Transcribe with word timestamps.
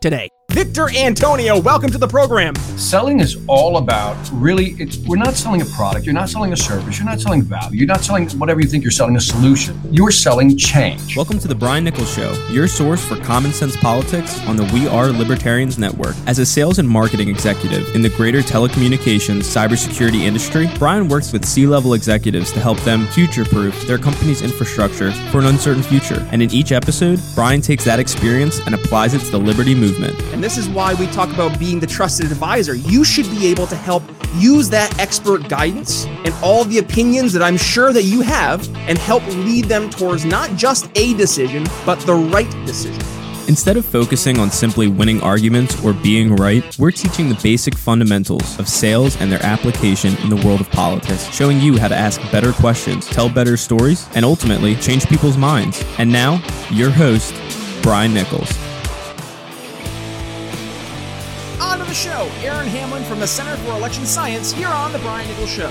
today. 0.00 0.28
Victor 0.52 0.88
Antonio, 0.96 1.60
welcome 1.60 1.90
to 1.90 1.98
the 1.98 2.08
program. 2.08 2.54
Selling 2.76 3.20
is 3.20 3.36
all 3.48 3.76
about 3.76 4.16
really, 4.32 4.74
we're 5.06 5.16
not 5.16 5.34
selling 5.34 5.60
a 5.60 5.64
product, 5.66 6.06
you're 6.06 6.14
not 6.14 6.30
selling 6.30 6.54
a 6.54 6.56
service, 6.56 6.98
you're 6.98 7.06
not 7.06 7.20
selling 7.20 7.42
value, 7.42 7.78
you're 7.78 7.86
not 7.86 8.00
selling 8.00 8.26
whatever 8.30 8.58
you 8.58 8.66
think 8.66 8.82
you're 8.82 8.90
selling 8.90 9.14
a 9.16 9.20
solution. 9.20 9.78
You're 9.92 10.10
selling 10.10 10.56
change. 10.56 11.14
Welcome 11.14 11.38
to 11.40 11.48
the 11.48 11.54
Brian 11.54 11.84
Nichols 11.84 12.12
Show, 12.12 12.32
your 12.50 12.66
source 12.66 13.04
for 13.04 13.16
common 13.16 13.52
sense 13.52 13.76
politics 13.76 14.42
on 14.46 14.56
the 14.56 14.64
We 14.72 14.88
Are 14.88 15.08
Libertarians 15.08 15.78
Network. 15.78 16.16
As 16.26 16.38
a 16.38 16.46
sales 16.46 16.78
and 16.78 16.88
marketing 16.88 17.28
executive 17.28 17.94
in 17.94 18.00
the 18.00 18.08
greater 18.08 18.40
telecommunications 18.40 19.42
cybersecurity 19.42 20.22
industry, 20.22 20.66
Brian 20.78 21.08
works 21.08 21.30
with 21.30 21.44
C 21.44 21.66
level 21.66 21.92
executives 21.92 22.52
to 22.52 22.60
help 22.60 22.80
them 22.80 23.06
future 23.08 23.44
proof 23.44 23.86
their 23.86 23.98
company's 23.98 24.40
infrastructure 24.40 25.12
for 25.30 25.40
an 25.40 25.46
uncertain 25.46 25.82
future. 25.82 26.26
And 26.32 26.42
in 26.42 26.50
each 26.52 26.72
episode, 26.72 27.20
Brian 27.34 27.60
takes 27.60 27.84
that 27.84 28.00
experience 28.00 28.60
and 28.60 28.74
applies 28.74 29.12
it 29.12 29.20
to 29.20 29.30
the 29.30 29.38
Liberty 29.38 29.74
movement. 29.78 30.20
And 30.32 30.42
this 30.42 30.58
is 30.58 30.68
why 30.68 30.94
we 30.94 31.06
talk 31.08 31.32
about 31.32 31.58
being 31.58 31.80
the 31.80 31.86
trusted 31.86 32.30
advisor. 32.30 32.74
You 32.74 33.04
should 33.04 33.30
be 33.30 33.46
able 33.46 33.66
to 33.68 33.76
help 33.76 34.02
use 34.36 34.68
that 34.70 34.98
expert 34.98 35.48
guidance 35.48 36.06
and 36.06 36.34
all 36.42 36.64
the 36.64 36.78
opinions 36.78 37.32
that 37.32 37.42
I'm 37.42 37.56
sure 37.56 37.92
that 37.92 38.02
you 38.02 38.20
have 38.20 38.68
and 38.88 38.98
help 38.98 39.26
lead 39.28 39.66
them 39.66 39.90
towards 39.90 40.24
not 40.24 40.50
just 40.56 40.90
a 40.96 41.14
decision, 41.14 41.66
but 41.86 41.98
the 42.00 42.14
right 42.14 42.50
decision. 42.66 43.02
Instead 43.48 43.78
of 43.78 43.86
focusing 43.86 44.38
on 44.38 44.50
simply 44.50 44.88
winning 44.88 45.22
arguments 45.22 45.82
or 45.82 45.94
being 45.94 46.36
right, 46.36 46.78
we're 46.78 46.90
teaching 46.90 47.30
the 47.30 47.40
basic 47.42 47.74
fundamentals 47.74 48.58
of 48.58 48.68
sales 48.68 49.18
and 49.22 49.32
their 49.32 49.42
application 49.42 50.14
in 50.18 50.28
the 50.28 50.36
world 50.46 50.60
of 50.60 50.70
politics, 50.70 51.24
showing 51.34 51.58
you 51.58 51.78
how 51.78 51.88
to 51.88 51.96
ask 51.96 52.20
better 52.30 52.52
questions, 52.52 53.06
tell 53.06 53.30
better 53.30 53.56
stories, 53.56 54.06
and 54.14 54.22
ultimately 54.22 54.76
change 54.76 55.06
people's 55.06 55.38
minds. 55.38 55.82
And 55.96 56.12
now, 56.12 56.42
your 56.70 56.90
host, 56.90 57.34
Brian 57.82 58.12
Nichols. 58.12 58.67
Show, 61.98 62.30
Aaron 62.42 62.68
Hamlin 62.68 63.02
from 63.02 63.18
the 63.18 63.26
Center 63.26 63.56
for 63.56 63.72
Election 63.72 64.06
Science 64.06 64.52
here 64.52 64.68
on 64.68 64.92
The 64.92 65.00
Brian 65.00 65.26
Nichols 65.26 65.50
Show. 65.50 65.66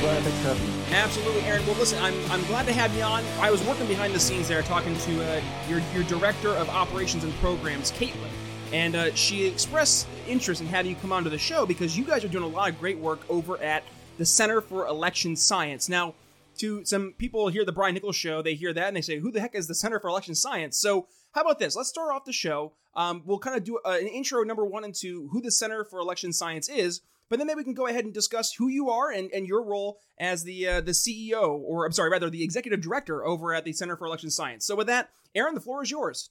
Brian. 0.00 0.20
Thanks 0.24 0.38
for 0.40 0.48
having 0.48 0.66
me. 0.66 0.82
Absolutely, 0.90 1.42
Aaron. 1.42 1.64
Well, 1.66 1.76
listen, 1.76 2.02
I'm, 2.02 2.14
I'm 2.32 2.42
glad 2.46 2.66
to 2.66 2.72
have 2.72 2.92
you 2.96 3.02
on. 3.02 3.22
I 3.38 3.52
was 3.52 3.64
working 3.64 3.86
behind 3.86 4.12
the 4.12 4.18
scenes 4.18 4.48
there 4.48 4.62
talking 4.62 4.96
to 4.96 5.24
uh, 5.24 5.40
your, 5.68 5.80
your 5.94 6.02
Director 6.04 6.48
of 6.48 6.68
Operations 6.68 7.22
and 7.22 7.32
Programs, 7.34 7.92
Caitlin. 7.92 8.28
And 8.72 8.96
uh, 8.96 9.14
she 9.14 9.46
expressed 9.46 10.08
interest 10.26 10.60
in 10.60 10.66
having 10.66 10.90
you 10.90 10.96
come 10.96 11.12
onto 11.12 11.30
the 11.30 11.38
show 11.38 11.64
because 11.64 11.96
you 11.96 12.04
guys 12.04 12.24
are 12.24 12.28
doing 12.28 12.42
a 12.44 12.48
lot 12.48 12.68
of 12.68 12.80
great 12.80 12.98
work 12.98 13.20
over 13.30 13.56
at 13.58 13.84
the 14.18 14.26
Center 14.26 14.60
for 14.60 14.88
Election 14.88 15.36
Science. 15.36 15.88
Now, 15.88 16.14
to 16.58 16.84
some 16.84 17.14
people 17.18 17.48
hear 17.48 17.64
the 17.64 17.72
Brian 17.72 17.94
Nichols 17.94 18.16
show, 18.16 18.42
they 18.42 18.54
hear 18.54 18.72
that 18.72 18.88
and 18.88 18.96
they 18.96 19.00
say, 19.00 19.18
"Who 19.18 19.30
the 19.30 19.40
heck 19.40 19.54
is 19.54 19.66
the 19.66 19.74
Center 19.74 20.00
for 20.00 20.08
Election 20.08 20.34
Science?" 20.34 20.78
So, 20.78 21.08
how 21.32 21.42
about 21.42 21.58
this? 21.58 21.76
Let's 21.76 21.88
start 21.88 22.12
off 22.12 22.24
the 22.24 22.32
show. 22.32 22.72
Um, 22.94 23.22
we'll 23.24 23.38
kind 23.38 23.56
of 23.56 23.64
do 23.64 23.78
uh, 23.84 23.98
an 24.00 24.06
intro 24.06 24.42
number 24.42 24.64
one 24.64 24.84
into 24.84 25.28
who 25.28 25.40
the 25.40 25.50
Center 25.50 25.84
for 25.84 25.98
Election 25.98 26.32
Science 26.32 26.68
is, 26.68 27.00
but 27.28 27.38
then 27.38 27.46
maybe 27.46 27.58
we 27.58 27.64
can 27.64 27.74
go 27.74 27.86
ahead 27.86 28.04
and 28.04 28.12
discuss 28.12 28.52
who 28.54 28.68
you 28.68 28.90
are 28.90 29.10
and, 29.10 29.30
and 29.32 29.46
your 29.46 29.62
role 29.62 29.98
as 30.18 30.44
the 30.44 30.68
uh, 30.68 30.80
the 30.80 30.92
CEO, 30.92 31.58
or 31.60 31.86
I'm 31.86 31.92
sorry, 31.92 32.10
rather 32.10 32.28
the 32.28 32.44
executive 32.44 32.80
director 32.80 33.24
over 33.24 33.54
at 33.54 33.64
the 33.64 33.72
Center 33.72 33.96
for 33.96 34.06
Election 34.06 34.30
Science. 34.30 34.66
So, 34.66 34.76
with 34.76 34.86
that, 34.88 35.10
Aaron, 35.34 35.54
the 35.54 35.60
floor 35.60 35.82
is 35.82 35.90
yours. 35.90 36.30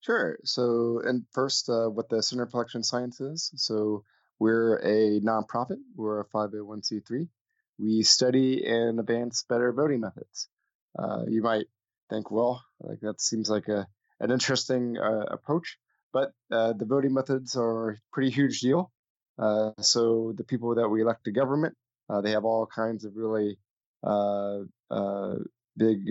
Sure. 0.00 0.38
So, 0.42 1.00
and 1.04 1.24
first, 1.30 1.68
uh, 1.68 1.88
what 1.88 2.08
the 2.08 2.22
Center 2.22 2.46
for 2.46 2.58
Election 2.58 2.82
Science 2.82 3.20
is. 3.20 3.52
So, 3.56 4.04
we're 4.38 4.76
a 4.78 5.20
nonprofit. 5.20 5.78
We're 5.94 6.20
a 6.20 6.24
501c3 6.24 7.28
we 7.78 8.02
study 8.02 8.64
and 8.66 8.98
advance 9.00 9.44
better 9.48 9.72
voting 9.72 10.00
methods. 10.00 10.48
Uh, 10.98 11.24
you 11.28 11.42
might 11.42 11.66
think, 12.10 12.30
well, 12.30 12.62
like 12.80 13.00
that 13.00 13.20
seems 13.20 13.48
like 13.48 13.68
a 13.68 13.86
an 14.20 14.30
interesting 14.30 14.96
uh, 14.96 15.24
approach, 15.30 15.78
but 16.12 16.32
uh, 16.52 16.72
the 16.74 16.84
voting 16.84 17.12
methods 17.12 17.56
are 17.56 17.90
a 17.90 17.96
pretty 18.12 18.30
huge 18.30 18.60
deal. 18.60 18.92
Uh, 19.36 19.72
so 19.80 20.32
the 20.36 20.44
people 20.44 20.76
that 20.76 20.88
we 20.88 21.02
elect 21.02 21.24
to 21.24 21.32
government, 21.32 21.74
uh, 22.08 22.20
they 22.20 22.30
have 22.30 22.44
all 22.44 22.66
kinds 22.66 23.04
of 23.04 23.16
really 23.16 23.58
uh, 24.04 24.60
big 25.76 26.06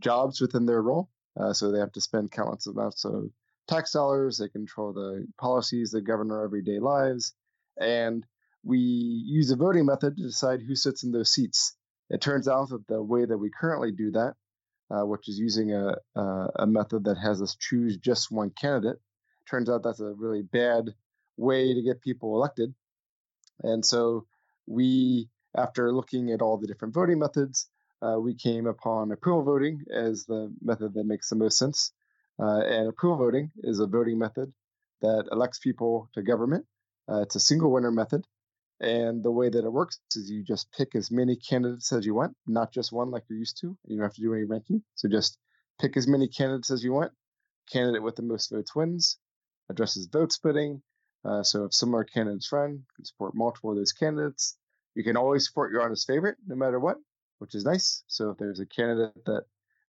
jobs 0.00 0.40
within 0.40 0.66
their 0.66 0.82
role. 0.82 1.08
so 1.52 1.70
they 1.70 1.78
have 1.78 1.92
to 1.92 2.00
spend 2.00 2.32
countless 2.32 2.66
amounts 2.66 3.04
of 3.04 3.30
tax 3.68 3.92
dollars. 3.92 4.38
They 4.38 4.48
control 4.48 4.92
the 4.92 5.26
policies 5.38 5.92
that 5.92 6.00
govern 6.00 6.32
our 6.32 6.44
everyday 6.44 6.80
lives, 6.80 7.32
and 7.78 8.26
we 8.64 8.78
use 8.78 9.50
a 9.50 9.56
voting 9.56 9.86
method 9.86 10.16
to 10.16 10.22
decide 10.22 10.60
who 10.60 10.74
sits 10.74 11.04
in 11.04 11.12
those 11.12 11.30
seats. 11.30 11.76
It 12.10 12.20
turns 12.20 12.48
out 12.48 12.70
that 12.70 12.86
the 12.86 13.02
way 13.02 13.24
that 13.24 13.38
we 13.38 13.50
currently 13.50 13.92
do 13.92 14.10
that, 14.12 14.34
uh, 14.90 15.04
which 15.04 15.28
is 15.28 15.38
using 15.38 15.72
a, 15.72 15.94
a, 16.16 16.46
a 16.60 16.66
method 16.66 17.04
that 17.04 17.18
has 17.18 17.42
us 17.42 17.56
choose 17.58 17.96
just 17.98 18.30
one 18.30 18.50
candidate, 18.50 18.98
turns 19.48 19.68
out 19.68 19.82
that's 19.82 20.00
a 20.00 20.14
really 20.16 20.42
bad 20.42 20.94
way 21.36 21.74
to 21.74 21.82
get 21.82 22.02
people 22.02 22.34
elected. 22.36 22.74
And 23.62 23.84
so 23.84 24.26
we, 24.66 25.28
after 25.56 25.92
looking 25.92 26.30
at 26.30 26.42
all 26.42 26.58
the 26.58 26.66
different 26.66 26.94
voting 26.94 27.18
methods, 27.18 27.68
uh, 28.00 28.18
we 28.20 28.34
came 28.34 28.66
upon 28.66 29.10
approval 29.10 29.44
voting 29.44 29.82
as 29.92 30.24
the 30.24 30.52
method 30.62 30.94
that 30.94 31.06
makes 31.06 31.30
the 31.30 31.36
most 31.36 31.58
sense. 31.58 31.92
Uh, 32.40 32.60
and 32.60 32.88
approval 32.88 33.18
voting 33.18 33.50
is 33.64 33.80
a 33.80 33.86
voting 33.86 34.18
method 34.18 34.52
that 35.00 35.28
elects 35.32 35.58
people 35.58 36.08
to 36.14 36.22
government. 36.22 36.64
Uh, 37.10 37.22
it's 37.22 37.34
a 37.34 37.40
single 37.40 37.72
winner 37.72 37.90
method. 37.90 38.24
And 38.80 39.24
the 39.24 39.30
way 39.30 39.48
that 39.48 39.64
it 39.64 39.72
works 39.72 39.98
is 40.14 40.30
you 40.30 40.44
just 40.44 40.70
pick 40.72 40.94
as 40.94 41.10
many 41.10 41.34
candidates 41.34 41.92
as 41.92 42.06
you 42.06 42.14
want, 42.14 42.36
not 42.46 42.72
just 42.72 42.92
one 42.92 43.10
like 43.10 43.24
you're 43.28 43.38
used 43.38 43.58
to. 43.60 43.76
You 43.86 43.96
don't 43.96 44.04
have 44.04 44.14
to 44.14 44.22
do 44.22 44.34
any 44.34 44.44
ranking. 44.44 44.82
So 44.94 45.08
just 45.08 45.36
pick 45.80 45.96
as 45.96 46.06
many 46.06 46.28
candidates 46.28 46.70
as 46.70 46.84
you 46.84 46.92
want. 46.92 47.12
Candidate 47.72 48.02
with 48.02 48.16
the 48.16 48.22
most 48.22 48.50
votes 48.50 48.74
wins. 48.74 49.18
Addresses 49.68 50.06
vote 50.06 50.32
splitting. 50.32 50.82
Uh, 51.24 51.42
so 51.42 51.64
if 51.64 51.74
similar 51.74 52.04
candidates 52.04 52.52
run, 52.52 52.72
you 52.72 52.84
can 52.94 53.04
support 53.04 53.34
multiple 53.34 53.70
of 53.70 53.76
those 53.76 53.92
candidates. 53.92 54.56
You 54.94 55.02
can 55.02 55.16
always 55.16 55.46
support 55.46 55.72
your 55.72 55.82
honest 55.82 56.06
favorite, 56.06 56.36
no 56.46 56.54
matter 56.54 56.78
what, 56.78 56.96
which 57.38 57.54
is 57.54 57.64
nice. 57.64 58.04
So 58.06 58.30
if 58.30 58.38
there's 58.38 58.60
a 58.60 58.66
candidate 58.66 59.24
that 59.26 59.44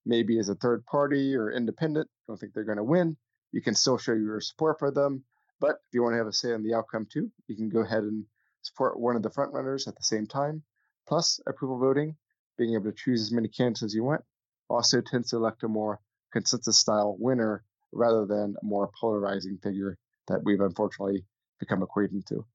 maybe 0.05 0.39
is 0.39 0.49
a 0.49 0.55
third 0.55 0.85
party 0.85 1.35
or 1.35 1.51
independent, 1.51 2.09
don't 2.27 2.39
think 2.39 2.53
they're 2.53 2.63
going 2.63 2.77
to 2.77 2.83
win, 2.83 3.17
you 3.51 3.61
can 3.61 3.75
still 3.75 3.97
show 3.97 4.13
your 4.13 4.39
support 4.39 4.79
for 4.79 4.91
them. 4.91 5.23
But 5.59 5.71
if 5.87 5.93
you 5.93 6.03
want 6.03 6.13
to 6.13 6.17
have 6.17 6.27
a 6.27 6.33
say 6.33 6.53
on 6.53 6.63
the 6.63 6.73
outcome 6.73 7.07
too, 7.11 7.29
you 7.47 7.55
can 7.55 7.69
go 7.69 7.81
ahead 7.81 8.03
and 8.03 8.25
support 8.61 8.99
one 8.99 9.15
of 9.15 9.23
the 9.23 9.29
frontrunners 9.29 9.87
at 9.87 9.95
the 9.95 10.03
same 10.03 10.27
time. 10.27 10.63
Plus, 11.07 11.39
approval 11.47 11.79
voting, 11.79 12.15
being 12.57 12.73
able 12.73 12.85
to 12.85 12.93
choose 12.95 13.21
as 13.21 13.31
many 13.31 13.47
candidates 13.47 13.83
as 13.83 13.93
you 13.93 14.03
want, 14.03 14.21
also 14.69 15.01
tends 15.01 15.29
to 15.29 15.37
elect 15.37 15.63
a 15.63 15.67
more 15.67 15.99
consensus 16.33 16.77
style 16.77 17.15
winner 17.17 17.63
rather 17.91 18.25
than 18.25 18.55
a 18.61 18.65
more 18.65 18.89
polarizing 18.99 19.57
figure 19.63 19.97
that 20.27 20.43
we've 20.43 20.59
unfortunately 20.59 21.23
become 21.59 21.81
acquainted 21.81 22.25
to. 22.27 22.45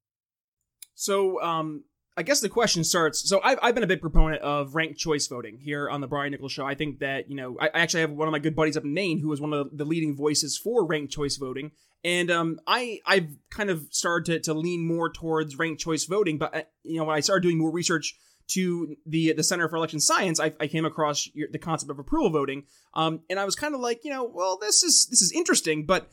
So, 0.95 1.41
um, 1.43 1.85
I 2.17 2.23
guess 2.23 2.41
the 2.41 2.49
question 2.49 2.85
starts. 2.85 3.29
So 3.29 3.41
I've, 3.43 3.59
I've 3.63 3.75
been 3.75 3.85
a 3.85 3.89
big 3.89 4.01
proponent 4.01 4.43
of 4.43 4.75
ranked 4.75 4.99
choice 4.99 5.27
voting 5.27 5.59
here 5.59 5.89
on 5.89 6.01
the 6.01 6.07
Brian 6.07 6.33
Nichols 6.33 6.53
show. 6.53 6.67
I 6.67 6.75
think 6.75 6.99
that, 6.99 7.31
you 7.31 7.37
know, 7.37 7.57
I, 7.59 7.69
I 7.69 7.81
actually 7.81 8.03
have 8.03 8.11
one 8.11 8.29
of 8.29 8.33
my 8.33 8.39
good 8.39 8.55
buddies 8.55 8.77
up 8.77 8.85
in 8.85 8.93
Maine 8.93 9.19
who 9.19 9.29
was 9.29 9.41
one 9.41 9.53
of 9.53 9.77
the 9.77 9.85
leading 9.85 10.15
voices 10.15 10.59
for 10.59 10.85
ranked 10.85 11.13
choice 11.13 11.37
voting. 11.37 11.73
And 12.05 12.31
um, 12.31 12.59
I, 12.67 13.01
I've 13.07 13.37
kind 13.51 13.71
of 13.71 13.87
started 13.91 14.43
to, 14.45 14.53
to 14.53 14.59
lean 14.59 14.87
more 14.87 15.11
towards 15.11 15.57
ranked 15.59 15.81
choice 15.81 16.05
voting. 16.05 16.37
But, 16.39 16.55
uh, 16.55 16.63
you 16.83 16.99
know, 16.99 17.05
when 17.05 17.17
I 17.17 17.21
started 17.21 17.43
doing 17.43 17.59
more 17.59 17.71
research 17.71 18.15
to 18.49 18.97
the 19.07 19.33
the 19.33 19.45
Center 19.45 19.69
for 19.69 19.77
Election 19.77 20.01
Science, 20.01 20.41
I, 20.41 20.53
I 20.61 20.67
came 20.67 20.85
across 20.85 21.29
your, 21.33 21.49
the 21.51 21.61
concept 21.61 21.91
of 21.91 21.99
approval 21.99 22.29
voting, 22.29 22.65
um, 22.93 23.21
and 23.31 23.39
I 23.39 23.45
was 23.45 23.55
kind 23.55 23.73
of 23.75 23.81
like, 23.81 24.05
you 24.05 24.11
know, 24.11 24.25
well, 24.25 24.59
this 24.61 24.83
is 24.83 25.07
this 25.09 25.23
is 25.23 25.33
interesting, 25.33 25.87
but 25.87 26.11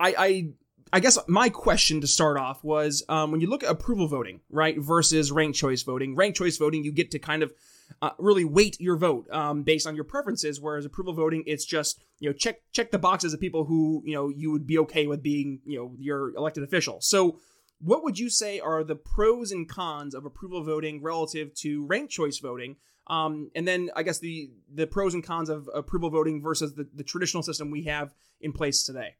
I, 0.00 0.14
I 0.18 0.48
I 0.92 1.00
guess 1.00 1.18
my 1.26 1.48
question 1.48 2.00
to 2.00 2.06
start 2.06 2.38
off 2.38 2.64
was 2.64 3.02
um, 3.08 3.30
when 3.30 3.40
you 3.40 3.48
look 3.48 3.62
at 3.62 3.70
approval 3.70 4.06
voting, 4.06 4.40
right, 4.50 4.78
versus 4.78 5.30
ranked 5.30 5.58
choice 5.58 5.82
voting. 5.82 6.16
Ranked 6.16 6.38
choice 6.38 6.56
voting, 6.56 6.84
you 6.84 6.92
get 6.92 7.10
to 7.10 7.18
kind 7.18 7.42
of 7.42 7.52
uh, 8.00 8.10
really 8.18 8.44
weight 8.44 8.80
your 8.80 8.96
vote 8.96 9.28
um, 9.30 9.62
based 9.62 9.86
on 9.86 9.94
your 9.94 10.04
preferences, 10.04 10.60
whereas 10.60 10.84
approval 10.84 11.12
voting, 11.12 11.42
it's 11.46 11.64
just 11.64 12.02
you 12.20 12.28
know 12.28 12.32
check 12.32 12.60
check 12.72 12.90
the 12.90 12.98
boxes 12.98 13.34
of 13.34 13.40
people 13.40 13.64
who 13.64 14.02
you 14.04 14.14
know 14.14 14.28
you 14.28 14.50
would 14.50 14.66
be 14.66 14.78
okay 14.78 15.06
with 15.06 15.22
being 15.22 15.60
you 15.64 15.78
know 15.78 15.94
your 15.98 16.34
elected 16.36 16.62
official. 16.64 17.00
So, 17.00 17.38
what 17.80 18.02
would 18.04 18.18
you 18.18 18.30
say 18.30 18.60
are 18.60 18.84
the 18.84 18.96
pros 18.96 19.52
and 19.52 19.68
cons 19.68 20.14
of 20.14 20.24
approval 20.24 20.62
voting 20.62 21.02
relative 21.02 21.54
to 21.56 21.86
ranked 21.86 22.12
choice 22.12 22.38
voting? 22.38 22.76
Um, 23.08 23.50
and 23.54 23.66
then 23.66 23.90
I 23.96 24.02
guess 24.02 24.18
the 24.18 24.50
the 24.72 24.86
pros 24.86 25.14
and 25.14 25.24
cons 25.24 25.48
of 25.48 25.68
approval 25.74 26.10
voting 26.10 26.42
versus 26.42 26.74
the, 26.74 26.88
the 26.94 27.04
traditional 27.04 27.42
system 27.42 27.70
we 27.70 27.84
have 27.84 28.14
in 28.40 28.52
place 28.52 28.82
today. 28.82 29.16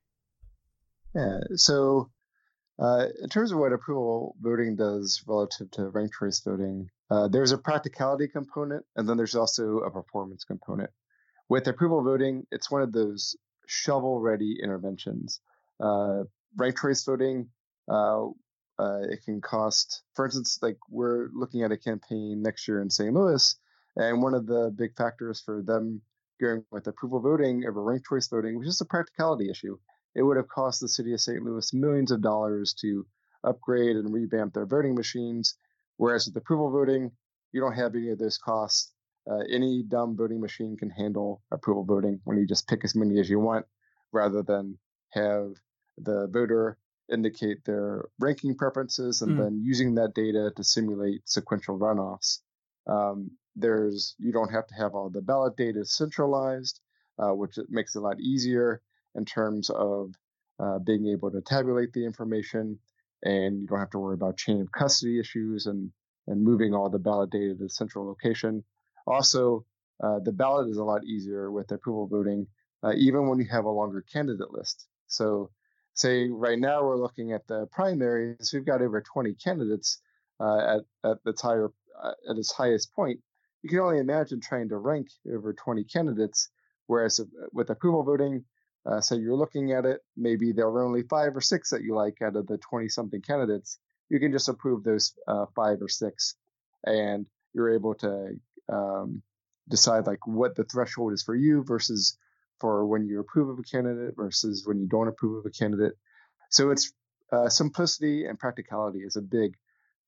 Yeah. 1.18 1.40
So, 1.56 2.10
uh, 2.78 3.06
in 3.20 3.28
terms 3.28 3.50
of 3.50 3.58
what 3.58 3.72
approval 3.72 4.36
voting 4.40 4.76
does 4.76 5.24
relative 5.26 5.68
to 5.72 5.88
ranked 5.88 6.14
choice 6.14 6.40
voting, 6.40 6.90
uh, 7.10 7.26
there's 7.26 7.50
a 7.50 7.58
practicality 7.58 8.28
component, 8.28 8.84
and 8.94 9.08
then 9.08 9.16
there's 9.16 9.34
also 9.34 9.78
a 9.78 9.90
performance 9.90 10.44
component. 10.44 10.90
With 11.48 11.66
approval 11.66 12.04
voting, 12.04 12.46
it's 12.52 12.70
one 12.70 12.82
of 12.82 12.92
those 12.92 13.34
shovel-ready 13.66 14.58
interventions. 14.62 15.40
Uh, 15.80 16.24
ranked 16.56 16.80
choice 16.80 17.04
voting, 17.04 17.48
uh, 17.90 18.26
uh, 18.78 19.00
it 19.10 19.24
can 19.24 19.40
cost, 19.40 20.02
for 20.14 20.26
instance, 20.26 20.60
like 20.62 20.78
we're 20.88 21.30
looking 21.32 21.64
at 21.64 21.72
a 21.72 21.76
campaign 21.76 22.42
next 22.42 22.68
year 22.68 22.80
in 22.80 22.90
St. 22.90 23.12
Louis, 23.12 23.56
and 23.96 24.22
one 24.22 24.34
of 24.34 24.46
the 24.46 24.72
big 24.76 24.96
factors 24.96 25.40
for 25.40 25.62
them 25.62 26.00
going 26.40 26.64
with 26.70 26.86
approval 26.86 27.18
voting 27.18 27.64
over 27.66 27.82
ranked 27.82 28.06
choice 28.06 28.28
voting 28.28 28.56
was 28.56 28.68
just 28.68 28.80
a 28.80 28.84
practicality 28.84 29.50
issue 29.50 29.76
it 30.14 30.22
would 30.22 30.36
have 30.36 30.48
cost 30.48 30.80
the 30.80 30.88
city 30.88 31.12
of 31.12 31.20
St. 31.20 31.42
Louis 31.42 31.72
millions 31.72 32.10
of 32.10 32.22
dollars 32.22 32.74
to 32.80 33.06
upgrade 33.44 33.96
and 33.96 34.12
revamp 34.12 34.54
their 34.54 34.66
voting 34.66 34.94
machines. 34.94 35.54
Whereas 35.96 36.26
with 36.26 36.36
approval 36.36 36.70
voting, 36.70 37.12
you 37.52 37.60
don't 37.60 37.74
have 37.74 37.94
any 37.94 38.10
of 38.10 38.18
those 38.18 38.38
costs. 38.38 38.92
Uh, 39.30 39.40
any 39.50 39.82
dumb 39.82 40.16
voting 40.16 40.40
machine 40.40 40.76
can 40.76 40.90
handle 40.90 41.42
approval 41.50 41.84
voting 41.84 42.20
when 42.24 42.38
you 42.38 42.46
just 42.46 42.66
pick 42.66 42.84
as 42.84 42.94
many 42.94 43.20
as 43.20 43.28
you 43.28 43.38
want 43.38 43.66
rather 44.12 44.42
than 44.42 44.78
have 45.10 45.52
the 45.98 46.26
voter 46.28 46.78
indicate 47.12 47.64
their 47.64 48.06
ranking 48.18 48.54
preferences 48.54 49.22
and 49.22 49.32
mm. 49.32 49.44
then 49.44 49.60
using 49.62 49.94
that 49.94 50.14
data 50.14 50.50
to 50.56 50.64
simulate 50.64 51.28
sequential 51.28 51.78
runoffs. 51.78 52.38
Um, 52.86 53.30
there's 53.56 54.14
you 54.18 54.32
don't 54.32 54.52
have 54.52 54.66
to 54.68 54.74
have 54.74 54.94
all 54.94 55.10
the 55.10 55.20
ballot 55.20 55.56
data 55.56 55.84
centralized, 55.84 56.80
uh, 57.18 57.34
which 57.34 57.58
makes 57.68 57.94
it 57.94 57.98
a 57.98 58.02
lot 58.02 58.20
easier 58.20 58.80
in 59.18 59.24
terms 59.26 59.68
of 59.68 60.14
uh, 60.58 60.78
being 60.78 61.08
able 61.08 61.30
to 61.30 61.42
tabulate 61.42 61.92
the 61.92 62.04
information, 62.04 62.78
and 63.22 63.60
you 63.60 63.66
don't 63.66 63.78
have 63.78 63.90
to 63.90 63.98
worry 63.98 64.14
about 64.14 64.38
chain 64.38 64.60
of 64.60 64.72
custody 64.72 65.20
issues 65.20 65.66
and 65.66 65.90
and 66.26 66.42
moving 66.42 66.74
all 66.74 66.90
the 66.90 66.98
ballot 66.98 67.30
data 67.30 67.54
to 67.54 67.64
the 67.64 67.70
central 67.70 68.06
location. 68.06 68.62
Also, 69.06 69.64
uh, 70.02 70.18
the 70.20 70.32
ballot 70.32 70.68
is 70.68 70.76
a 70.76 70.84
lot 70.84 71.04
easier 71.04 71.50
with 71.50 71.72
approval 71.72 72.06
voting, 72.06 72.46
uh, 72.84 72.92
even 72.96 73.28
when 73.28 73.38
you 73.38 73.46
have 73.50 73.64
a 73.64 73.70
longer 73.70 74.04
candidate 74.12 74.52
list. 74.52 74.86
So, 75.06 75.50
say 75.94 76.28
right 76.28 76.58
now 76.58 76.84
we're 76.84 77.00
looking 77.00 77.32
at 77.32 77.46
the 77.46 77.66
primaries, 77.72 78.50
we've 78.52 78.66
got 78.66 78.82
over 78.82 79.00
20 79.00 79.34
candidates 79.34 80.00
uh, 80.40 80.76
at 80.76 81.10
at 81.10 81.24
the 81.24 81.34
higher 81.40 81.70
uh, 82.02 82.12
at 82.30 82.36
its 82.36 82.52
highest 82.52 82.94
point. 82.94 83.20
You 83.62 83.70
can 83.70 83.80
only 83.80 83.98
imagine 83.98 84.40
trying 84.40 84.68
to 84.68 84.76
rank 84.76 85.08
over 85.32 85.52
20 85.52 85.84
candidates, 85.84 86.48
whereas 86.86 87.20
with 87.52 87.70
approval 87.70 88.04
voting, 88.04 88.44
uh, 88.88 89.00
so 89.00 89.14
you're 89.14 89.36
looking 89.36 89.72
at 89.72 89.84
it, 89.84 90.00
maybe 90.16 90.52
there 90.52 90.66
are 90.66 90.84
only 90.84 91.02
five 91.02 91.36
or 91.36 91.40
six 91.40 91.70
that 91.70 91.82
you 91.82 91.94
like 91.94 92.22
out 92.22 92.36
of 92.36 92.46
the 92.46 92.56
20 92.56 92.88
something 92.88 93.20
candidates. 93.20 93.78
You 94.08 94.18
can 94.18 94.32
just 94.32 94.48
approve 94.48 94.82
those 94.82 95.12
uh, 95.26 95.44
five 95.54 95.82
or 95.82 95.88
six, 95.88 96.34
and 96.84 97.26
you're 97.52 97.74
able 97.74 97.94
to 97.96 98.40
um, 98.72 99.22
decide 99.68 100.06
like 100.06 100.26
what 100.26 100.56
the 100.56 100.64
threshold 100.64 101.12
is 101.12 101.22
for 101.22 101.34
you 101.34 101.62
versus 101.64 102.16
for 102.60 102.86
when 102.86 103.06
you 103.06 103.20
approve 103.20 103.50
of 103.50 103.58
a 103.58 103.62
candidate 103.62 104.16
versus 104.16 104.66
when 104.66 104.80
you 104.80 104.88
don't 104.88 105.08
approve 105.08 105.38
of 105.38 105.46
a 105.46 105.50
candidate. 105.50 105.92
So 106.50 106.70
it's 106.70 106.92
uh, 107.30 107.50
simplicity 107.50 108.24
and 108.24 108.38
practicality 108.38 109.00
is 109.00 109.16
a 109.16 109.22
big 109.22 109.54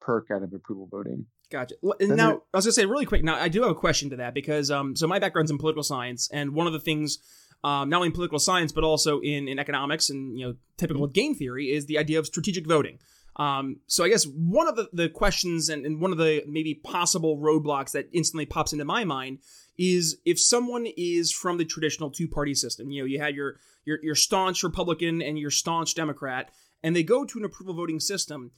perk 0.01 0.29
out 0.31 0.43
of 0.43 0.55
approval 0.55 0.89
voting. 0.91 1.27
Gotcha. 1.51 1.75
And 1.99 2.17
now, 2.17 2.43
I 2.55 2.59
was 2.59 2.65
gonna 2.65 2.73
say 2.73 2.87
really 2.87 3.05
quick. 3.05 3.25
Now, 3.25 3.35
I 3.35 3.49
do 3.49 3.61
have 3.63 3.73
a 3.73 3.75
question 3.75 4.09
to 4.11 4.17
that 4.17 4.33
because 4.33 4.71
um, 4.71 4.97
so 4.97 5.07
my 5.07 5.19
background's 5.19 5.51
in 5.51 5.59
political 5.59 5.83
science, 5.83 6.31
and 6.33 6.55
one 6.55 6.67
of 6.67 6.73
the 6.73 6.81
things 6.81 7.19
um, 7.65 7.89
not 7.89 7.99
only 7.99 8.07
in 8.07 8.13
political 8.13 8.39
science 8.39 8.73
but 8.73 8.85
also 8.85 9.21
in, 9.21 9.49
in 9.49 9.59
economics 9.59 10.11
and 10.11 10.39
you 10.39 10.47
know 10.47 10.55
typical 10.77 11.03
with 11.03 11.13
game 11.13 11.35
theory 11.35 11.67
is 11.67 11.87
the 11.87 11.99
idea 11.99 12.19
of 12.19 12.27
strategic 12.27 12.67
voting. 12.67 12.99
Um, 13.37 13.77
so 13.87 14.05
I 14.05 14.09
guess 14.09 14.25
one 14.25 14.69
of 14.69 14.77
the, 14.77 14.89
the 14.93 15.09
questions 15.09 15.69
and, 15.69 15.87
and 15.87 16.01
one 16.01 16.13
of 16.13 16.19
the 16.19 16.43
maybe 16.47 16.75
possible 16.75 17.39
roadblocks 17.39 17.93
that 17.93 18.09
instantly 18.13 18.45
pops 18.45 18.73
into 18.73 18.85
my 18.85 19.05
mind 19.05 19.39
is 19.79 20.19
if 20.27 20.39
someone 20.39 20.87
is 20.97 21.33
from 21.33 21.57
the 21.57 21.65
traditional 21.65 22.11
two 22.11 22.29
party 22.29 22.55
system, 22.55 22.91
you 22.91 23.01
know, 23.03 23.07
you 23.07 23.19
had 23.19 23.35
your, 23.35 23.57
your 23.85 23.99
your 24.03 24.15
staunch 24.15 24.63
Republican 24.63 25.23
and 25.23 25.39
your 25.39 25.51
staunch 25.51 25.95
Democrat, 25.95 26.51
and 26.83 26.95
they 26.95 27.03
go 27.03 27.25
to 27.25 27.39
an 27.39 27.45
approval 27.45 27.75
voting 27.75 28.01
system. 28.01 28.51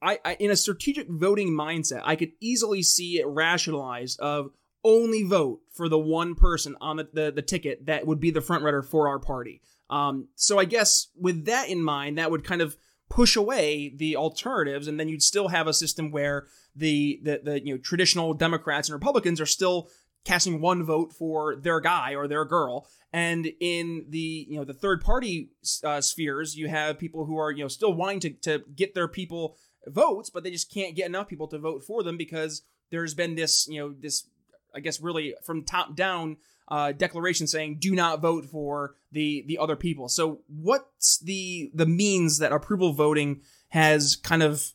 I, 0.00 0.18
I 0.24 0.34
in 0.40 0.50
a 0.50 0.56
strategic 0.56 1.08
voting 1.08 1.50
mindset, 1.50 2.02
I 2.04 2.16
could 2.16 2.32
easily 2.40 2.82
see 2.82 3.20
it 3.20 3.26
rationalized 3.26 4.18
of 4.18 4.50
only 4.84 5.22
vote 5.22 5.60
for 5.72 5.88
the 5.88 5.98
one 5.98 6.34
person 6.34 6.76
on 6.80 6.96
the, 6.96 7.08
the, 7.12 7.32
the 7.32 7.42
ticket 7.42 7.86
that 7.86 8.06
would 8.06 8.20
be 8.20 8.30
the 8.30 8.40
front 8.40 8.64
runner 8.64 8.82
for 8.82 9.08
our 9.08 9.18
party. 9.18 9.62
Um, 9.90 10.28
so 10.34 10.58
I 10.58 10.64
guess 10.64 11.08
with 11.18 11.44
that 11.46 11.68
in 11.68 11.82
mind, 11.82 12.18
that 12.18 12.30
would 12.30 12.44
kind 12.44 12.62
of 12.62 12.76
push 13.10 13.36
away 13.36 13.92
the 13.94 14.16
alternatives, 14.16 14.88
and 14.88 14.98
then 14.98 15.08
you'd 15.08 15.22
still 15.22 15.48
have 15.48 15.66
a 15.66 15.74
system 15.74 16.10
where 16.10 16.46
the 16.74 17.20
the, 17.22 17.40
the 17.44 17.64
you 17.64 17.74
know 17.74 17.80
traditional 17.80 18.32
Democrats 18.32 18.88
and 18.88 18.94
Republicans 18.94 19.40
are 19.40 19.46
still 19.46 19.88
casting 20.24 20.60
one 20.60 20.84
vote 20.84 21.12
for 21.12 21.56
their 21.56 21.80
guy 21.80 22.14
or 22.14 22.28
their 22.28 22.44
girl 22.44 22.86
and 23.12 23.48
in 23.60 24.06
the 24.08 24.46
you 24.48 24.56
know 24.56 24.64
the 24.64 24.72
third 24.72 25.02
party 25.02 25.50
uh, 25.84 26.00
spheres 26.00 26.56
you 26.56 26.68
have 26.68 26.98
people 26.98 27.24
who 27.24 27.36
are 27.36 27.50
you 27.50 27.62
know 27.62 27.68
still 27.68 27.92
wanting 27.92 28.20
to, 28.20 28.30
to 28.30 28.62
get 28.74 28.94
their 28.94 29.08
people 29.08 29.56
votes 29.86 30.30
but 30.30 30.44
they 30.44 30.50
just 30.50 30.72
can't 30.72 30.96
get 30.96 31.06
enough 31.06 31.28
people 31.28 31.48
to 31.48 31.58
vote 31.58 31.82
for 31.84 32.02
them 32.02 32.16
because 32.16 32.62
there's 32.90 33.14
been 33.14 33.34
this 33.34 33.66
you 33.68 33.80
know 33.80 33.92
this 33.98 34.28
I 34.74 34.80
guess 34.80 35.00
really 35.00 35.34
from 35.44 35.64
top 35.64 35.94
down 35.94 36.36
uh, 36.68 36.92
declaration 36.92 37.46
saying 37.46 37.78
do 37.78 37.94
not 37.94 38.20
vote 38.20 38.46
for 38.46 38.94
the 39.10 39.44
the 39.46 39.58
other 39.58 39.76
people. 39.76 40.08
So 40.08 40.40
what's 40.48 41.18
the 41.18 41.70
the 41.74 41.86
means 41.86 42.38
that 42.38 42.52
approval 42.52 42.92
voting 42.92 43.42
has 43.68 44.16
kind 44.16 44.42
of 44.42 44.72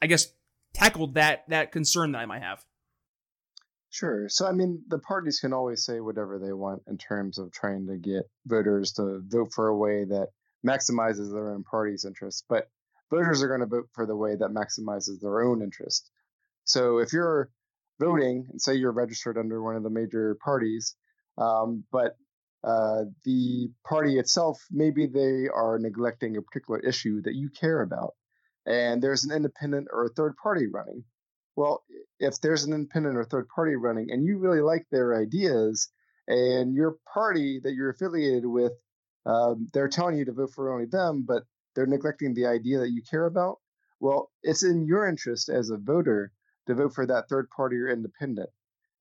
I 0.00 0.06
guess 0.06 0.28
tackled 0.72 1.14
that 1.14 1.44
that 1.48 1.72
concern 1.72 2.12
that 2.12 2.18
I 2.18 2.26
might 2.26 2.42
have? 2.42 2.64
Sure. 3.90 4.28
So 4.28 4.46
I 4.46 4.52
mean 4.52 4.82
the 4.88 4.98
parties 4.98 5.40
can 5.40 5.52
always 5.52 5.84
say 5.84 6.00
whatever 6.00 6.38
they 6.38 6.52
want 6.52 6.82
in 6.88 6.98
terms 6.98 7.38
of 7.38 7.52
trying 7.52 7.86
to 7.88 7.96
get 7.96 8.28
voters 8.46 8.92
to 8.92 9.20
vote 9.26 9.52
for 9.52 9.68
a 9.68 9.76
way 9.76 10.04
that 10.04 10.28
maximizes 10.66 11.32
their 11.32 11.50
own 11.50 11.62
party's 11.62 12.04
interests, 12.04 12.42
but 12.48 12.68
voters 13.10 13.42
are 13.42 13.48
going 13.48 13.60
to 13.60 13.66
vote 13.66 13.88
for 13.92 14.06
the 14.06 14.16
way 14.16 14.34
that 14.34 14.50
maximizes 14.50 15.20
their 15.20 15.42
own 15.42 15.62
interest. 15.62 16.10
So 16.64 16.98
if 16.98 17.12
you're 17.12 17.50
voting 18.04 18.46
and 18.50 18.60
say 18.60 18.74
you're 18.74 18.92
registered 18.92 19.38
under 19.38 19.62
one 19.62 19.76
of 19.76 19.82
the 19.82 19.90
major 20.00 20.36
parties, 20.44 20.94
um, 21.38 21.84
but 21.90 22.16
uh, 22.62 23.02
the 23.24 23.68
party 23.86 24.18
itself, 24.18 24.58
maybe 24.70 25.06
they 25.06 25.48
are 25.54 25.78
neglecting 25.78 26.36
a 26.36 26.42
particular 26.42 26.80
issue 26.80 27.20
that 27.22 27.34
you 27.34 27.48
care 27.50 27.82
about, 27.82 28.12
and 28.66 29.02
there's 29.02 29.24
an 29.24 29.36
independent 29.36 29.88
or 29.92 30.04
a 30.04 30.14
third 30.16 30.34
party 30.42 30.66
running. 30.66 31.04
Well, 31.56 31.84
if 32.18 32.40
there's 32.40 32.64
an 32.64 32.72
independent 32.72 33.16
or 33.16 33.24
third 33.24 33.48
party 33.54 33.76
running 33.76 34.08
and 34.10 34.24
you 34.26 34.38
really 34.38 34.60
like 34.60 34.86
their 34.90 35.20
ideas, 35.20 35.88
and 36.26 36.74
your 36.74 36.96
party 37.12 37.60
that 37.62 37.74
you're 37.74 37.90
affiliated 37.90 38.46
with, 38.46 38.72
um, 39.26 39.68
they're 39.72 39.88
telling 39.88 40.16
you 40.16 40.24
to 40.24 40.32
vote 40.32 40.52
for 40.54 40.72
only 40.72 40.86
them, 40.86 41.24
but 41.26 41.42
they're 41.74 41.86
neglecting 41.86 42.34
the 42.34 42.46
idea 42.46 42.78
that 42.78 42.90
you 42.90 43.02
care 43.02 43.26
about, 43.26 43.56
well, 44.00 44.30
it's 44.42 44.64
in 44.64 44.86
your 44.86 45.08
interest 45.08 45.48
as 45.48 45.70
a 45.70 45.76
voter 45.76 46.32
to 46.66 46.74
vote 46.74 46.94
for 46.94 47.06
that 47.06 47.28
third 47.28 47.48
party 47.50 47.76
or 47.76 47.88
independent 47.88 48.50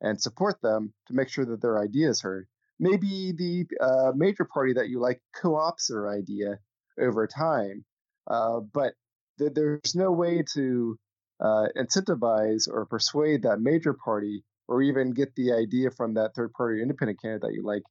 and 0.02 0.22
support 0.22 0.62
them 0.62 0.94
to 1.08 1.14
make 1.14 1.30
sure 1.30 1.46
that 1.46 1.62
their 1.62 1.82
idea 1.82 2.10
is 2.10 2.22
heard. 2.22 2.48
Maybe 2.80 3.32
the 3.32 3.66
uh, 3.80 4.12
major 4.16 4.46
party 4.46 4.74
that 4.74 4.90
you 4.90 5.00
like 5.00 5.22
co 5.36 5.56
ops 5.56 5.88
their 5.88 6.10
idea 6.10 6.60
over 7.00 7.28
time, 7.28 7.86
uh, 8.28 8.60
but 8.60 8.94
th- 9.40 9.54
there's 9.54 9.96
no 9.96 10.12
way 10.12 10.44
to 10.54 10.98
uh, 11.40 11.68
incentivize 11.78 12.68
or 12.70 12.86
persuade 12.86 13.44
that 13.44 13.60
major 13.60 13.94
party 13.94 14.44
or 14.68 14.82
even 14.82 15.12
get 15.12 15.36
the 15.36 15.54
idea 15.54 15.92
from 15.92 16.16
that 16.16 16.34
third 16.36 16.52
party 16.54 16.80
or 16.80 16.82
independent 16.82 17.22
candidate 17.22 17.42
that 17.42 17.54
you 17.54 17.64
like 17.64 17.84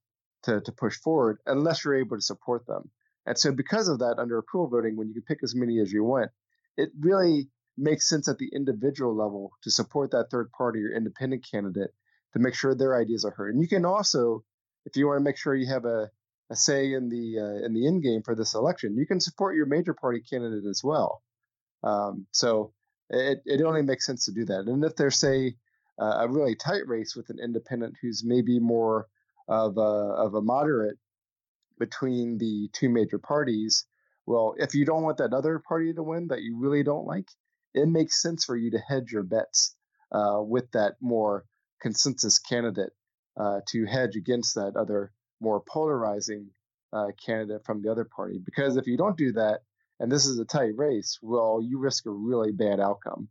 to, 0.42 0.60
to 0.60 0.72
push 0.72 0.96
forward 0.98 1.38
unless 1.46 1.84
you're 1.84 1.94
able 1.98 2.16
to 2.16 2.22
support 2.22 2.66
them. 2.66 2.90
And 3.24 3.38
so, 3.38 3.52
because 3.52 3.88
of 3.88 4.00
that, 4.00 4.18
under 4.18 4.38
approval 4.38 4.68
voting, 4.68 4.96
when 4.96 5.08
you 5.08 5.14
can 5.14 5.22
pick 5.22 5.38
as 5.42 5.54
many 5.54 5.78
as 5.78 5.92
you 5.92 6.02
want, 6.02 6.30
it 6.76 6.90
really 6.98 7.48
makes 7.76 8.08
sense 8.08 8.28
at 8.28 8.38
the 8.38 8.50
individual 8.54 9.16
level 9.16 9.52
to 9.62 9.70
support 9.70 10.10
that 10.10 10.30
third 10.30 10.50
party 10.52 10.80
or 10.84 10.94
independent 10.94 11.46
candidate 11.50 11.90
to 12.32 12.38
make 12.38 12.54
sure 12.54 12.74
their 12.74 12.98
ideas 12.98 13.24
are 13.24 13.30
heard. 13.30 13.54
And 13.54 13.62
you 13.62 13.68
can 13.68 13.84
also, 13.84 14.44
if 14.84 14.96
you 14.96 15.06
want 15.06 15.18
to 15.18 15.24
make 15.24 15.36
sure 15.36 15.54
you 15.54 15.72
have 15.72 15.84
a, 15.84 16.10
a 16.50 16.56
say 16.56 16.92
in 16.92 17.08
the 17.08 17.38
uh, 17.38 17.64
in 17.64 17.72
the 17.72 17.86
end 17.86 18.02
game 18.02 18.22
for 18.22 18.34
this 18.34 18.54
election, 18.54 18.96
you 18.96 19.06
can 19.06 19.20
support 19.20 19.56
your 19.56 19.66
major 19.66 19.94
party 19.94 20.20
candidate 20.20 20.68
as 20.68 20.82
well. 20.84 21.22
Um, 21.82 22.26
so 22.30 22.72
it, 23.10 23.42
it 23.44 23.62
only 23.62 23.82
makes 23.82 24.06
sense 24.06 24.26
to 24.26 24.32
do 24.32 24.44
that. 24.46 24.66
And 24.66 24.84
if 24.84 24.96
there's 24.96 25.18
say 25.18 25.56
uh, 26.00 26.18
a 26.20 26.28
really 26.28 26.54
tight 26.54 26.86
race 26.86 27.14
with 27.16 27.30
an 27.30 27.38
independent 27.42 27.94
who's 28.00 28.22
maybe 28.24 28.58
more 28.58 29.06
of 29.48 29.76
a, 29.76 29.80
of 29.80 30.34
a 30.34 30.42
moderate 30.42 30.98
between 31.78 32.38
the 32.38 32.68
two 32.72 32.88
major 32.88 33.18
parties, 33.18 33.86
well, 34.26 34.54
if 34.56 34.74
you 34.74 34.84
don't 34.84 35.02
want 35.02 35.18
that 35.18 35.34
other 35.34 35.58
party 35.58 35.92
to 35.92 36.02
win 36.02 36.28
that 36.28 36.42
you 36.42 36.58
really 36.58 36.82
don't 36.82 37.06
like, 37.06 37.28
it 37.74 37.88
makes 37.88 38.20
sense 38.20 38.44
for 38.44 38.56
you 38.56 38.70
to 38.72 38.78
hedge 38.78 39.12
your 39.12 39.22
bets 39.22 39.74
uh, 40.12 40.40
with 40.40 40.70
that 40.72 40.94
more 41.00 41.44
consensus 41.80 42.38
candidate 42.38 42.92
uh, 43.36 43.60
to 43.68 43.84
hedge 43.86 44.16
against 44.16 44.54
that 44.54 44.76
other 44.76 45.12
more 45.40 45.60
polarizing 45.60 46.50
uh, 46.92 47.08
candidate 47.24 47.64
from 47.64 47.82
the 47.82 47.90
other 47.90 48.04
party. 48.04 48.38
Because 48.44 48.76
if 48.76 48.86
you 48.86 48.96
don't 48.96 49.16
do 49.16 49.32
that, 49.32 49.60
and 49.98 50.10
this 50.10 50.26
is 50.26 50.38
a 50.38 50.44
tight 50.44 50.76
race, 50.76 51.18
well, 51.22 51.60
you 51.62 51.78
risk 51.78 52.06
a 52.06 52.10
really 52.10 52.52
bad 52.52 52.80
outcome. 52.80 53.28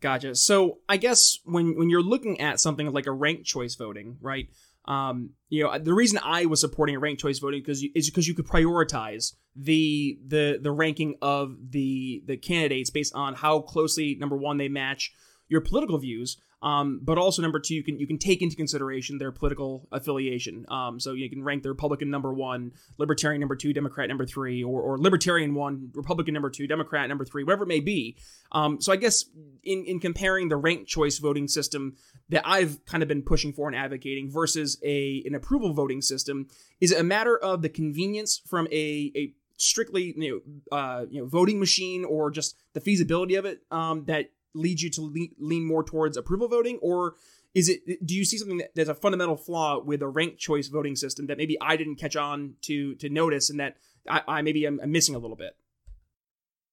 Gotcha. 0.00 0.34
So 0.34 0.78
I 0.88 0.96
guess 0.96 1.38
when 1.44 1.76
when 1.76 1.88
you're 1.88 2.02
looking 2.02 2.40
at 2.40 2.58
something 2.60 2.92
like 2.92 3.06
a 3.06 3.12
ranked 3.12 3.44
choice 3.44 3.76
voting, 3.76 4.18
right? 4.20 4.48
Um, 4.86 5.30
you 5.48 5.62
know, 5.62 5.78
the 5.78 5.94
reason 5.94 6.18
I 6.22 6.46
was 6.46 6.60
supporting 6.60 6.98
ranked 6.98 7.22
choice 7.22 7.38
voting 7.38 7.60
because 7.60 7.84
is 7.94 8.10
because 8.10 8.26
you 8.26 8.34
could 8.34 8.46
prioritize 8.46 9.34
the 9.54 10.18
the 10.26 10.58
the 10.60 10.72
ranking 10.72 11.16
of 11.22 11.56
the 11.70 12.22
the 12.26 12.36
candidates 12.36 12.90
based 12.90 13.14
on 13.14 13.34
how 13.34 13.60
closely 13.60 14.16
number 14.18 14.36
one 14.36 14.56
they 14.56 14.68
match 14.68 15.12
your 15.52 15.60
political 15.60 15.98
views, 15.98 16.38
um, 16.62 17.00
but 17.02 17.18
also 17.18 17.42
number 17.42 17.60
two, 17.60 17.74
you 17.74 17.82
can 17.82 17.98
you 17.98 18.06
can 18.06 18.18
take 18.18 18.40
into 18.40 18.56
consideration 18.56 19.18
their 19.18 19.30
political 19.30 19.86
affiliation. 19.92 20.64
Um, 20.68 20.98
so 20.98 21.12
you 21.12 21.28
can 21.28 21.44
rank 21.44 21.62
the 21.62 21.68
Republican 21.68 22.08
number 22.08 22.32
one, 22.32 22.72
Libertarian 22.96 23.38
number 23.38 23.54
two, 23.54 23.74
Democrat 23.74 24.08
number 24.08 24.24
three, 24.24 24.64
or, 24.64 24.80
or 24.80 24.98
Libertarian 24.98 25.54
one, 25.54 25.90
Republican 25.94 26.32
number 26.32 26.48
two, 26.48 26.66
Democrat 26.66 27.06
number 27.08 27.26
three, 27.26 27.44
whatever 27.44 27.64
it 27.64 27.68
may 27.68 27.80
be. 27.80 28.16
Um, 28.50 28.80
so 28.80 28.92
I 28.92 28.96
guess 28.96 29.26
in 29.62 29.84
in 29.84 30.00
comparing 30.00 30.48
the 30.48 30.56
ranked 30.56 30.88
choice 30.88 31.18
voting 31.18 31.48
system 31.48 31.96
that 32.30 32.42
I've 32.46 32.82
kind 32.86 33.02
of 33.02 33.08
been 33.08 33.22
pushing 33.22 33.52
for 33.52 33.68
and 33.68 33.76
advocating 33.76 34.30
versus 34.30 34.78
a 34.82 35.22
an 35.26 35.34
approval 35.34 35.74
voting 35.74 36.00
system, 36.00 36.48
is 36.80 36.92
it 36.92 36.98
a 36.98 37.04
matter 37.04 37.36
of 37.36 37.60
the 37.60 37.68
convenience 37.68 38.40
from 38.46 38.66
a 38.72 39.12
a 39.14 39.34
strictly 39.58 40.14
you 40.16 40.42
know 40.70 40.76
uh, 40.76 41.04
you 41.10 41.20
know 41.20 41.26
voting 41.26 41.60
machine 41.60 42.04
or 42.04 42.30
just 42.30 42.56
the 42.72 42.80
feasibility 42.80 43.34
of 43.34 43.44
it 43.44 43.60
um, 43.70 44.04
that 44.06 44.30
leads 44.54 44.82
you 44.82 44.90
to 44.90 45.00
lean, 45.38 45.66
more 45.66 45.82
towards 45.82 46.16
approval 46.16 46.48
voting 46.48 46.78
or 46.82 47.14
is 47.54 47.68
it 47.68 48.04
do 48.04 48.14
you 48.14 48.24
see 48.24 48.38
something 48.38 48.58
that, 48.58 48.74
there's 48.74 48.88
a 48.88 48.94
fundamental 48.94 49.36
flaw 49.36 49.78
with 49.82 50.02
a 50.02 50.08
ranked 50.08 50.38
choice 50.38 50.68
voting 50.68 50.96
system 50.96 51.26
that 51.26 51.38
maybe 51.38 51.56
I 51.60 51.76
didn't 51.76 51.96
catch 51.96 52.16
on 52.16 52.54
to 52.62 52.94
to 52.96 53.08
notice 53.08 53.50
and 53.50 53.60
that 53.60 53.76
I, 54.08 54.22
I 54.26 54.42
maybe 54.42 54.66
am 54.66 54.80
missing 54.86 55.14
a 55.14 55.18
little 55.18 55.36
bit? 55.36 55.56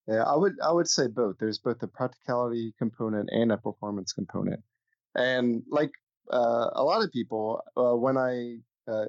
Yeah, 0.07 0.23
I 0.23 0.35
would 0.35 0.53
I 0.63 0.71
would 0.71 0.87
say 0.87 1.07
both. 1.07 1.37
There's 1.39 1.59
both 1.59 1.83
a 1.83 1.87
practicality 1.87 2.73
component 2.77 3.29
and 3.31 3.51
a 3.51 3.57
performance 3.57 4.13
component. 4.13 4.61
And 5.15 5.63
like 5.69 5.91
uh, 6.31 6.69
a 6.73 6.83
lot 6.83 7.03
of 7.03 7.11
people, 7.11 7.61
uh, 7.77 7.95
when 7.95 8.17
I 8.17 8.57
uh, 8.91 9.05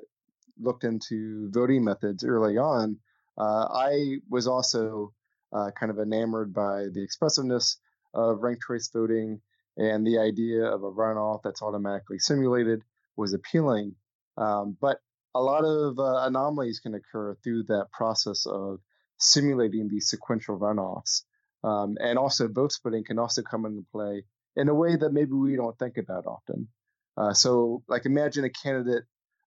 looked 0.60 0.84
into 0.84 1.50
voting 1.50 1.84
methods 1.84 2.24
early 2.24 2.58
on, 2.58 2.98
uh, 3.38 3.66
I 3.72 4.16
was 4.28 4.46
also 4.46 5.12
uh, 5.52 5.70
kind 5.78 5.90
of 5.90 5.98
enamored 5.98 6.52
by 6.52 6.86
the 6.92 7.02
expressiveness 7.02 7.78
of 8.14 8.42
ranked 8.42 8.62
choice 8.66 8.90
voting 8.92 9.40
and 9.76 10.06
the 10.06 10.18
idea 10.18 10.64
of 10.64 10.82
a 10.82 10.90
runoff 10.90 11.40
that's 11.42 11.62
automatically 11.62 12.18
simulated 12.18 12.82
was 13.16 13.32
appealing. 13.32 13.94
Um, 14.36 14.76
but 14.80 14.98
a 15.34 15.40
lot 15.40 15.64
of 15.64 15.98
uh, 15.98 16.26
anomalies 16.26 16.80
can 16.80 16.94
occur 16.94 17.36
through 17.42 17.64
that 17.64 17.86
process 17.92 18.46
of 18.46 18.80
simulating 19.18 19.88
these 19.88 20.08
sequential 20.08 20.58
runoffs. 20.58 21.22
Um, 21.62 21.96
and 22.00 22.18
also, 22.18 22.48
vote 22.48 22.72
splitting 22.72 23.04
can 23.04 23.18
also 23.18 23.42
come 23.42 23.66
into 23.66 23.84
play 23.92 24.24
in 24.56 24.68
a 24.68 24.74
way 24.74 24.96
that 24.96 25.12
maybe 25.12 25.32
we 25.32 25.56
don't 25.56 25.78
think 25.78 25.98
about 25.98 26.26
often. 26.26 26.68
Uh, 27.16 27.34
so, 27.34 27.82
like, 27.86 28.06
imagine 28.06 28.44
a 28.44 28.50
candidate, 28.50 29.04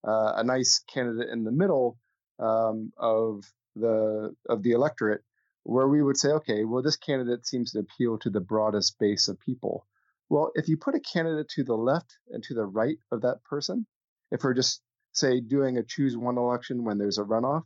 uh, 0.07 0.35
a 0.37 0.45
nice 0.45 0.83
candidate 0.93 1.31
in 1.31 1.45
the 1.45 1.53
middle 1.53 1.97
um, 2.39 2.93
of 2.99 3.45
the 3.77 4.35
of 4.49 4.63
the 4.63 4.73
electorate 4.73 5.23
where 5.65 5.89
we 5.89 6.03
would 6.03 6.17
say, 6.17 6.29
okay, 6.31 6.65
well, 6.65 6.83
this 6.83 6.97
candidate 6.97 7.47
seems 7.47 7.73
to 7.73 7.81
appeal 7.81 8.19
to 8.19 8.31
the 8.31 8.41
broadest 8.41 8.99
base 8.99 9.29
of 9.29 9.39
people. 9.41 9.87
Well, 10.29 10.51
if 10.55 10.69
you 10.69 10.77
put 10.77 10.95
a 10.95 11.01
candidate 11.01 11.49
to 11.51 11.65
the 11.65 11.75
left 11.77 12.17
and 12.31 12.43
to 12.45 12.55
the 12.55 12.65
right 12.65 12.99
of 13.11 13.23
that 13.23 13.45
person, 13.45 13.87
if 14.31 14.43
we're 14.43 14.55
just, 14.55 14.81
say, 15.13 15.41
doing 15.41 15.77
a 15.77 15.83
choose 15.83 16.17
one 16.17 16.39
election 16.39 16.85
when 16.85 16.99
there's 16.99 17.19
a 17.19 17.23
runoff, 17.23 17.63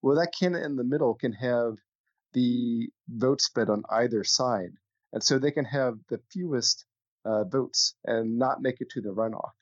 well, 0.00 0.16
that 0.16 0.32
candidate 0.38 0.66
in 0.66 0.76
the 0.76 0.84
middle 0.84 1.14
can 1.14 1.32
have 1.32 1.74
the 2.34 2.88
vote 3.08 3.40
split 3.40 3.68
on 3.68 3.82
either 3.90 4.24
side. 4.24 4.70
And 5.12 5.22
so 5.22 5.38
they 5.38 5.50
can 5.50 5.64
have 5.64 5.94
the 6.08 6.20
fewest 6.30 6.84
uh, 7.24 7.44
votes 7.44 7.94
and 8.04 8.38
not 8.38 8.62
make 8.62 8.80
it 8.80 8.90
to 8.90 9.00
the 9.00 9.14
runoff. 9.14 9.52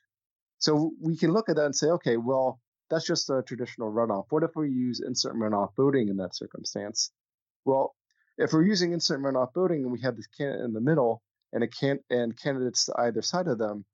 So 0.59 0.91
we 1.01 1.17
can 1.17 1.31
look 1.31 1.49
at 1.49 1.55
that 1.57 1.65
and 1.65 1.75
say, 1.75 1.87
okay, 1.87 2.17
well, 2.17 2.59
that's 2.89 3.05
just 3.05 3.29
a 3.29 3.43
traditional 3.45 3.91
runoff. 3.91 4.25
What 4.29 4.43
if 4.43 4.51
we 4.55 4.69
use 4.69 5.01
instant 5.05 5.35
runoff 5.35 5.75
voting 5.75 6.09
in 6.09 6.17
that 6.17 6.35
circumstance? 6.35 7.11
Well, 7.65 7.95
if 8.37 8.53
we're 8.53 8.65
using 8.65 8.93
instant 8.93 9.23
runoff 9.23 9.53
voting 9.53 9.83
and 9.83 9.91
we 9.91 10.01
have 10.01 10.15
this 10.15 10.27
candidate 10.27 10.65
in 10.65 10.73
the 10.73 10.81
middle 10.81 11.21
and 11.51 11.63
a 11.63 11.67
can 11.67 11.99
and 12.09 12.37
candidates 12.37 12.85
to 12.85 12.93
either 12.97 13.21
side 13.21 13.47
of 13.47 13.57
them, 13.57 13.85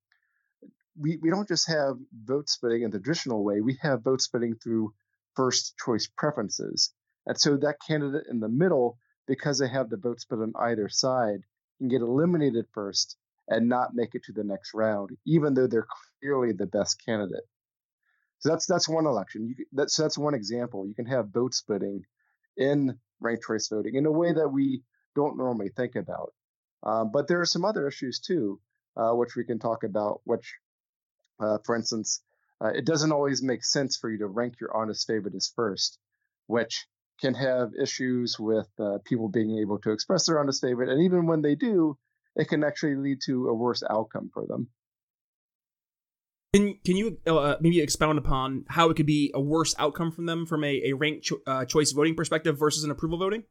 we, 0.97 1.17
we 1.21 1.29
don't 1.29 1.47
just 1.47 1.67
have 1.67 1.95
vote 2.25 2.49
splitting 2.49 2.83
in 2.83 2.91
the 2.91 2.99
traditional 2.99 3.43
way. 3.43 3.61
We 3.61 3.77
have 3.81 4.03
vote 4.03 4.21
splitting 4.21 4.55
through 4.55 4.93
first 5.35 5.75
choice 5.77 6.09
preferences. 6.17 6.93
And 7.25 7.39
so 7.39 7.57
that 7.57 7.77
candidate 7.85 8.25
in 8.29 8.39
the 8.39 8.49
middle, 8.49 8.97
because 9.27 9.59
they 9.59 9.67
have 9.67 9.89
the 9.89 9.97
vote 9.97 10.19
split 10.19 10.41
on 10.41 10.53
either 10.59 10.89
side, 10.89 11.41
can 11.77 11.87
get 11.89 12.01
eliminated 12.01 12.65
first 12.73 13.17
and 13.47 13.69
not 13.69 13.93
make 13.93 14.15
it 14.15 14.23
to 14.25 14.33
the 14.33 14.43
next 14.43 14.73
round, 14.73 15.11
even 15.25 15.53
though 15.53 15.67
they're 15.67 15.87
clearly 16.21 16.51
the 16.53 16.65
best 16.65 17.03
candidate. 17.05 17.43
So 18.39 18.49
that's 18.49 18.65
that's 18.65 18.87
one 18.87 19.05
election. 19.05 19.47
You, 19.47 19.65
that's 19.73 19.95
that's 19.95 20.17
one 20.17 20.33
example. 20.33 20.87
You 20.87 20.95
can 20.95 21.05
have 21.05 21.29
vote 21.29 21.53
splitting 21.53 22.03
in 22.57 22.97
ranked 23.19 23.43
choice 23.43 23.67
voting 23.67 23.95
in 23.95 24.05
a 24.05 24.11
way 24.11 24.33
that 24.33 24.49
we 24.49 24.81
don't 25.15 25.37
normally 25.37 25.69
think 25.69 25.95
about. 25.95 26.33
Um, 26.83 27.11
but 27.11 27.27
there 27.27 27.41
are 27.41 27.45
some 27.45 27.65
other 27.65 27.87
issues 27.87 28.19
too, 28.19 28.59
uh, 28.95 29.11
which 29.11 29.35
we 29.35 29.43
can 29.43 29.59
talk 29.59 29.83
about. 29.83 30.21
Which, 30.23 30.55
uh, 31.39 31.57
for 31.65 31.75
instance, 31.75 32.21
uh, 32.61 32.69
it 32.69 32.85
doesn't 32.85 33.11
always 33.11 33.41
make 33.41 33.63
sense 33.63 33.97
for 33.97 34.09
you 34.09 34.19
to 34.19 34.27
rank 34.27 34.55
your 34.59 34.75
honest 34.75 35.07
favorite 35.07 35.35
as 35.35 35.51
first, 35.55 35.99
which 36.47 36.87
can 37.21 37.33
have 37.33 37.71
issues 37.81 38.39
with 38.39 38.69
uh, 38.79 38.97
people 39.03 39.27
being 39.27 39.59
able 39.59 39.77
to 39.79 39.91
express 39.91 40.25
their 40.25 40.39
honest 40.39 40.61
favorite, 40.61 40.89
and 40.89 41.03
even 41.03 41.27
when 41.27 41.41
they 41.41 41.55
do, 41.55 41.97
it 42.35 42.47
can 42.47 42.63
actually 42.63 42.95
lead 42.95 43.19
to 43.25 43.49
a 43.49 43.53
worse 43.53 43.83
outcome 43.89 44.29
for 44.33 44.45
them. 44.45 44.67
Can 46.53 46.79
can 46.83 46.97
you 46.97 47.19
uh, 47.27 47.57
maybe 47.61 47.79
expound 47.79 48.17
upon 48.17 48.65
how 48.69 48.89
it 48.89 48.95
could 48.95 49.05
be 49.05 49.31
a 49.35 49.39
worse 49.39 49.75
outcome 49.77 50.11
from 50.11 50.25
them 50.25 50.47
from 50.47 50.63
a, 50.63 50.81
a 50.85 50.93
ranked 50.93 51.25
cho- 51.25 51.41
uh, 51.45 51.65
choice 51.65 51.91
voting 51.91 52.15
perspective 52.15 52.57
versus 52.57 52.83
an 52.83 52.89
approval 52.89 53.19
voting? 53.19 53.43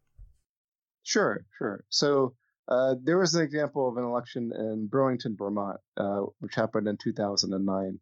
Sure, 1.04 1.44
sure. 1.56 1.84
So 1.90 2.34
uh, 2.66 2.96
there 3.00 3.18
was 3.18 3.34
an 3.36 3.42
example 3.42 3.88
of 3.88 3.96
an 3.98 4.04
election 4.04 4.50
in 4.52 4.88
Burlington, 4.90 5.36
Vermont, 5.38 5.78
uh, 5.96 6.22
which 6.40 6.56
happened 6.56 6.88
in 6.88 6.96
2009. 6.96 8.00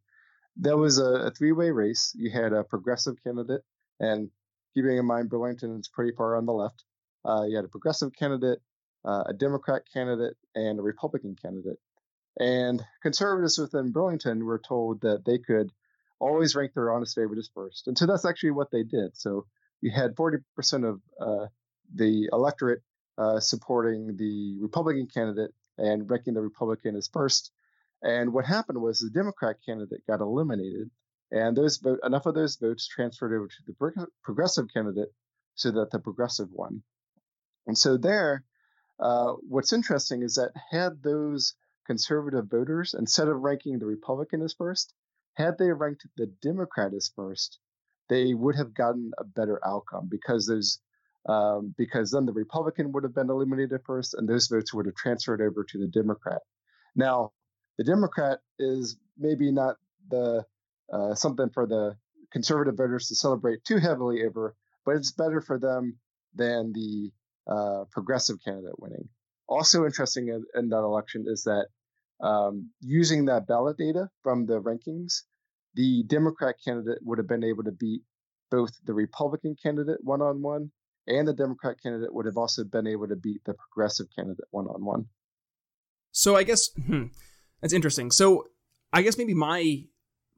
That 0.61 0.79
was 0.79 0.99
a, 0.99 1.27
a 1.27 1.31
three-way 1.31 1.71
race. 1.71 2.13
You 2.17 2.31
had 2.31 2.55
a 2.55 2.65
progressive 2.65 3.17
candidate, 3.23 3.61
and 4.01 4.31
keeping 4.75 4.97
in 4.97 5.05
mind 5.05 5.29
Burlington 5.29 5.79
is 5.79 5.89
pretty 5.89 6.13
far 6.17 6.37
on 6.37 6.47
the 6.47 6.53
left. 6.53 6.85
Uh, 7.23 7.45
you 7.47 7.57
had 7.57 7.67
a 7.67 7.69
progressive 7.69 8.13
candidate, 8.19 8.61
uh, 9.05 9.25
a 9.27 9.35
Democrat 9.35 9.83
candidate, 9.93 10.37
and 10.55 10.79
a 10.79 10.83
Republican 10.83 11.37
candidate. 11.41 11.77
And 12.39 12.83
conservatives 13.03 13.59
within 13.59 13.93
Burlington 13.93 14.45
were 14.45 14.59
told 14.59 15.01
that 15.03 15.25
they 15.25 15.39
could 15.39 15.71
always 16.19 16.55
rank 16.55 16.73
their 16.75 16.93
honest 16.93 17.15
favorites 17.15 17.51
first. 17.55 17.89
And 17.89 17.97
so 17.97 18.07
that's 18.07 18.25
actually 18.25 18.53
what 18.53 18.71
they 18.71 18.83
did. 18.83 19.17
So 19.17 19.47
you 19.81 19.91
had 19.91 20.15
40% 20.15 20.41
of 20.89 21.01
uh, 21.21 21.47
the 21.95 22.29
electorate 22.33 22.83
uh, 23.19 23.41
supporting 23.41 24.17
the 24.17 24.59
Republican 24.61 25.07
candidate 25.07 25.53
and 25.79 26.09
ranking 26.11 26.35
the 26.35 26.43
Republican 26.43 26.97
as 26.97 27.09
first. 27.09 27.51
And 28.03 28.33
what 28.33 28.45
happened 28.45 28.81
was 28.81 28.99
the 28.99 29.11
Democrat 29.11 29.57
candidate 29.65 30.07
got 30.07 30.21
eliminated, 30.21 30.91
and 31.31 31.57
those 31.57 31.79
vote, 31.79 32.01
enough 32.05 32.27
of 32.27 32.35
those 32.35 32.57
votes 32.57 32.87
transferred 32.87 33.35
over 33.35 33.49
to 33.49 33.63
the 33.67 34.07
progressive 34.23 34.67
candidate 34.73 35.13
so 35.55 35.71
that 35.73 35.91
the 35.91 35.99
progressive 35.99 36.49
won. 36.53 36.83
And 37.67 37.77
so 37.77 37.97
there, 37.97 38.45
uh, 39.01 39.33
what's 39.49 39.73
interesting 39.73 40.23
is 40.23 40.35
that 40.35 40.53
had 40.71 41.03
those 41.03 41.55
conservative 41.87 42.51
voters, 42.51 42.95
instead 42.99 43.29
of 43.29 43.41
ranking 43.41 43.79
the 43.79 43.87
Republican 43.87 44.43
as 44.43 44.55
first, 44.55 44.93
had 45.35 45.59
they 45.59 45.71
ranked 45.71 46.07
the 46.17 46.27
Democrat 46.43 46.93
as 46.95 47.11
first, 47.15 47.59
they 48.09 48.35
would 48.35 48.57
have 48.57 48.75
gotten 48.75 49.13
a 49.19 49.25
better 49.25 49.61
outcome 49.67 50.09
because 50.11 50.47
those 50.47 50.79
um, 51.29 51.75
because 51.77 52.13
then 52.13 52.25
the 52.25 52.33
Republican 52.33 52.93
would 52.93 53.03
have 53.03 53.15
been 53.15 53.31
eliminated 53.31 53.81
first, 53.85 54.15
and 54.15 54.29
those 54.29 54.47
votes 54.47 54.73
would 54.73 54.87
have 54.87 54.95
transferred 54.95 55.41
over 55.41 55.65
to 55.65 55.79
the 55.79 55.89
Democrat. 55.89 56.41
Now, 56.95 57.33
the 57.79 57.85
Democrat 57.85 58.39
is 58.61 58.97
maybe 59.19 59.51
not 59.51 59.77
the 60.09 60.45
uh, 60.93 61.15
something 61.15 61.51
for 61.51 61.67
the 61.67 61.97
conservative 62.33 62.77
voters 62.77 63.09
to 63.09 63.17
celebrate 63.17 63.65
too 63.65 63.79
heavily 63.79 64.25
over, 64.25 64.55
but 64.85 64.97
it's 64.97 65.13
better 65.13 65.41
for 65.41 65.59
them 65.59 65.99
than 66.35 66.73
the 66.73 67.11
uh, 67.51 67.85
progressive 67.91 68.37
candidate 68.45 68.79
winning. 68.79 69.09
Also 69.49 69.85
interesting 69.85 70.29
in, 70.29 70.45
in 70.55 70.69
that 70.69 70.79
election 70.83 71.25
is 71.29 71.45
that 71.45 71.69
um, 72.21 72.71
using 72.81 73.27
that 73.27 73.47
ballot 73.47 73.77
data 73.77 74.09
from 74.23 74.47
the 74.47 74.61
rankings, 74.61 75.23
the 75.75 76.05
Democrat 76.05 76.57
candidate 76.65 76.99
would 77.03 77.19
have 77.19 77.29
been 77.29 77.45
able 77.45 77.65
to 77.65 77.73
beat 77.73 78.03
both 78.51 78.73
the 78.85 78.95
Republican 78.95 79.57
candidate 79.63 79.99
one 80.03 80.23
on 80.23 80.41
one 80.41 80.71
and 81.07 81.29
the 81.29 81.33
Democrat 81.33 81.77
candidate 81.83 82.13
would 82.13 82.27
have 82.27 82.37
also 82.37 82.65
been 82.65 82.87
able 82.87 83.09
to 83.09 83.17
beat 83.17 83.45
the 83.45 83.55
progressive 83.55 84.07
candidate 84.17 84.47
one 84.51 84.67
on 84.67 84.85
one. 84.85 85.07
So 86.13 86.37
I 86.37 86.43
guess 86.43 86.71
hmm, 86.71 87.07
that's 87.61 87.73
interesting. 87.73 88.11
So 88.11 88.47
I 88.93 89.03
guess 89.03 89.19
maybe 89.19 89.35
my 89.35 89.85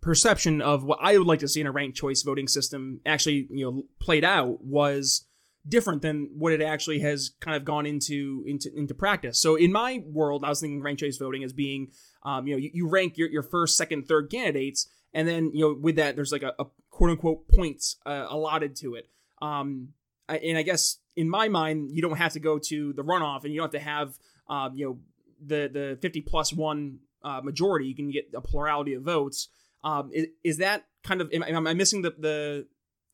perception 0.01 0.61
of 0.61 0.85
what 0.85 0.99
I 1.01 1.17
would 1.17 1.27
like 1.27 1.41
to 1.41 1.49
see 1.49 1.61
in 1.61 1.67
a 1.67 1.73
ranked 1.73 1.97
choice 1.97 2.23
voting 2.23 2.49
system 2.49 3.01
actually, 3.07 3.47
you 3.51 3.65
know, 3.65 3.83
played 4.01 4.25
out 4.25 4.63
was 4.63 5.27
different 5.69 6.03
than 6.03 6.31
what 6.37 6.53
it 6.53 6.63
actually 6.63 7.01
has 7.01 7.33
kind 7.41 7.57
of 7.57 7.65
gone 7.65 7.87
into 7.87 8.45
into 8.47 8.71
into 8.75 8.95
practice. 8.95 9.39
So 9.39 9.57
in 9.57 9.73
my 9.73 10.03
world, 10.07 10.45
I 10.45 10.49
was 10.49 10.61
thinking 10.61 10.83
ranked 10.83 11.01
choice 11.01 11.17
voting 11.17 11.45
as 11.45 11.53
being, 11.53 11.91
um, 12.23 12.47
you 12.47 12.55
know, 12.55 12.59
you, 12.59 12.71
you 12.73 12.89
rank 12.89 13.19
your, 13.19 13.29
your 13.29 13.43
first, 13.43 13.77
second, 13.77 14.09
third 14.09 14.31
candidates, 14.31 14.89
and 15.13 15.27
then 15.27 15.51
you 15.53 15.61
know 15.61 15.77
with 15.81 15.97
that 15.97 16.17
there's 16.17 16.33
like 16.33 16.43
a, 16.43 16.55
a 16.59 16.67
quote 16.91 17.11
unquote 17.11 17.49
points 17.49 17.97
uh, 18.07 18.27
allotted 18.29 18.77
to 18.77 18.95
it. 18.95 19.09
Um, 19.41 19.91
and 20.29 20.59
I 20.59 20.63
guess 20.63 20.99
in 21.17 21.29
my 21.29 21.49
mind, 21.49 21.91
you 21.93 22.03
don't 22.03 22.17
have 22.17 22.33
to 22.35 22.41
go 22.41 22.59
to 22.59 22.93
the 22.93 23.03
runoff, 23.03 23.45
and 23.45 23.53
you 23.53 23.61
don't 23.61 23.73
have 23.73 23.83
to 23.83 23.89
have 23.89 24.19
um, 24.49 24.75
you 24.75 24.87
know 24.87 24.99
the 25.45 25.69
the 25.73 25.99
50 26.01 26.23
plus 26.23 26.53
one 26.53 26.99
uh, 27.23 27.41
majority. 27.43 27.87
You 27.87 27.95
can 27.95 28.11
get 28.11 28.31
a 28.35 28.41
plurality 28.41 28.95
of 28.95 29.03
votes. 29.03 29.49
Um, 29.85 30.11
is, 30.13 30.27
is 30.43 30.57
that 30.59 30.85
kind 31.03 31.21
of 31.21 31.31
am, 31.33 31.43
am 31.43 31.67
I 31.67 31.75
missing 31.75 32.03
the 32.03 32.15
the 32.19 32.67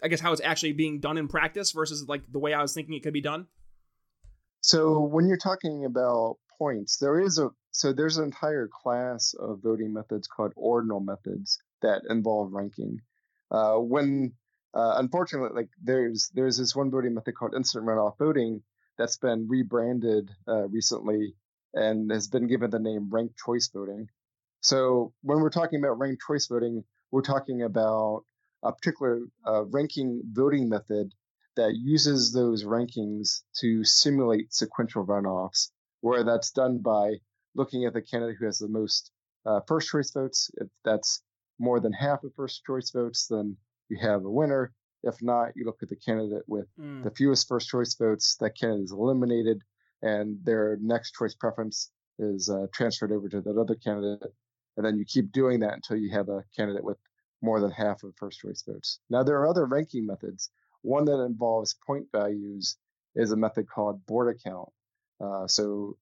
I 0.03 0.09
guess 0.09 0.21
how 0.21 0.33
it's 0.33 0.43
actually 0.43 0.73
being 0.73 1.01
done 1.01 1.19
in 1.19 1.29
practice 1.29 1.73
versus 1.73 2.07
like 2.09 2.23
the 2.31 2.39
way 2.39 2.53
I 2.53 2.63
was 2.63 2.75
thinking 2.75 2.95
it 2.95 3.03
could 3.03 3.13
be 3.13 3.21
done? 3.21 3.47
So 4.61 5.01
when 5.01 5.27
you're 5.27 5.37
talking 5.37 5.85
about 5.85 6.37
points, 6.59 6.99
there 6.99 7.21
is 7.21 7.39
a 7.39 7.51
so 7.71 7.93
there's 7.93 8.19
an 8.19 8.25
entire 8.25 8.69
class 8.69 9.35
of 9.39 9.61
voting 9.63 9.93
methods 9.93 10.29
called 10.29 10.53
ordinal 10.57 11.01
methods 11.01 11.59
that 11.83 12.03
involve 12.09 12.53
ranking. 12.53 13.01
Uh, 13.51 13.77
when 13.77 14.33
uh, 14.75 14.95
unfortunately, 14.97 15.51
like 15.55 15.71
there's 15.83 16.31
there's 16.35 16.59
this 16.59 16.75
one 16.75 16.91
voting 16.91 17.15
method 17.15 17.35
called 17.35 17.55
instant 17.55 17.85
runoff 17.85 18.19
voting 18.19 18.63
that's 18.99 19.17
been 19.17 19.47
rebranded 19.49 20.31
uh, 20.49 20.69
recently 20.69 21.35
and 21.75 22.11
has 22.11 22.29
been 22.29 22.47
given 22.47 22.71
the 22.71 22.79
name 22.79 23.09
ranked 23.11 23.37
choice 23.45 23.69
voting. 23.73 24.09
So 24.61 25.13
when 25.23 25.41
we're 25.41 25.51
talking 25.51 25.79
about 25.79 25.99
ranked 25.99 26.23
choice 26.27 26.47
voting, 26.47 26.85
we're 27.11 27.23
talking 27.23 27.63
about 27.63 28.25
a 28.65 28.73
particular 28.73 29.21
uh, 29.47 29.65
ranking 29.67 30.23
voting 30.33 30.69
method 30.69 31.13
that 31.57 31.77
uses 31.77 32.33
those 32.33 32.65
rankings 32.65 33.43
to 33.61 33.85
simulate 33.85 34.53
sequential 34.53 35.07
runoffs, 35.07 35.71
where 36.01 36.25
that's 36.25 36.51
done 36.51 36.79
by 36.79 37.15
looking 37.55 37.85
at 37.85 37.93
the 37.93 38.03
candidate 38.03 38.37
who 38.39 38.47
has 38.47 38.59
the 38.59 38.69
most 38.69 39.13
uh, 39.47 39.61
first 39.69 39.89
choice 39.89 40.11
votes. 40.11 40.51
If 40.55 40.69
that's 40.85 41.23
more 41.59 41.79
than 41.79 41.93
half 41.93 42.25
of 42.25 42.35
first 42.35 42.65
choice 42.67 42.91
votes, 42.91 43.29
then 43.29 43.57
you 43.89 43.99
have 44.01 44.25
a 44.25 44.31
winner. 44.31 44.73
If 45.03 45.23
not, 45.23 45.53
you 45.55 45.65
look 45.67 45.83
at 45.83 45.91
the 45.91 45.97
candidate 45.97 46.45
with 46.47 46.67
mm. 46.81 47.05
the 47.05 47.11
fewest 47.11 47.47
first 47.47 47.69
choice 47.69 47.95
votes. 47.95 48.37
That 48.41 48.59
candidate 48.59 48.85
is 48.85 48.93
eliminated, 48.93 49.63
and 50.03 50.39
their 50.43 50.79
next 50.81 51.13
choice 51.13 51.35
preference 51.35 51.91
is 52.19 52.49
uh, 52.49 52.67
transferred 52.73 53.13
over 53.13 53.29
to 53.29 53.41
that 53.43 53.59
other 53.59 53.75
candidate. 53.75 54.33
And 54.77 54.85
then 54.85 54.97
you 54.97 55.05
keep 55.05 55.31
doing 55.31 55.61
that 55.61 55.75
until 55.75 55.99
you 55.99 56.11
have 56.13 56.29
a 56.29 56.43
candidate 56.57 56.85
with 56.85 56.97
more 57.45 57.61
than 57.61 57.71
half 57.71 58.03
of 58.03 58.15
first 58.17 58.41
choice 58.41 58.63
votes. 58.67 59.01
Now, 59.11 59.23
there 59.23 59.39
are 59.41 59.49
other 59.49 59.67
ranking 59.67 60.07
methods. 60.07 60.51
One 60.83 61.05
that 61.05 61.23
involves 61.23 61.77
point 61.87 62.07
values 62.13 62.77
is 63.15 63.33
a 63.33 63.37
method 63.37 63.69
called 63.69 64.05
Borda 64.07 64.35
count. 64.43 64.71
Uh, 65.21 65.47
so, 65.47 65.97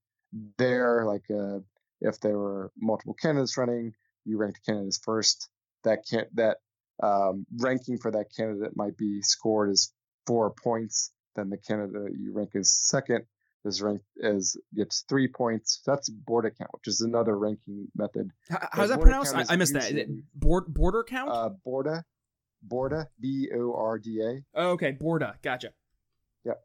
there, 0.56 1.04
like 1.04 1.24
uh, 1.30 1.58
if 2.00 2.18
there 2.20 2.38
were 2.38 2.70
multiple 2.80 3.14
candidates 3.14 3.56
running, 3.56 3.92
you 4.24 4.38
ranked 4.38 4.64
candidates 4.64 4.98
first. 4.98 5.48
That 5.84 6.06
can 6.08 6.26
that 6.34 6.58
um, 7.02 7.44
ranking 7.58 7.98
for 7.98 8.10
that 8.12 8.34
candidate 8.34 8.76
might 8.76 8.96
be 8.96 9.20
scored 9.22 9.70
as 9.70 9.92
four 10.26 10.50
points. 10.50 11.12
Then 11.36 11.50
the 11.50 11.58
candidate 11.58 12.12
you 12.18 12.32
rank 12.32 12.50
as 12.54 12.70
second 12.70 13.24
is 13.64 13.82
ranked 13.82 14.04
as 14.22 14.56
gets 14.74 15.04
three 15.08 15.28
points. 15.28 15.80
That's 15.86 16.10
Borda 16.10 16.56
count, 16.56 16.70
which 16.72 16.88
is 16.88 17.00
another 17.00 17.36
ranking 17.36 17.88
method. 17.94 18.30
How, 18.50 18.68
how's 18.72 18.88
that 18.88 19.00
pronounced? 19.00 19.34
I, 19.34 19.44
I, 19.48 19.56
missed 19.56 19.74
that. 19.74 19.90
Is 19.92 20.08
board, 20.34 20.64
Borda 20.66 21.06
count? 21.06 21.30
Uh, 21.30 21.50
Borda, 21.66 22.02
Borda, 22.66 23.06
B 23.20 23.50
O 23.54 23.74
R 23.74 23.98
D 23.98 24.20
A. 24.20 24.60
Oh, 24.60 24.70
okay, 24.70 24.92
border. 24.92 25.34
Gotcha. 25.42 25.72
Yep. 26.44 26.60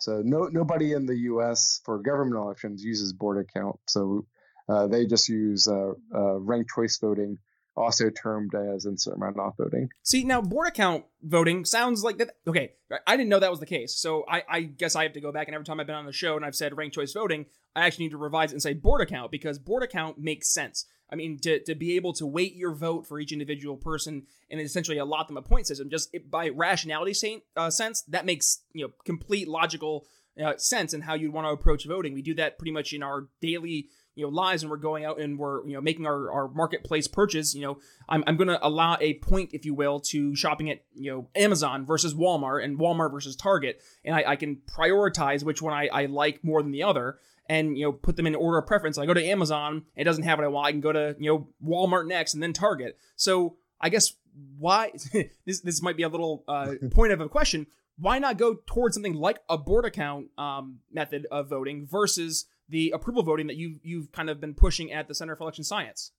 So 0.00 0.22
no 0.24 0.44
nobody 0.44 0.92
in 0.92 1.06
the 1.06 1.16
U.S. 1.16 1.80
for 1.84 1.98
government 1.98 2.36
elections 2.36 2.82
uses 2.82 3.12
border 3.12 3.46
count. 3.54 3.78
So 3.88 4.26
uh, 4.68 4.86
they 4.86 5.06
just 5.06 5.28
use 5.28 5.68
uh, 5.68 5.92
uh, 6.14 6.38
ranked 6.38 6.70
choice 6.74 6.98
voting 6.98 7.38
also 7.80 8.10
termed 8.10 8.54
as 8.54 8.86
instant 8.86 9.18
not 9.18 9.56
voting. 9.56 9.88
See, 10.02 10.24
now 10.24 10.40
Borda 10.42 10.74
count 10.74 11.04
voting 11.22 11.64
sounds 11.64 12.04
like 12.04 12.18
that. 12.18 12.36
Okay, 12.46 12.72
I 13.06 13.16
didn't 13.16 13.28
know 13.28 13.40
that 13.40 13.50
was 13.50 13.60
the 13.60 13.66
case. 13.66 13.96
So 13.96 14.24
I, 14.28 14.42
I, 14.48 14.60
guess 14.62 14.96
I 14.96 15.02
have 15.04 15.14
to 15.14 15.20
go 15.20 15.32
back 15.32 15.48
and 15.48 15.54
every 15.54 15.64
time 15.64 15.80
I've 15.80 15.86
been 15.86 15.96
on 15.96 16.06
the 16.06 16.12
show 16.12 16.36
and 16.36 16.44
I've 16.44 16.54
said 16.54 16.76
ranked 16.76 16.94
choice 16.94 17.12
voting, 17.12 17.46
I 17.74 17.86
actually 17.86 18.06
need 18.06 18.12
to 18.12 18.18
revise 18.18 18.52
it 18.52 18.56
and 18.56 18.62
say 18.62 18.74
Borda 18.74 19.08
count 19.08 19.30
because 19.30 19.58
Borda 19.58 19.88
count 19.88 20.18
makes 20.18 20.52
sense. 20.52 20.86
I 21.12 21.16
mean, 21.16 21.38
to, 21.40 21.60
to 21.64 21.74
be 21.74 21.96
able 21.96 22.12
to 22.14 22.26
weight 22.26 22.54
your 22.54 22.72
vote 22.72 23.06
for 23.06 23.18
each 23.18 23.32
individual 23.32 23.76
person 23.76 24.26
and 24.48 24.60
essentially 24.60 24.98
allot 24.98 25.26
them 25.26 25.36
a 25.36 25.42
point 25.42 25.66
system, 25.66 25.90
just 25.90 26.14
by 26.30 26.50
rationality 26.50 27.42
uh, 27.56 27.70
sense, 27.70 28.02
that 28.02 28.24
makes 28.24 28.62
you 28.72 28.86
know 28.86 28.92
complete 29.04 29.48
logical 29.48 30.06
uh, 30.42 30.56
sense 30.56 30.94
in 30.94 31.02
how 31.02 31.14
you'd 31.14 31.32
want 31.32 31.46
to 31.46 31.50
approach 31.50 31.84
voting. 31.84 32.14
We 32.14 32.22
do 32.22 32.34
that 32.34 32.58
pretty 32.58 32.72
much 32.72 32.92
in 32.92 33.02
our 33.02 33.28
daily 33.40 33.88
you 34.20 34.26
know 34.26 34.30
lives 34.30 34.62
and 34.62 34.70
we're 34.70 34.76
going 34.76 35.04
out 35.04 35.18
and 35.18 35.38
we're 35.38 35.66
you 35.66 35.72
know 35.72 35.80
making 35.80 36.06
our, 36.06 36.30
our 36.30 36.48
marketplace 36.48 37.08
purchase 37.08 37.54
you 37.54 37.62
know 37.62 37.78
i'm, 38.08 38.22
I'm 38.26 38.36
going 38.36 38.48
to 38.48 38.64
allow 38.64 38.98
a 39.00 39.14
point 39.14 39.50
if 39.52 39.64
you 39.64 39.74
will 39.74 39.98
to 40.00 40.36
shopping 40.36 40.70
at 40.70 40.84
you 40.94 41.10
know 41.10 41.28
amazon 41.34 41.86
versus 41.86 42.14
walmart 42.14 42.62
and 42.62 42.78
walmart 42.78 43.10
versus 43.10 43.34
target. 43.34 43.80
And 44.04 44.14
i, 44.14 44.24
I 44.26 44.36
can 44.36 44.58
prioritize 44.66 45.42
which 45.42 45.62
one 45.62 45.72
I, 45.72 45.88
I 45.88 46.06
like 46.06 46.44
more 46.44 46.62
than 46.62 46.72
the 46.72 46.82
other 46.82 47.18
and 47.48 47.76
you 47.78 47.86
know 47.86 47.92
put 47.92 48.16
them 48.16 48.26
in 48.26 48.34
order 48.34 48.58
of 48.58 48.66
preference. 48.66 48.98
I 48.98 49.06
go 49.06 49.14
to 49.14 49.24
amazon 49.24 49.84
it 49.96 50.04
doesn't 50.04 50.24
have 50.24 50.38
what 50.38 50.44
i 50.44 50.48
want. 50.48 50.66
I 50.66 50.72
can 50.72 50.80
go 50.80 50.92
to 50.92 51.16
you 51.18 51.30
know 51.30 51.48
walmart 51.64 52.06
next 52.06 52.34
and 52.34 52.42
then 52.42 52.52
target. 52.52 52.98
So 53.16 53.56
i 53.80 53.88
guess 53.88 54.12
why 54.58 54.92
this 55.46 55.60
this 55.60 55.82
might 55.82 55.96
be 55.96 56.02
a 56.02 56.08
little 56.08 56.44
uh, 56.46 56.74
point 56.92 57.12
of 57.12 57.20
a 57.20 57.28
question. 57.28 57.66
Why 57.98 58.18
not 58.18 58.38
go 58.38 58.56
towards 58.66 58.94
something 58.94 59.14
like 59.14 59.40
a 59.50 59.58
Borda 59.58 59.92
count 59.92 60.28
um, 60.38 60.78
method 60.90 61.26
of 61.30 61.50
voting 61.50 61.86
versus 61.86 62.46
the 62.70 62.92
approval 62.92 63.22
voting 63.22 63.48
that 63.48 63.56
you 63.56 63.78
you've 63.82 64.12
kind 64.12 64.30
of 64.30 64.40
been 64.40 64.54
pushing 64.54 64.92
at 64.92 65.08
the 65.08 65.14
Center 65.14 65.36
for 65.36 65.42
Election 65.42 65.64
Science? 65.64 66.12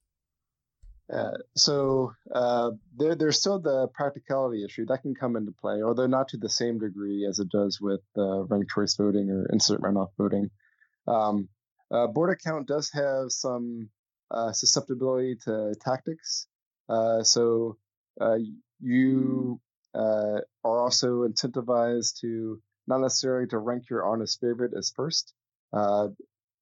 Uh, 1.12 1.38
so 1.56 2.14
uh, 2.34 2.72
there, 2.96 3.16
there's 3.16 3.38
still 3.38 3.60
the 3.60 3.88
practicality 3.94 4.64
issue 4.64 4.86
that 4.86 5.02
can 5.02 5.14
come 5.14 5.36
into 5.36 5.52
play, 5.52 5.82
although 5.84 6.08
not 6.08 6.30
to 6.30 6.38
the 6.38 6.50
same 6.50 6.80
degree 6.80 7.26
as 7.28 7.40
it 7.40 7.50
does 7.50 7.82
with 7.82 8.02
uh, 8.18 8.44
ranked 8.44 8.72
choice 8.74 8.96
voting 8.96 9.30
or 9.30 9.46
instant 9.52 9.82
runoff 9.82 10.10
voting. 10.18 10.50
Um, 11.08 11.50
uh, 11.92 12.08
Borda 12.08 12.36
count 12.42 12.68
does 12.68 12.90
have 12.94 13.30
some 13.30 13.90
uh, 14.30 14.54
susceptibility 14.54 15.36
to 15.44 15.76
tactics, 15.84 16.48
uh, 16.88 17.24
so 17.24 17.78
you 18.80 19.60
are 19.94 20.46
also 20.64 21.28
incentivized 21.28 22.22
to 22.22 22.62
not 22.88 23.02
necessarily 23.02 23.48
to 23.48 23.58
rank 23.58 23.90
your 23.90 24.06
honest 24.06 24.40
favorite 24.40 24.72
as 24.78 24.94
first. 24.96 25.34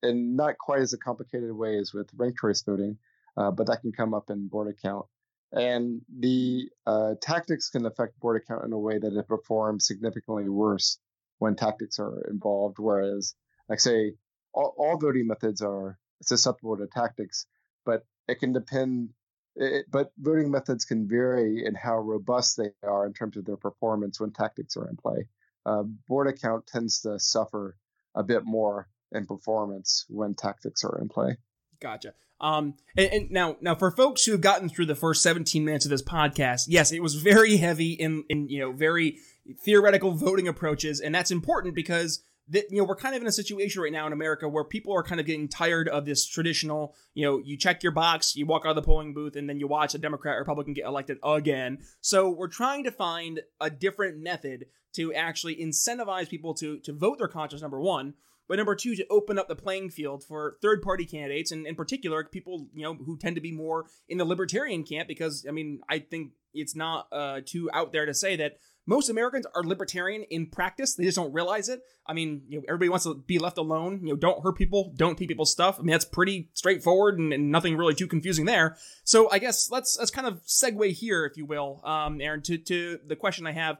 In 0.01 0.35
not 0.35 0.57
quite 0.57 0.81
as 0.81 0.93
a 0.93 0.97
complicated 0.97 1.51
way 1.51 1.77
as 1.77 1.93
with 1.93 2.09
ranked 2.15 2.39
choice 2.39 2.61
voting, 2.61 2.97
uh, 3.35 3.51
but 3.51 3.67
that 3.67 3.81
can 3.81 3.91
come 3.91 4.13
up 4.13 4.29
in 4.29 4.49
Borda 4.49 4.73
count. 4.81 5.05
And 5.51 6.01
the 6.19 6.69
uh, 6.85 7.15
tactics 7.21 7.69
can 7.69 7.85
affect 7.85 8.19
Borda 8.19 8.39
count 8.47 8.65
in 8.65 8.73
a 8.73 8.79
way 8.79 8.97
that 8.97 9.13
it 9.13 9.27
performs 9.27 9.87
significantly 9.87 10.47
worse 10.47 10.99
when 11.39 11.55
tactics 11.55 11.99
are 11.99 12.21
involved. 12.29 12.77
Whereas, 12.79 13.35
like 13.67 13.79
say, 13.79 14.13
all, 14.53 14.73
all 14.77 14.97
voting 14.97 15.27
methods 15.27 15.61
are 15.61 15.97
susceptible 16.21 16.77
to 16.77 16.87
tactics, 16.87 17.45
but 17.85 18.05
it 18.27 18.39
can 18.39 18.53
depend. 18.53 19.09
It, 19.55 19.87
but 19.89 20.11
voting 20.17 20.51
methods 20.51 20.85
can 20.85 21.07
vary 21.07 21.65
in 21.65 21.75
how 21.75 21.97
robust 21.97 22.55
they 22.55 22.71
are 22.83 23.05
in 23.05 23.13
terms 23.13 23.35
of 23.35 23.45
their 23.45 23.57
performance 23.57 24.19
when 24.19 24.31
tactics 24.31 24.77
are 24.77 24.87
in 24.87 24.95
play. 24.95 25.27
Uh, 25.65 25.83
Borda 26.09 26.39
count 26.39 26.67
tends 26.67 27.01
to 27.01 27.19
suffer 27.19 27.75
a 28.15 28.23
bit 28.23 28.45
more 28.45 28.87
and 29.11 29.27
performance 29.27 30.05
when 30.09 30.35
tactics 30.35 30.83
are 30.83 30.99
in 31.01 31.09
play. 31.09 31.37
Gotcha. 31.81 32.13
Um, 32.41 32.75
and, 32.97 33.11
and, 33.11 33.31
now, 33.31 33.57
now 33.59 33.75
for 33.75 33.91
folks 33.91 34.23
who 34.23 34.31
have 34.31 34.41
gotten 34.41 34.69
through 34.69 34.85
the 34.85 34.95
first 34.95 35.21
17 35.23 35.63
minutes 35.65 35.85
of 35.85 35.91
this 35.91 36.01
podcast, 36.01 36.63
yes, 36.67 36.91
it 36.91 37.01
was 37.01 37.15
very 37.15 37.57
heavy 37.57 37.93
in, 37.93 38.23
in 38.29 38.47
you 38.47 38.59
know, 38.59 38.71
very 38.71 39.17
theoretical 39.63 40.11
voting 40.11 40.47
approaches, 40.47 41.01
and 41.01 41.13
that's 41.13 41.31
important 41.31 41.75
because 41.75 42.23
that 42.49 42.65
you 42.71 42.77
know 42.77 42.83
we're 42.83 42.95
kind 42.95 43.15
of 43.15 43.21
in 43.21 43.27
a 43.27 43.31
situation 43.31 43.81
right 43.81 43.91
now 43.91 44.07
in 44.07 44.13
America 44.13 44.49
where 44.49 44.63
people 44.63 44.93
are 44.95 45.03
kind 45.03 45.19
of 45.19 45.27
getting 45.27 45.47
tired 45.47 45.87
of 45.87 46.05
this 46.05 46.25
traditional, 46.25 46.95
you 47.13 47.25
know, 47.25 47.39
you 47.43 47.57
check 47.57 47.83
your 47.83 47.91
box, 47.91 48.35
you 48.35 48.45
walk 48.45 48.63
out 48.65 48.69
of 48.69 48.75
the 48.75 48.81
polling 48.81 49.13
booth, 49.13 49.35
and 49.35 49.49
then 49.49 49.59
you 49.59 49.67
watch 49.67 49.93
a 49.93 49.97
Democrat 49.97 50.35
or 50.35 50.39
Republican 50.39 50.73
get 50.73 50.85
elected 50.85 51.17
again. 51.23 51.79
So 52.01 52.29
we're 52.29 52.47
trying 52.47 52.83
to 52.85 52.91
find 52.91 53.41
a 53.61 53.69
different 53.69 54.21
method 54.21 54.65
to 54.93 55.13
actually 55.13 55.55
incentivize 55.57 56.29
people 56.29 56.53
to 56.55 56.79
to 56.79 56.93
vote 56.93 57.19
their 57.19 57.27
conscience. 57.27 57.61
Number 57.61 57.79
one, 57.79 58.15
but 58.49 58.57
number 58.57 58.75
two, 58.75 58.95
to 58.95 59.05
open 59.09 59.37
up 59.37 59.47
the 59.47 59.55
playing 59.55 59.91
field 59.91 60.23
for 60.23 60.57
third 60.61 60.81
party 60.81 61.05
candidates, 61.05 61.51
and 61.51 61.65
in 61.65 61.75
particular, 61.75 62.23
people 62.25 62.67
you 62.73 62.83
know 62.83 62.95
who 62.95 63.17
tend 63.17 63.35
to 63.35 63.41
be 63.41 63.51
more 63.51 63.85
in 64.09 64.17
the 64.17 64.25
libertarian 64.25 64.83
camp. 64.83 65.07
Because 65.07 65.45
I 65.47 65.51
mean, 65.51 65.79
I 65.87 65.99
think 65.99 66.31
it's 66.53 66.75
not 66.75 67.07
uh, 67.11 67.41
too 67.45 67.69
out 67.73 67.93
there 67.93 68.07
to 68.07 68.13
say 68.13 68.35
that 68.37 68.57
most 68.87 69.07
Americans 69.07 69.45
are 69.53 69.63
libertarian 69.63 70.23
in 70.31 70.47
practice. 70.47 70.95
They 70.95 71.03
just 71.03 71.15
don't 71.15 71.31
realize 71.31 71.69
it. 71.69 71.81
I 72.07 72.13
mean, 72.13 72.41
you 72.47 72.57
know, 72.57 72.63
everybody 72.67 72.89
wants 72.89 73.05
to 73.05 73.13
be 73.13 73.37
left 73.37 73.59
alone. 73.59 73.99
You 74.01 74.09
know, 74.09 74.15
don't 74.15 74.41
hurt 74.41 74.57
people, 74.57 74.93
don't 74.97 75.15
take 75.15 75.27
people's 75.27 75.51
stuff. 75.51 75.77
I 75.77 75.83
mean, 75.83 75.91
that's 75.91 76.05
pretty 76.05 76.49
straightforward 76.55 77.19
and, 77.19 77.31
and 77.31 77.51
nothing 77.51 77.77
really 77.77 77.93
too 77.93 78.07
confusing 78.07 78.45
there. 78.45 78.77
So 79.03 79.29
I 79.29 79.37
guess 79.37 79.69
let's 79.69 79.95
let's 79.99 80.09
kind 80.09 80.25
of 80.25 80.43
segue 80.43 80.91
here, 80.93 81.25
if 81.25 81.37
you 81.37 81.45
will, 81.45 81.81
um, 81.83 82.19
Aaron, 82.19 82.41
to 82.41 82.57
to 82.57 82.99
the 83.05 83.15
question 83.15 83.45
I 83.45 83.51
have. 83.51 83.77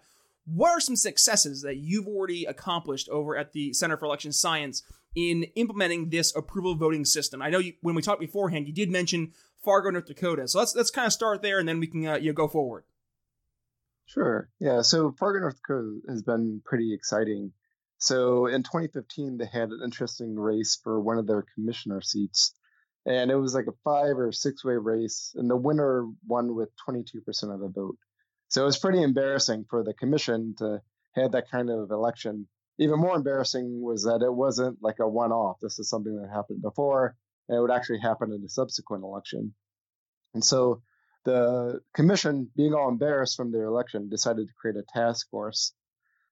What 0.52 0.72
are 0.72 0.80
some 0.80 0.96
successes 0.96 1.62
that 1.62 1.78
you've 1.78 2.08
already 2.08 2.46
accomplished 2.46 3.10
over 3.10 3.38
at 3.38 3.54
the 3.54 3.74
Center 3.74 3.98
for 3.98 4.06
Election 4.06 4.32
Science 4.32 4.84
in 5.16 5.44
implementing 5.56 6.10
this 6.10 6.36
approval 6.36 6.76
voting 6.76 7.06
system? 7.06 7.42
I 7.42 7.50
know 7.50 7.60
you, 7.60 7.74
when 7.82 7.96
we 7.96 8.02
talked 8.02 8.22
beforehand, 8.22 8.68
you 8.68 8.74
did 8.74 8.90
mention 8.90 9.34
Fargo, 9.64 9.90
North 9.92 10.08
Dakota. 10.08 10.48
So 10.48 10.60
let's 10.60 10.76
let's 10.76 10.92
kind 10.92 11.06
of 11.06 11.14
start 11.14 11.42
there, 11.42 11.60
and 11.60 11.68
then 11.68 11.80
we 11.80 11.88
can 11.88 12.06
uh, 12.06 12.16
you 12.16 12.28
know, 12.28 12.34
go 12.34 12.48
forward. 12.48 12.86
Sure. 14.06 14.50
Yeah. 14.60 14.82
So 14.82 15.12
Fargo, 15.12 15.40
North 15.40 15.58
Dakota 15.58 16.00
has 16.10 16.24
been 16.24 16.62
pretty 16.66 16.94
exciting. 16.94 17.52
So 18.00 18.48
in 18.48 18.64
2015, 18.64 19.38
they 19.38 19.46
had 19.46 19.70
an 19.70 19.82
interesting 19.84 20.36
race 20.40 20.80
for 20.82 21.00
one 21.00 21.18
of 21.18 21.28
their 21.28 21.46
commissioner 21.54 22.02
seats. 22.02 22.54
And 23.06 23.30
it 23.30 23.36
was 23.36 23.54
like 23.54 23.68
a 23.68 23.78
five 23.84 24.18
or 24.18 24.32
six 24.32 24.64
way 24.64 24.76
race, 24.76 25.34
and 25.36 25.50
the 25.50 25.56
winner 25.56 26.06
won 26.28 26.56
with 26.56 26.70
22% 26.88 27.18
of 27.54 27.60
the 27.60 27.68
vote. 27.68 27.98
So 28.50 28.64
it 28.64 28.66
was 28.66 28.80
pretty 28.80 29.02
embarrassing 29.02 29.66
for 29.70 29.84
the 29.84 29.94
commission 29.94 30.56
to 30.58 30.82
have 31.14 31.32
that 31.32 31.50
kind 31.50 31.70
of 31.70 31.92
election. 31.92 32.48
Even 32.80 33.00
more 33.00 33.16
embarrassing 33.16 33.82
was 33.82 34.04
that 34.04 34.22
it 34.24 34.34
wasn't 34.34 34.78
like 34.82 35.00
a 35.00 35.08
one 35.08 35.32
off. 35.32 35.58
This 35.62 35.80
is 35.80 35.90
something 35.90 36.16
that 36.22 36.30
happened 36.30 36.62
before, 36.62 37.16
and 37.48 37.58
it 37.58 37.62
would 37.62 37.72
actually 37.72 38.00
happen 38.00 38.32
in 38.32 38.42
the 38.42 38.50
subsequent 38.50 39.04
election. 39.04 39.54
And 40.34 40.44
so 40.44 40.82
the 41.26 41.82
commission, 41.94 42.50
being 42.56 42.74
all 42.74 42.90
embarrassed 42.90 43.38
from 43.38 43.52
their 43.52 43.66
election, 43.66 44.10
decided 44.10 44.48
to 44.48 44.54
create 44.54 44.78
a 44.78 44.84
task 44.84 45.30
force. 45.30 45.74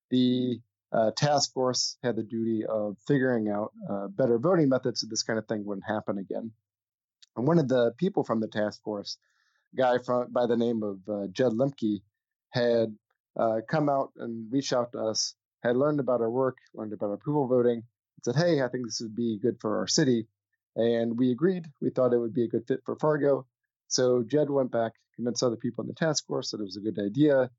The 0.09 0.59
uh, 0.91 1.11
task 1.15 1.53
force 1.53 1.97
had 2.01 2.15
the 2.15 2.23
duty 2.23 2.65
of 2.65 2.97
figuring 3.07 3.49
out 3.49 3.73
uh, 3.89 4.07
better 4.07 4.39
voting 4.39 4.69
methods 4.69 5.01
so 5.01 5.07
this 5.09 5.23
kind 5.23 5.37
of 5.37 5.47
thing 5.47 5.65
wouldn't 5.65 5.85
happen 5.85 6.17
again. 6.17 6.51
And 7.35 7.47
one 7.47 7.59
of 7.59 7.67
the 7.67 7.91
people 7.97 8.23
from 8.23 8.39
the 8.39 8.47
task 8.47 8.81
force, 8.83 9.17
a 9.17 9.36
guy 9.77 9.97
from 9.99 10.31
by 10.31 10.45
the 10.47 10.57
name 10.57 10.83
of 10.83 10.99
uh, 11.07 11.27
Jed 11.27 11.53
Limke, 11.53 12.01
had 12.49 12.95
uh, 13.39 13.61
come 13.69 13.89
out 13.89 14.11
and 14.17 14.51
reached 14.51 14.73
out 14.73 14.91
to 14.93 14.99
us, 14.99 15.35
had 15.63 15.77
learned 15.77 15.99
about 15.99 16.21
our 16.21 16.29
work, 16.29 16.57
learned 16.73 16.93
about 16.93 17.13
approval 17.13 17.47
voting, 17.47 17.83
and 17.83 18.23
said, 18.23 18.35
"Hey, 18.35 18.61
I 18.61 18.67
think 18.67 18.85
this 18.85 18.99
would 19.01 19.15
be 19.15 19.39
good 19.39 19.57
for 19.61 19.77
our 19.79 19.87
city." 19.87 20.27
And 20.75 21.17
we 21.17 21.31
agreed. 21.31 21.65
We 21.81 21.89
thought 21.89 22.13
it 22.13 22.19
would 22.19 22.33
be 22.33 22.43
a 22.43 22.47
good 22.47 22.67
fit 22.67 22.81
for 22.85 22.95
Fargo. 22.95 23.45
So 23.87 24.23
Jed 24.23 24.49
went 24.49 24.71
back, 24.71 24.93
convinced 25.15 25.43
other 25.43 25.55
people 25.55 25.83
in 25.83 25.87
the 25.87 25.95
task 25.95 26.27
force 26.27 26.51
that 26.51 26.59
it 26.61 26.65
was 26.65 26.77
a 26.77 26.81
good 26.81 26.99
idea. 26.99 27.49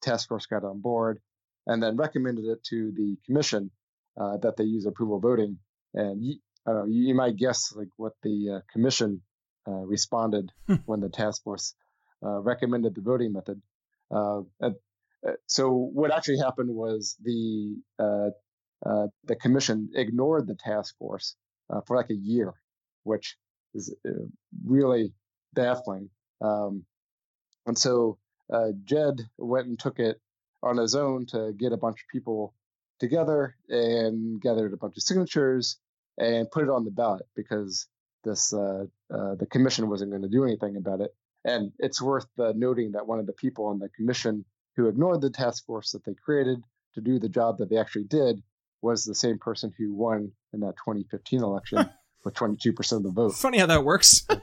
Task 0.00 0.28
force 0.28 0.46
got 0.46 0.64
on 0.64 0.80
board, 0.80 1.20
and 1.66 1.82
then 1.82 1.96
recommended 1.96 2.44
it 2.46 2.62
to 2.64 2.92
the 2.92 3.16
commission 3.26 3.70
uh, 4.20 4.36
that 4.38 4.56
they 4.56 4.64
use 4.64 4.86
approval 4.86 5.20
voting. 5.20 5.58
And 5.94 6.24
you, 6.24 6.36
uh, 6.66 6.84
you, 6.84 7.14
might 7.14 7.36
guess 7.36 7.72
like 7.76 7.88
what 7.96 8.14
the 8.22 8.56
uh, 8.56 8.60
commission 8.72 9.20
uh, 9.20 9.31
responded 9.66 10.52
hmm. 10.66 10.76
when 10.86 11.00
the 11.00 11.08
task 11.08 11.42
force 11.42 11.74
uh, 12.24 12.40
recommended 12.40 12.94
the 12.94 13.00
voting 13.00 13.32
method. 13.32 13.60
Uh, 14.10 14.42
so 15.46 15.70
what 15.70 16.12
actually 16.12 16.38
happened 16.38 16.70
was 16.70 17.16
the 17.22 17.76
the 18.00 19.36
commission 19.40 19.90
ignored 19.94 20.46
the 20.46 20.56
task 20.56 20.96
force 20.98 21.36
for 21.86 21.96
like 21.96 22.10
a 22.10 22.14
year, 22.14 22.52
which 23.04 23.36
is 23.74 23.94
really 24.64 25.14
baffling. 25.54 26.10
Um, 26.40 26.84
and 27.66 27.78
so 27.78 28.18
uh, 28.52 28.68
Jed 28.84 29.20
went 29.38 29.66
and 29.66 29.78
took 29.78 29.98
it 29.98 30.20
on 30.62 30.76
his 30.76 30.94
own 30.94 31.26
to 31.26 31.52
get 31.56 31.72
a 31.72 31.76
bunch 31.76 32.02
of 32.02 32.08
people 32.10 32.54
together 33.00 33.56
and 33.68 34.40
gathered 34.40 34.72
a 34.72 34.76
bunch 34.76 34.96
of 34.96 35.02
signatures 35.02 35.78
and 36.18 36.50
put 36.50 36.64
it 36.64 36.70
on 36.70 36.84
the 36.84 36.90
ballot 36.90 37.26
because 37.34 37.88
this 38.24 38.52
uh, 38.52 38.84
uh, 39.12 39.34
the 39.36 39.46
commission 39.50 39.88
wasn't 39.88 40.10
going 40.10 40.22
to 40.22 40.28
do 40.28 40.44
anything 40.44 40.76
about 40.76 41.00
it. 41.00 41.10
And 41.44 41.72
it's 41.78 42.00
worth 42.00 42.26
uh, 42.38 42.52
noting 42.54 42.92
that 42.92 43.06
one 43.06 43.18
of 43.18 43.26
the 43.26 43.32
people 43.32 43.66
on 43.66 43.78
the 43.78 43.88
commission 43.88 44.44
who 44.76 44.88
ignored 44.88 45.20
the 45.20 45.30
task 45.30 45.66
force 45.66 45.92
that 45.92 46.04
they 46.04 46.14
created 46.14 46.62
to 46.94 47.00
do 47.00 47.18
the 47.18 47.28
job 47.28 47.58
that 47.58 47.68
they 47.68 47.78
actually 47.78 48.04
did 48.04 48.40
was 48.80 49.04
the 49.04 49.14
same 49.14 49.38
person 49.38 49.72
who 49.76 49.92
won 49.92 50.32
in 50.52 50.60
that 50.60 50.76
2015 50.76 51.42
election 51.42 51.78
with 52.24 52.34
22% 52.34 52.92
of 52.92 53.02
the 53.02 53.10
vote. 53.10 53.34
Funny 53.34 53.58
how 53.58 53.66
that 53.66 53.84
works. 53.84 54.26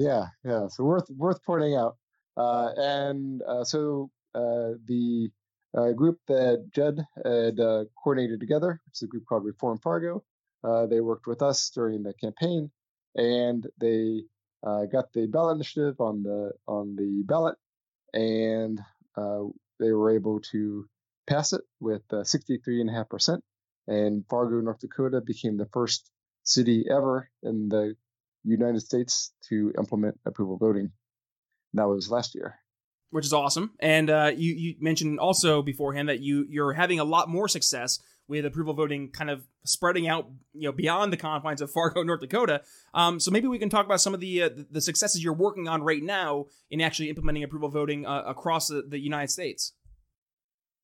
Yeah, 0.00 0.28
yeah. 0.44 0.68
So 0.68 0.84
worth 0.84 1.10
worth 1.10 1.44
pointing 1.44 1.76
out. 1.76 1.98
Uh, 2.34 2.70
and 2.74 3.42
uh, 3.42 3.64
so 3.64 4.10
uh, 4.34 4.72
the 4.86 5.28
uh, 5.76 5.92
group 5.92 6.18
that 6.26 6.70
Judd 6.74 7.04
had 7.22 7.60
uh, 7.60 7.84
coordinated 8.02 8.40
together, 8.40 8.80
which 8.86 8.94
is 8.94 9.02
a 9.02 9.08
group 9.08 9.24
called 9.28 9.44
Reform 9.44 9.78
Fargo, 9.78 10.24
uh, 10.64 10.86
they 10.86 11.00
worked 11.00 11.26
with 11.26 11.42
us 11.42 11.70
during 11.74 12.02
the 12.02 12.14
campaign, 12.14 12.70
and 13.14 13.66
they 13.80 14.22
uh, 14.66 14.86
got 14.86 15.12
the 15.12 15.26
ballot 15.26 15.56
initiative 15.56 16.00
on 16.00 16.22
the 16.22 16.52
on 16.66 16.96
the 16.96 17.22
ballot, 17.24 17.56
and 18.12 18.80
uh, 19.16 19.44
they 19.78 19.92
were 19.92 20.14
able 20.14 20.40
to 20.52 20.86
pass 21.26 21.52
it 21.52 21.62
with 21.80 22.02
uh, 22.12 22.16
63.5 22.16 23.08
percent. 23.08 23.44
And 23.86 24.24
Fargo, 24.28 24.60
North 24.60 24.80
Dakota, 24.80 25.20
became 25.20 25.56
the 25.56 25.68
first 25.72 26.10
city 26.44 26.84
ever 26.90 27.30
in 27.42 27.68
the 27.68 27.96
United 28.44 28.80
States 28.80 29.32
to 29.48 29.72
implement 29.78 30.18
approval 30.26 30.56
voting. 30.56 30.92
That 31.74 31.88
was 31.88 32.10
last 32.10 32.34
year. 32.34 32.56
Which 33.10 33.24
is 33.24 33.32
awesome. 33.32 33.72
And 33.80 34.08
uh, 34.08 34.32
you, 34.36 34.54
you 34.54 34.74
mentioned 34.80 35.18
also 35.18 35.62
beforehand 35.62 36.08
that 36.08 36.20
you 36.20 36.46
you're 36.48 36.72
having 36.72 37.00
a 37.00 37.04
lot 37.04 37.28
more 37.28 37.48
success 37.48 37.98
with 38.30 38.46
approval 38.46 38.72
voting 38.72 39.10
kind 39.10 39.28
of 39.28 39.42
spreading 39.64 40.06
out 40.06 40.30
you 40.54 40.68
know 40.68 40.72
beyond 40.72 41.12
the 41.12 41.16
confines 41.16 41.60
of 41.60 41.70
Fargo, 41.70 42.02
North 42.04 42.20
Dakota. 42.20 42.62
Um, 42.94 43.18
so 43.20 43.30
maybe 43.30 43.48
we 43.48 43.58
can 43.58 43.68
talk 43.68 43.84
about 43.84 44.00
some 44.00 44.14
of 44.14 44.20
the 44.20 44.44
uh, 44.44 44.50
the 44.70 44.80
successes 44.80 45.22
you're 45.22 45.34
working 45.34 45.68
on 45.68 45.82
right 45.82 46.02
now 46.02 46.46
in 46.70 46.80
actually 46.80 47.10
implementing 47.10 47.42
approval 47.42 47.68
voting 47.68 48.06
uh, 48.06 48.22
across 48.26 48.68
the, 48.68 48.82
the, 48.88 48.98
United 48.98 49.30
States. 49.30 49.74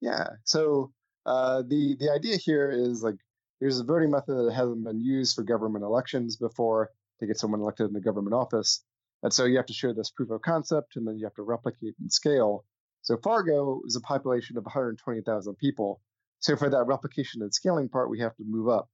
Yeah. 0.01 0.27
So 0.45 0.93
uh, 1.25 1.63
the 1.63 1.97
the 1.99 2.11
idea 2.11 2.37
here 2.37 2.71
is 2.71 3.03
like 3.03 3.17
there's 3.61 3.79
a 3.79 3.85
voting 3.85 4.11
method 4.11 4.35
that 4.35 4.53
hasn't 4.53 4.85
been 4.85 5.01
used 5.01 5.37
for 5.37 5.45
government 5.45 5.85
elections 5.85 6.37
before 6.37 6.91
to 7.21 7.27
get 7.27 7.39
someone 7.39 7.61
elected 7.61 7.87
in 7.87 7.93
the 7.93 8.01
government 8.01 8.35
office. 8.35 8.83
And 9.23 9.33
so 9.33 9.45
you 9.45 9.57
have 9.57 9.67
to 9.67 9.73
show 9.73 9.95
this 9.95 10.11
proof 10.11 10.31
of 10.31 10.43
concept 10.43 10.97
and 10.97 11.07
then 11.07 11.17
you 11.17 11.25
have 11.25 11.35
to 11.37 11.43
replicate 11.43 11.95
and 11.99 12.13
scale. 12.13 12.65
So 13.01 13.17
Fargo 13.17 13.81
is 13.87 13.97
a 13.97 14.01
population 14.01 14.59
of 14.59 14.65
120,000 14.65 15.57
people. 15.57 16.01
So 16.41 16.57
for 16.57 16.69
that 16.71 16.85
replication 16.87 17.43
and 17.43 17.53
scaling 17.53 17.89
part, 17.89 18.11
we 18.11 18.21
have 18.21 18.37
to 18.37 18.45
move 18.47 18.69
up. 18.69 18.89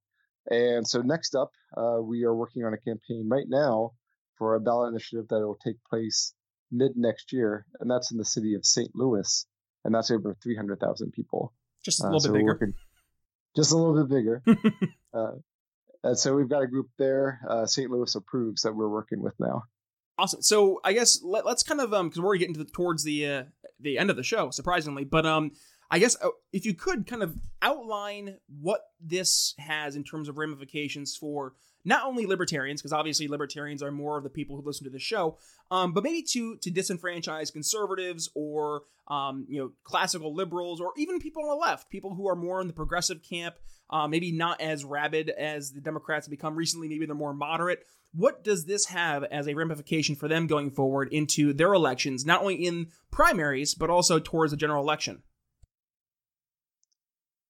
And 0.51 0.87
so 0.87 1.03
next 1.03 1.35
up, 1.35 1.53
uh, 1.77 1.99
we 2.01 2.25
are 2.25 2.35
working 2.35 2.65
on 2.65 2.75
a 2.75 2.79
campaign 2.79 3.29
right 3.29 3.47
now 3.49 3.93
for 4.39 4.55
a 4.55 4.61
ballot 4.61 4.91
initiative 4.91 5.29
that 5.29 5.41
will 5.41 5.59
take 5.65 5.77
place 5.89 6.35
mid 6.71 6.97
next 6.97 7.33
year, 7.33 7.67
and 7.81 7.91
that's 7.91 8.11
in 8.11 8.19
the 8.19 8.25
city 8.25 8.55
of 8.55 8.65
St. 8.65 8.91
Louis, 8.95 9.47
and 9.85 9.95
that's 9.95 10.11
over 10.11 10.37
300,000 10.43 11.13
people. 11.13 11.53
Just 11.85 12.03
a 12.03 12.07
uh, 12.07 12.11
little 12.11 12.17
uh, 12.17 12.21
so 12.21 12.33
bit 12.33 12.39
bigger. 12.39 12.53
Working, 12.53 12.75
just 13.55 13.73
a 13.73 13.77
little 13.77 14.05
bit 14.05 14.09
bigger. 14.09 14.43
uh, 15.15 15.33
and 16.03 16.19
so 16.19 16.35
we've 16.35 16.49
got 16.49 16.63
a 16.63 16.67
group 16.67 16.89
there, 16.99 17.41
uh, 17.49 17.67
St. 17.67 17.91
Louis 17.91 18.15
approves 18.15 18.63
that 18.63 18.75
we're 18.75 18.89
working 18.89 19.23
with 19.23 19.35
now. 19.39 19.65
Awesome. 20.19 20.43
So 20.43 20.81
I 20.85 20.93
guess 20.93 21.21
let, 21.23 21.47
us 21.47 21.63
kind 21.63 21.81
of 21.81 21.93
um 21.95 22.09
because 22.09 22.21
we're 22.21 22.37
getting 22.37 22.55
to 22.55 22.65
the, 22.65 22.71
towards 22.71 23.03
the 23.03 23.27
uh, 23.27 23.43
the 23.81 23.99
end 23.99 24.11
of 24.11 24.17
the 24.17 24.23
show, 24.23 24.51
surprisingly, 24.51 25.05
but 25.05 25.25
um 25.25 25.53
I 25.93 25.99
guess 25.99 26.17
uh, 26.23 26.31
if 26.55 26.65
you 26.65 26.73
could 26.73 27.07
kind 27.07 27.23
of 27.23 27.37
outline 27.61 28.39
what 28.61 28.81
this 28.99 29.55
has 29.59 29.95
in 29.95 30.05
terms 30.05 30.27
of 30.27 30.39
ramifications 30.39 31.15
for 31.15 31.53
not 31.85 32.07
only 32.07 32.25
libertarians, 32.25 32.81
because 32.81 32.95
obviously 32.95 33.29
libertarians 33.29 33.83
are 33.83 33.91
more 33.91 34.17
of 34.17 34.25
the 34.25 34.31
people 34.31 34.57
who 34.57 34.63
listen 34.63 34.85
to 34.85 34.91
the 34.91 34.99
show, 34.99 35.37
um, 35.71 35.93
but 35.93 36.03
maybe 36.03 36.23
to 36.23 36.57
to 36.57 36.71
disenfranchise 36.71 37.53
conservatives 37.53 38.31
or 38.35 38.85
um, 39.09 39.45
you 39.51 39.61
know 39.61 39.73
classical 39.85 40.35
liberals 40.35 40.81
or 40.81 40.93
even 40.97 41.19
people 41.19 41.43
on 41.43 41.51
the 41.51 41.63
left, 41.63 41.91
people 41.91 42.15
who 42.15 42.27
are 42.27 42.37
more 42.37 42.63
in 42.63 42.69
the 42.69 42.73
progressive 42.73 43.23
camp, 43.23 43.57
uh, 43.91 44.09
maybe 44.09 44.33
not 44.33 44.63
as 44.63 44.87
rabid 44.87 45.29
as 45.29 45.73
the 45.73 45.81
Democrats 45.83 46.25
have 46.25 46.31
become 46.31 46.57
recently. 46.57 46.89
Maybe 46.89 47.05
they're 47.05 47.15
more 47.15 47.35
moderate. 47.35 47.85
What 48.15 48.43
does 48.43 48.65
this 48.65 48.87
have 48.87 49.25
as 49.25 49.47
a 49.47 49.55
ramification 49.55 50.17
for 50.17 50.27
them 50.27 50.47
going 50.47 50.71
forward 50.71 51.13
into 51.13 51.53
their 51.53 51.75
elections, 51.75 52.25
not 52.25 52.41
only 52.41 52.55
in 52.55 52.87
primaries 53.11 53.75
but 53.75 53.91
also 53.91 54.19
towards 54.19 54.53
the 54.53 54.57
general 54.57 54.83
election? 54.83 55.23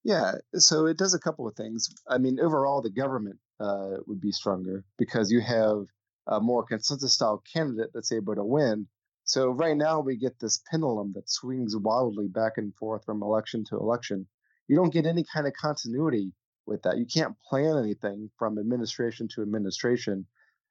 Yeah, 0.05 0.35
so 0.57 0.87
it 0.87 0.99
does 0.99 1.15
a 1.15 1.21
couple 1.21 1.47
of 1.47 1.55
things. 1.55 1.89
I 2.09 2.19
mean, 2.19 2.41
overall, 2.41 2.83
the 2.83 2.91
government 2.91 3.39
uh, 3.61 3.99
would 4.07 4.21
be 4.21 4.33
stronger 4.33 4.85
because 4.99 5.31
you 5.31 5.41
have 5.41 5.87
a 6.27 6.41
more 6.41 6.65
consensus 6.65 7.15
style 7.15 7.43
candidate 7.53 7.91
that's 7.95 8.13
able 8.13 8.35
to 8.35 8.45
win. 8.45 8.89
So 9.25 9.51
right 9.51 9.77
now 9.77 10.01
we 10.01 10.17
get 10.17 10.41
this 10.41 10.61
pendulum 10.71 11.13
that 11.15 11.31
swings 11.31 11.77
wildly 11.77 12.27
back 12.27 12.55
and 12.57 12.75
forth 12.75 13.05
from 13.05 13.23
election 13.23 13.65
to 13.67 13.77
election. 13.77 14.27
You 14.67 14.77
don't 14.77 14.93
get 14.93 15.07
any 15.07 15.25
kind 15.33 15.47
of 15.47 15.53
continuity 15.53 16.33
with 16.67 16.83
that. 16.83 16.99
You 16.99 17.07
can't 17.07 17.37
plan 17.49 17.77
anything 17.77 18.31
from 18.39 18.59
administration 18.59 19.29
to 19.35 19.43
administration. 19.43 20.27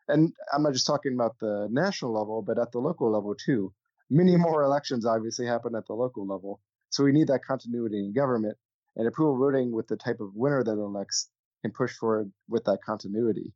And 0.10 0.34
I'm 0.52 0.64
not 0.64 0.74
just 0.74 0.88
talking 0.88 1.14
about 1.14 1.40
the 1.40 1.70
national 1.72 2.14
level, 2.14 2.42
but 2.42 2.60
at 2.60 2.74
the 2.74 2.80
local 2.80 3.12
level 3.12 3.36
too. 3.36 3.74
Many 4.10 4.36
more 4.36 4.64
elections 4.64 5.06
obviously 5.06 5.46
happen 5.46 5.74
at 5.76 5.88
the 5.88 5.94
local 5.94 6.28
level. 6.28 6.60
So 6.90 7.06
we 7.06 7.14
need 7.14 7.28
that 7.28 7.46
continuity 7.46 8.00
in 8.00 8.12
government 8.12 8.58
and 8.96 9.08
approval 9.08 9.38
voting 9.38 9.72
with 9.72 9.88
the 9.88 9.98
type 9.98 10.20
of 10.20 10.36
winner 10.36 10.64
that 10.64 10.72
elects 10.72 11.30
can 11.62 11.72
push 11.72 11.96
forward 11.96 12.32
with 12.50 12.64
that 12.66 12.80
continuity. 12.86 13.54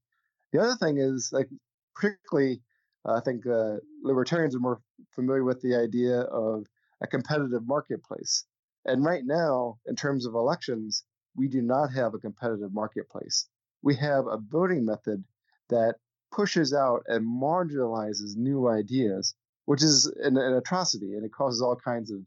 The 0.52 0.62
other 0.62 0.76
thing 0.76 0.98
is 0.98 1.30
like 1.32 1.50
particularly 1.96 2.62
uh, 3.08 3.14
I 3.14 3.22
think 3.22 3.46
uh, 3.46 3.78
libertarians 4.02 4.56
are 4.56 4.60
more 4.60 4.82
familiar 5.12 5.44
with 5.44 5.62
the 5.62 5.76
idea 5.76 6.22
of 6.22 6.66
a 7.02 7.08
competitive 7.08 7.68
marketplace. 7.68 8.46
And 8.86 9.04
right 9.04 9.24
now, 9.24 9.78
in 9.86 9.96
terms 9.96 10.26
of 10.26 10.34
elections, 10.34 11.04
we 11.36 11.48
do 11.48 11.62
not 11.62 11.92
have 11.94 12.14
a 12.14 12.20
competitive 12.20 12.74
marketplace. 12.74 13.48
We 13.82 13.96
have 13.96 14.28
a 14.28 14.38
voting 14.38 14.86
method 14.86 15.24
that 15.70 15.96
pushes 16.32 16.74
out 16.74 17.04
and 17.08 17.26
marginalizes 17.26 18.36
new 18.36 18.68
ideas, 18.68 19.36
which 19.66 19.84
is 19.84 20.06
an, 20.06 20.38
an 20.38 20.54
atrocity, 20.54 21.14
and 21.14 21.26
it 21.26 21.32
causes 21.32 21.62
all 21.62 21.76
kinds 21.76 22.12
of 22.12 22.20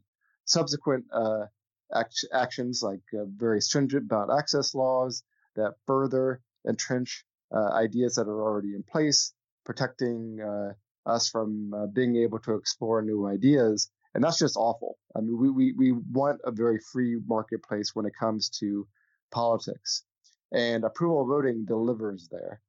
subsequent 0.45 1.05
uh, 1.13 1.45
act- 1.93 2.25
actions 2.33 2.81
like 2.83 3.01
uh, 3.13 3.25
very 3.35 3.61
stringent 3.61 4.07
ballot 4.07 4.29
access 4.37 4.75
laws 4.75 5.23
that 5.55 5.75
further 5.85 6.41
entrench 6.67 7.25
uh, 7.53 7.71
ideas 7.73 8.15
that 8.15 8.27
are 8.27 8.41
already 8.43 8.75
in 8.75 8.83
place, 8.83 9.33
protecting 9.65 10.39
uh, 10.41 10.73
us 11.09 11.29
from 11.29 11.73
uh, 11.73 11.87
being 11.87 12.15
able 12.15 12.39
to 12.39 12.55
explore 12.55 13.01
new 13.01 13.27
ideas. 13.27 13.89
And 14.13 14.23
that's 14.23 14.39
just 14.39 14.57
awful. 14.57 14.97
I 15.15 15.21
mean, 15.21 15.37
we, 15.37 15.49
we, 15.49 15.73
we 15.73 15.91
want 15.91 16.41
a 16.43 16.51
very 16.51 16.79
free 16.91 17.17
marketplace 17.27 17.91
when 17.93 18.05
it 18.05 18.13
comes 18.19 18.49
to 18.59 18.87
politics. 19.31 20.03
And 20.51 20.83
approval 20.83 21.27
voting 21.27 21.65
delivers 21.65 22.27
there. 22.31 22.61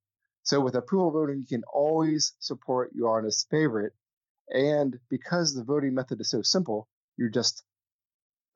So 0.42 0.61
with 0.61 0.74
approval 0.74 1.11
voting, 1.12 1.40
you 1.40 1.46
can 1.46 1.62
always 1.72 2.35
support 2.38 2.92
your 2.94 3.16
honest 3.16 3.48
favorite. 3.50 3.94
And 4.50 4.98
because 5.09 5.54
the 5.54 5.64
voting 5.64 5.94
method 5.94 6.20
is 6.20 6.30
so 6.30 6.42
simple, 6.42 6.88
you're 7.16 7.28
just 7.30 7.62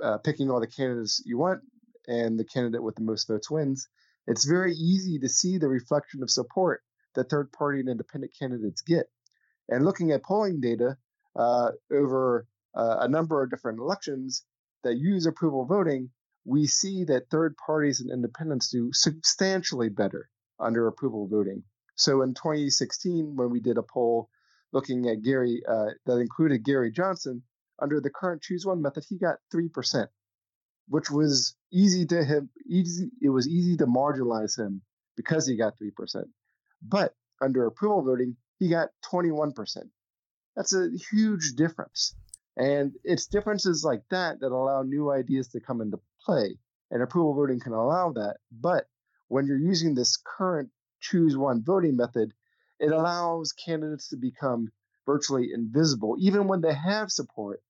uh, 0.03 0.19
picking 0.19 0.51
all 0.51 0.61
the 0.61 0.67
candidates 0.67 1.23
you 1.25 1.39
want, 1.39 1.61
and 2.07 2.39
the 2.39 2.45
candidate 2.45 2.83
with 2.83 2.97
the 2.97 3.03
most 3.03 3.29
votes 3.29 3.51
wins. 3.51 3.89
It's 4.27 4.45
very 4.45 4.75
easy 4.75 5.19
to 5.19 5.29
see 5.29 5.59
the 5.59 5.69
reflection 5.69 6.23
of 6.23 6.31
support 6.31 6.83
that 7.15 7.31
third 7.31 7.53
party 7.53 7.81
and 7.81 7.89
independent 7.89 8.33
candidates 8.39 8.83
get. 8.83 9.07
And 9.69 9.85
looking 9.85 10.13
at 10.13 10.25
polling 10.25 10.61
data 10.61 10.97
uh, 11.37 11.73
over 11.93 12.47
uh, 12.75 12.97
a 13.01 13.09
number 13.09 13.43
of 13.43 13.51
different 13.51 13.79
elections 13.79 14.45
that 14.83 14.97
use 14.97 15.27
approval 15.27 15.65
voting, 15.65 16.11
we 16.45 16.67
see 16.67 17.05
that 17.05 17.31
third 17.31 17.57
parties 17.57 18.01
and 18.01 18.11
independents 18.11 18.71
do 18.71 18.91
substantially 18.93 19.89
better 19.89 20.29
under 20.61 20.87
approval 20.87 21.27
voting. 21.27 21.63
So 21.97 22.23
in 22.23 22.35
2016, 22.35 23.37
when 23.37 23.51
we 23.51 23.61
did 23.61 23.79
a 23.79 23.83
poll 23.83 24.29
looking 24.73 25.09
at 25.09 25.23
Gary 25.23 25.63
uh, 25.67 25.91
that 26.07 26.19
included 26.19 26.65
Gary 26.65 26.91
Johnson, 26.91 27.43
under 27.81 28.01
the 28.01 28.11
current 28.11 28.43
choose 28.43 28.65
one 28.65 28.83
method, 28.83 29.05
he 29.09 29.19
got 29.19 29.37
three 29.51 29.69
percent, 29.69 30.11
which 30.89 31.11
was 31.11 31.57
easy 31.73 32.07
to 32.07 32.25
him. 32.25 32.51
Easy, 32.67 33.11
it 33.23 33.31
was 33.31 33.49
easy 33.49 33.77
to 33.79 33.87
marginalize 33.87 34.59
him 34.59 34.83
because 35.17 35.47
he 35.47 35.57
got 35.57 35.77
three 35.79 35.91
percent. 35.91 36.29
But 36.83 37.15
under 37.41 37.67
approval 37.67 38.03
voting, 38.03 38.37
he 38.59 38.69
got 38.69 38.91
21%. 39.13 39.55
That's 40.57 40.75
a 40.75 40.89
huge 41.11 41.55
difference. 41.57 42.15
And 42.57 42.93
it's 43.03 43.27
differences 43.27 43.83
like 43.85 44.03
that 44.11 44.41
that 44.41 44.53
allow 44.53 44.83
new 44.83 45.11
ideas 45.11 45.49
to 45.49 45.61
come 45.61 45.81
into 45.81 45.99
play. 46.25 46.57
And 46.91 47.03
approval 47.03 47.35
voting 47.35 47.59
can 47.59 47.73
allow 47.73 48.13
that. 48.13 48.37
But 48.53 48.87
when 49.29 49.47
you're 49.47 49.59
using 49.59 49.95
this 49.95 50.17
current 50.17 50.71
choose 51.01 51.37
one 51.37 51.63
voting 51.65 51.97
method, 51.97 52.33
it 52.79 52.93
allows 52.93 53.53
candidates 53.53 54.09
to 54.11 54.17
become 54.17 54.71
virtually 55.07 55.51
invisible, 55.53 56.17
even 56.19 56.49
when 56.49 56.61
they 56.61 56.75
have 56.75 57.11
support. 57.11 57.63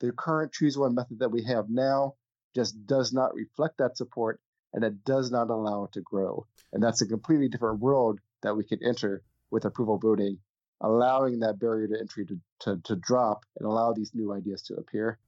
The 0.00 0.12
current 0.12 0.52
choose 0.52 0.76
one 0.76 0.94
method 0.94 1.20
that 1.20 1.30
we 1.30 1.44
have 1.44 1.66
now 1.68 2.14
just 2.54 2.86
does 2.86 3.12
not 3.12 3.34
reflect 3.34 3.78
that 3.78 3.96
support 3.96 4.40
and 4.72 4.84
it 4.84 5.04
does 5.04 5.30
not 5.30 5.50
allow 5.50 5.84
it 5.84 5.92
to 5.92 6.00
grow. 6.00 6.46
And 6.72 6.82
that's 6.82 7.02
a 7.02 7.06
completely 7.06 7.48
different 7.48 7.80
world 7.80 8.20
that 8.42 8.56
we 8.56 8.64
can 8.64 8.82
enter 8.82 9.22
with 9.50 9.64
approval 9.64 9.98
voting, 9.98 10.38
allowing 10.80 11.40
that 11.40 11.60
barrier 11.60 11.88
to 11.88 11.98
entry 12.00 12.26
to, 12.26 12.38
to, 12.60 12.80
to 12.84 12.96
drop 12.96 13.44
and 13.58 13.66
allow 13.66 13.92
these 13.92 14.12
new 14.14 14.32
ideas 14.32 14.62
to 14.62 14.74
appear. 14.74 15.18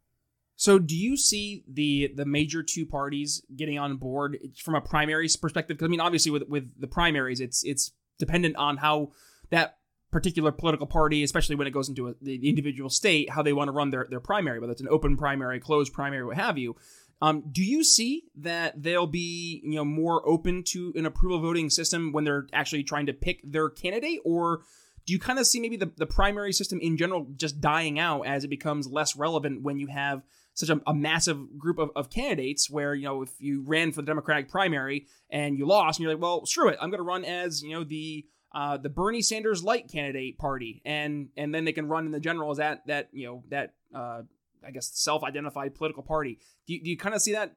So, 0.57 0.79
do 0.79 0.97
you 0.97 1.17
see 1.17 1.65
the 1.67 2.13
the 2.15 2.25
major 2.25 2.63
two 2.63 2.87
parties 2.87 3.43
getting 3.57 3.77
on 3.77 3.97
board 3.97 4.39
from 4.63 4.77
a 4.77 4.81
primaries 4.81 5.35
perspective? 5.37 5.77
Because 5.77 5.87
I 5.87 5.91
mean, 5.91 6.01
obviously, 6.01 6.31
with 6.31 6.45
with 6.49 6.81
the 6.81 6.87
primaries, 6.87 7.41
it's 7.41 7.65
it's 7.65 7.91
dependent 8.21 8.55
on 8.55 8.77
how 8.77 9.11
that 9.51 9.79
particular 10.15 10.53
political 10.53 10.87
party, 10.87 11.25
especially 11.25 11.57
when 11.57 11.67
it 11.67 11.73
goes 11.73 11.89
into 11.89 12.07
a, 12.07 12.15
the 12.23 12.49
individual 12.49 12.89
state, 12.89 13.29
how 13.31 13.43
they 13.43 13.53
want 13.53 13.67
to 13.67 13.73
run 13.73 13.91
their 13.91 14.07
their 14.09 14.21
primary, 14.21 14.61
whether 14.61 14.71
it's 14.71 14.81
an 14.81 14.89
open 14.89 15.17
primary, 15.17 15.59
closed 15.59 15.93
primary, 15.93 16.25
what 16.25 16.37
have 16.37 16.57
you. 16.57 16.77
Um, 17.21 17.43
do 17.51 17.65
you 17.65 17.83
see 17.83 18.23
that 18.37 18.81
they'll 18.81 19.09
be 19.09 19.61
you 19.65 19.75
know 19.75 19.85
more 19.85 20.27
open 20.27 20.63
to 20.69 20.93
an 20.95 21.05
approval 21.05 21.41
voting 21.41 21.69
system 21.69 22.13
when 22.13 22.23
they're 22.23 22.47
actually 22.53 22.85
trying 22.85 23.07
to 23.07 23.13
pick 23.13 23.41
their 23.43 23.69
candidate, 23.69 24.21
or 24.25 24.61
do 25.05 25.13
you 25.13 25.19
kind 25.19 25.41
of 25.41 25.49
see 25.49 25.59
maybe 25.59 25.77
the, 25.77 25.91
the 25.97 26.07
primary 26.07 26.53
system 26.53 26.79
in 26.81 26.97
general 26.97 27.27
just 27.35 27.61
dying 27.61 27.99
out 27.99 28.23
as 28.23 28.45
it 28.45 28.49
becomes 28.49 28.87
less 28.87 29.17
relevant 29.17 29.63
when 29.63 29.81
you 29.81 29.89
have 29.89 30.23
such 30.55 30.69
a, 30.69 30.81
a 30.87 30.95
massive 30.95 31.59
group 31.59 31.81
of, 31.81 31.91
of 31.97 32.09
candidates 32.09 32.71
where 32.71 32.95
you 32.95 33.05
know 33.05 33.23
if 33.23 33.33
you 33.41 33.65
ran 33.67 33.91
for 33.91 34.01
the 34.01 34.07
democratic 34.07 34.49
primary 34.49 35.07
and 35.29 35.59
you 35.59 35.67
lost 35.67 35.99
and 35.99 36.05
you're 36.05 36.15
like 36.15 36.23
well 36.23 36.47
screw 36.47 36.69
it 36.69 36.79
i'm 36.81 36.91
going 36.91 36.99
to 36.99 37.05
run 37.05 37.25
as 37.25 37.63
you 37.63 37.73
know 37.73 37.83
the 37.83 38.25
uh, 38.55 38.77
the 38.77 38.89
bernie 38.89 39.23
sanders 39.23 39.63
light 39.63 39.91
candidate 39.91 40.39
party 40.39 40.81
and 40.85 41.29
and 41.37 41.55
then 41.55 41.65
they 41.65 41.73
can 41.73 41.89
run 41.89 42.07
in 42.07 42.13
the 42.13 42.21
general 42.21 42.51
as 42.51 42.59
that 42.59 42.87
that 42.87 43.09
you 43.13 43.27
know 43.27 43.45
that 43.51 43.75
uh, 43.95 44.23
I 44.67 44.71
guess 44.71 44.91
self-identified 44.95 45.75
political 45.75 46.03
party. 46.03 46.39
Do 46.67 46.75
you, 46.75 46.83
do 46.83 46.91
you 46.91 46.97
kind 46.97 47.15
of 47.15 47.23
see 47.23 47.33
that, 47.33 47.55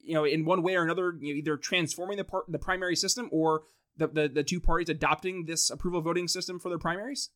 you 0.00 0.14
know, 0.14 0.24
in 0.24 0.44
one 0.44 0.62
way 0.62 0.74
or 0.74 0.82
another, 0.82 1.14
you 1.20 1.34
know, 1.34 1.38
either 1.38 1.56
transforming 1.56 2.16
the 2.16 2.24
part 2.24 2.44
the 2.48 2.58
primary 2.58 2.96
system 2.96 3.28
or 3.32 3.62
the, 3.96 4.08
the 4.08 4.28
the 4.28 4.42
two 4.42 4.60
parties 4.60 4.88
adopting 4.88 5.44
this 5.46 5.70
approval 5.70 6.00
voting 6.00 6.28
system 6.28 6.58
for 6.58 6.68
their 6.68 6.78
primaries? 6.78 7.30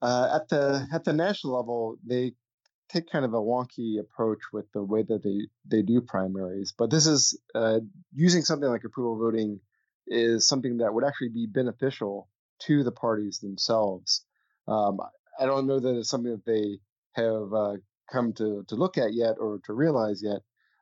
Uh, 0.00 0.30
at 0.34 0.48
the 0.48 0.86
at 0.92 1.04
the 1.04 1.12
national 1.12 1.56
level, 1.56 1.96
they 2.06 2.32
take 2.88 3.10
kind 3.10 3.24
of 3.24 3.34
a 3.34 3.40
wonky 3.40 4.00
approach 4.00 4.38
with 4.52 4.64
the 4.72 4.82
way 4.82 5.02
that 5.02 5.22
they 5.22 5.48
they 5.66 5.82
do 5.82 6.00
primaries. 6.00 6.72
But 6.76 6.90
this 6.90 7.06
is 7.06 7.38
uh, 7.54 7.80
using 8.14 8.42
something 8.42 8.68
like 8.68 8.84
approval 8.84 9.18
voting 9.18 9.60
is 10.10 10.46
something 10.46 10.78
that 10.78 10.92
would 10.92 11.04
actually 11.04 11.30
be 11.30 11.46
beneficial 11.46 12.28
to 12.60 12.82
the 12.82 12.92
parties 12.92 13.38
themselves. 13.38 14.24
Um, 14.66 14.98
I 15.38 15.46
don't 15.46 15.66
know 15.66 15.78
that 15.78 15.96
it's 15.96 16.10
something 16.10 16.32
that 16.32 16.44
they 16.44 16.78
have 17.14 17.52
uh, 17.52 17.74
come 18.10 18.32
to 18.34 18.64
to 18.68 18.74
look 18.74 18.98
at 18.98 19.14
yet 19.14 19.36
or 19.38 19.60
to 19.64 19.72
realize 19.72 20.22
yet. 20.22 20.40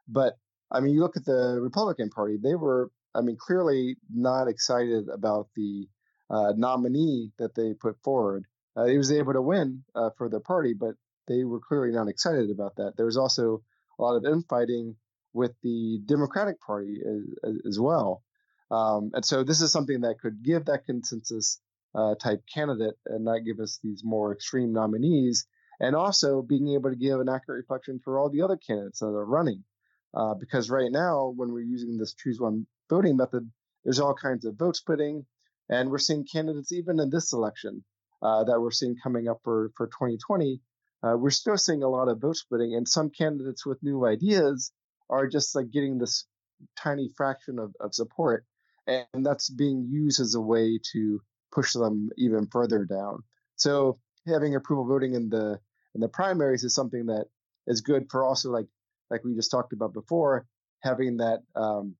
But 0.09 0.39
I 0.71 0.81
mean, 0.81 0.95
you 0.95 1.01
look 1.01 1.17
at 1.17 1.25
the 1.25 1.59
Republican 1.61 2.11
Party; 2.11 2.39
they 2.43 2.55
were, 2.55 2.91
I 3.15 3.21
mean, 3.21 3.37
clearly 3.37 3.97
not 4.13 4.49
excited 4.49 5.09
about 5.09 5.49
the 5.55 5.87
uh, 6.31 6.53
nominee 6.57 7.33
that 7.39 7.55
they 7.55 7.75
put 7.75 7.97
forward. 8.03 8.45
Uh, 8.77 8.87
he 8.87 8.99
was 8.99 9.13
able 9.13 9.33
to 9.33 9.43
win 9.43 9.85
uh, 9.95 10.11
for 10.19 10.29
their 10.29 10.41
party, 10.41 10.75
but 10.75 10.95
they 11.29 11.45
were 11.45 11.61
clearly 11.61 11.93
not 11.93 12.09
excited 12.09 12.51
about 12.51 12.77
that. 12.77 12.95
There 12.97 13.07
was 13.07 13.17
also 13.17 13.63
a 13.99 14.03
lot 14.03 14.17
of 14.17 14.25
infighting 14.25 14.97
with 15.33 15.53
the 15.63 16.01
Democratic 16.07 16.61
Party 16.61 17.01
as, 17.05 17.53
as 17.67 17.81
well. 17.81 18.23
Um, 18.71 19.11
and 19.15 19.25
so 19.25 19.45
this 19.45 19.61
is 19.61 19.73
something 19.73 20.01
that 20.01 20.21
could 20.21 20.43
give 20.43 20.65
that 20.67 20.87
consensus 20.87 21.61
uh, 21.95 22.15
type 22.17 22.43
candidate 22.53 22.95
and 23.07 23.25
not 23.25 23.45
give 23.45 23.61
us 23.61 23.79
these 23.83 24.03
more 24.05 24.33
extreme 24.33 24.73
nominees 24.73 25.47
and 25.81 25.95
also 25.95 26.43
being 26.43 26.69
able 26.69 26.91
to 26.91 26.97
give 26.97 27.21
an 27.21 27.29
accurate 27.29 27.59
reflection 27.59 28.01
for 28.03 28.19
all 28.19 28.31
the 28.31 28.43
other 28.43 28.57
candidates 28.57 29.01
that 29.01 29.07
are 29.07 29.25
running. 29.25 29.65
Uh, 30.15 30.35
because 30.35 30.71
right 30.71 30.91
now, 30.91 31.33
when 31.37 31.53
we're 31.53 31.61
using 31.61 31.97
this 31.97 32.15
choose 32.15 32.41
one 32.41 32.67
voting 32.89 33.17
method, 33.17 33.51
there's 33.85 34.01
all 34.01 34.15
kinds 34.15 34.45
of 34.45 34.57
vote 34.57 34.77
splitting, 34.77 35.27
and 35.69 35.91
we're 35.91 35.99
seeing 35.99 36.25
candidates 36.25 36.73
even 36.73 36.99
in 37.01 37.11
this 37.11 37.33
election 37.33 37.85
uh, 38.23 38.45
that 38.45 38.61
we're 38.61 38.71
seeing 38.71 38.97
coming 39.03 39.29
up 39.29 39.41
for 39.45 39.71
for 39.77 39.87
2020. 39.89 40.61
Uh, 41.03 41.17
we're 41.17 41.31
still 41.31 41.59
seeing 41.59 41.83
a 41.83 41.89
lot 41.89 42.09
of 42.09 42.21
vote 42.21 42.37
splitting, 42.37 42.75
and 42.75 42.89
some 42.89 43.11
candidates 43.11 43.67
with 43.67 43.83
new 43.83 44.07
ideas 44.07 44.73
are 45.11 45.27
just 45.29 45.55
like 45.55 45.71
getting 45.71 45.99
this 45.99 46.27
tiny 46.77 47.11
fraction 47.17 47.59
of, 47.59 47.75
of 47.81 47.95
support, 47.95 48.45
and 48.87 49.27
that's 49.27 49.51
being 49.51 49.89
used 49.91 50.21
as 50.21 50.35
a 50.35 50.41
way 50.41 50.79
to 50.93 51.21
push 51.53 51.73
them 51.73 52.11
even 52.17 52.47
further 52.47 52.85
down. 52.85 53.23
So 53.57 53.99
having 54.27 54.55
approval 54.55 54.87
voting 54.87 55.15
in 55.15 55.29
the 55.29 55.59
in 55.95 56.01
the 56.01 56.09
primaries 56.09 56.65
is 56.65 56.75
something 56.75 57.07
that 57.07 57.27
is 57.67 57.81
good 57.81 58.11
for 58.11 58.25
also 58.25 58.51
like 58.51 58.67
like 59.11 59.25
we 59.25 59.35
just 59.35 59.51
talked 59.51 59.73
about 59.73 59.93
before 59.93 60.47
having 60.81 61.19
that 61.19 61.41
um, 61.55 61.97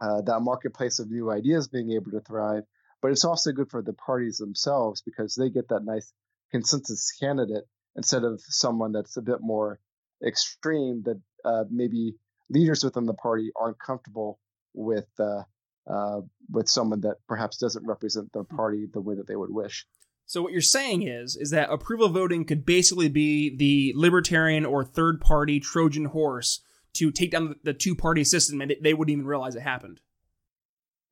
uh, 0.00 0.20
that 0.22 0.40
marketplace 0.40 0.98
of 0.98 1.10
new 1.10 1.30
ideas 1.30 1.68
being 1.68 1.92
able 1.92 2.10
to 2.12 2.20
thrive. 2.20 2.62
But 3.02 3.12
it's 3.12 3.24
also 3.24 3.52
good 3.52 3.70
for 3.70 3.82
the 3.82 3.92
parties 3.92 4.38
themselves 4.38 5.02
because 5.02 5.34
they 5.34 5.50
get 5.50 5.68
that 5.68 5.84
nice 5.84 6.12
consensus 6.50 7.12
candidate 7.12 7.64
instead 7.96 8.24
of 8.24 8.40
someone 8.40 8.92
that's 8.92 9.16
a 9.16 9.22
bit 9.22 9.40
more 9.40 9.78
extreme 10.24 11.02
that 11.04 11.20
uh, 11.44 11.64
maybe 11.70 12.14
leaders 12.50 12.82
within 12.82 13.06
the 13.06 13.14
party 13.14 13.50
aren't 13.56 13.78
comfortable 13.78 14.38
with 14.74 15.08
uh, 15.18 15.42
uh, 15.88 16.20
with 16.50 16.68
someone 16.68 17.00
that 17.00 17.16
perhaps 17.26 17.56
doesn't 17.56 17.86
represent 17.86 18.32
their 18.32 18.42
hmm. 18.42 18.56
party 18.56 18.86
the 18.92 19.00
way 19.00 19.14
that 19.14 19.26
they 19.26 19.36
would 19.36 19.52
wish. 19.52 19.86
So 20.26 20.42
what 20.42 20.52
you're 20.52 20.60
saying 20.60 21.02
is 21.02 21.36
is 21.36 21.50
that 21.50 21.70
approval 21.70 22.10
voting 22.10 22.44
could 22.44 22.66
basically 22.66 23.08
be 23.08 23.56
the 23.56 23.94
libertarian 23.96 24.66
or 24.66 24.84
third 24.84 25.20
party 25.20 25.58
Trojan 25.58 26.04
horse 26.06 26.60
to 26.94 27.10
take 27.10 27.30
down 27.30 27.56
the 27.62 27.72
two 27.72 27.94
party 27.94 28.24
system, 28.24 28.60
and 28.60 28.74
they 28.82 28.92
wouldn't 28.92 29.12
even 29.12 29.26
realize 29.26 29.54
it 29.54 29.62
happened. 29.62 30.00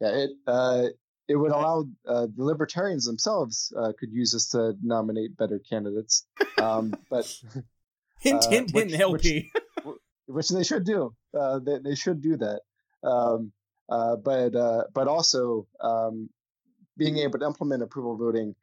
Yeah, 0.00 0.08
it 0.08 0.30
uh, 0.46 0.82
it 1.28 1.36
would 1.36 1.50
allow 1.50 1.86
uh, 2.06 2.26
the 2.34 2.44
libertarians 2.44 3.06
themselves 3.06 3.72
uh, 3.76 3.92
could 3.98 4.12
use 4.12 4.32
this 4.32 4.50
to 4.50 4.74
nominate 4.82 5.36
better 5.36 5.58
candidates. 5.58 6.26
Um, 6.58 6.94
but 7.10 7.24
hint, 8.20 8.44
uh, 8.44 8.50
hint, 8.50 8.70
hint, 8.72 9.00
LP. 9.00 9.50
Which, 9.82 9.96
which, 10.26 10.48
they 10.50 10.62
should 10.62 10.84
do. 10.84 11.14
Uh, 11.32 11.58
they, 11.58 11.78
they 11.78 11.94
should 11.94 12.20
do 12.20 12.36
that. 12.36 12.60
Um, 13.02 13.52
uh, 13.88 14.16
but 14.16 14.52
but 14.94 15.08
also 15.08 15.66
um, 15.80 16.28
being 16.96 17.18
able 17.18 17.38
to 17.38 17.46
implement 17.46 17.82
approval 17.82 18.16
voting 18.16 18.54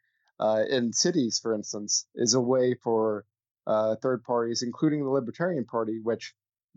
in 0.69 0.91
cities, 0.93 1.39
for 1.41 1.53
instance, 1.53 2.05
is 2.15 2.33
a 2.33 2.41
way 2.41 2.75
for 2.83 3.25
third 4.01 4.23
parties, 4.23 4.62
including 4.63 5.03
the 5.03 5.09
Libertarian 5.09 5.65
Party, 5.65 5.99
which 6.01 6.33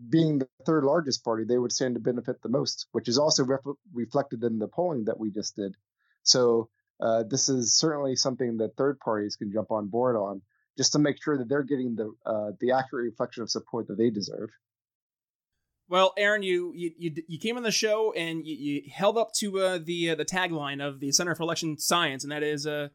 being 0.09 0.39
the 0.39 0.47
third 0.65 0.83
largest 0.83 1.23
party, 1.23 1.43
they 1.43 1.57
would 1.57 1.71
stand 1.71 1.95
to 1.95 1.99
benefit 1.99 2.41
the 2.41 2.49
most, 2.49 2.87
which 2.91 3.07
is 3.07 3.17
also 3.17 3.43
ref- 3.43 3.77
reflected 3.93 4.43
in 4.43 4.59
the 4.59 4.67
polling 4.67 5.05
that 5.05 5.19
we 5.19 5.31
just 5.31 5.55
did. 5.55 5.75
So 6.23 6.69
uh, 6.99 7.23
this 7.23 7.49
is 7.49 7.77
certainly 7.77 8.15
something 8.15 8.57
that 8.57 8.75
third 8.75 8.99
parties 8.99 9.35
can 9.35 9.51
jump 9.51 9.71
on 9.71 9.87
board 9.87 10.15
on, 10.15 10.41
just 10.77 10.93
to 10.93 10.99
make 10.99 11.21
sure 11.21 11.37
that 11.37 11.49
they're 11.49 11.63
getting 11.63 11.95
the 11.95 12.13
uh, 12.25 12.51
the 12.59 12.71
accurate 12.73 13.05
reflection 13.05 13.43
of 13.43 13.49
support 13.49 13.87
that 13.87 13.97
they 13.97 14.11
deserve. 14.11 14.49
Well, 15.89 16.13
Aaron, 16.17 16.43
you 16.43 16.73
you 16.75 16.91
you, 17.27 17.39
came 17.39 17.55
on 17.55 17.63
the 17.63 17.71
show 17.71 18.13
and 18.13 18.45
you, 18.45 18.55
you 18.55 18.81
held 18.93 19.17
up 19.17 19.31
to 19.35 19.59
uh, 19.59 19.79
the 19.81 20.11
uh, 20.11 20.15
the 20.15 20.25
tagline 20.25 20.85
of 20.85 20.99
the 20.99 21.11
Center 21.11 21.33
for 21.33 21.43
Election 21.43 21.77
Science, 21.77 22.23
and 22.23 22.31
that 22.31 22.43
is 22.43 22.67
uh, 22.67 22.89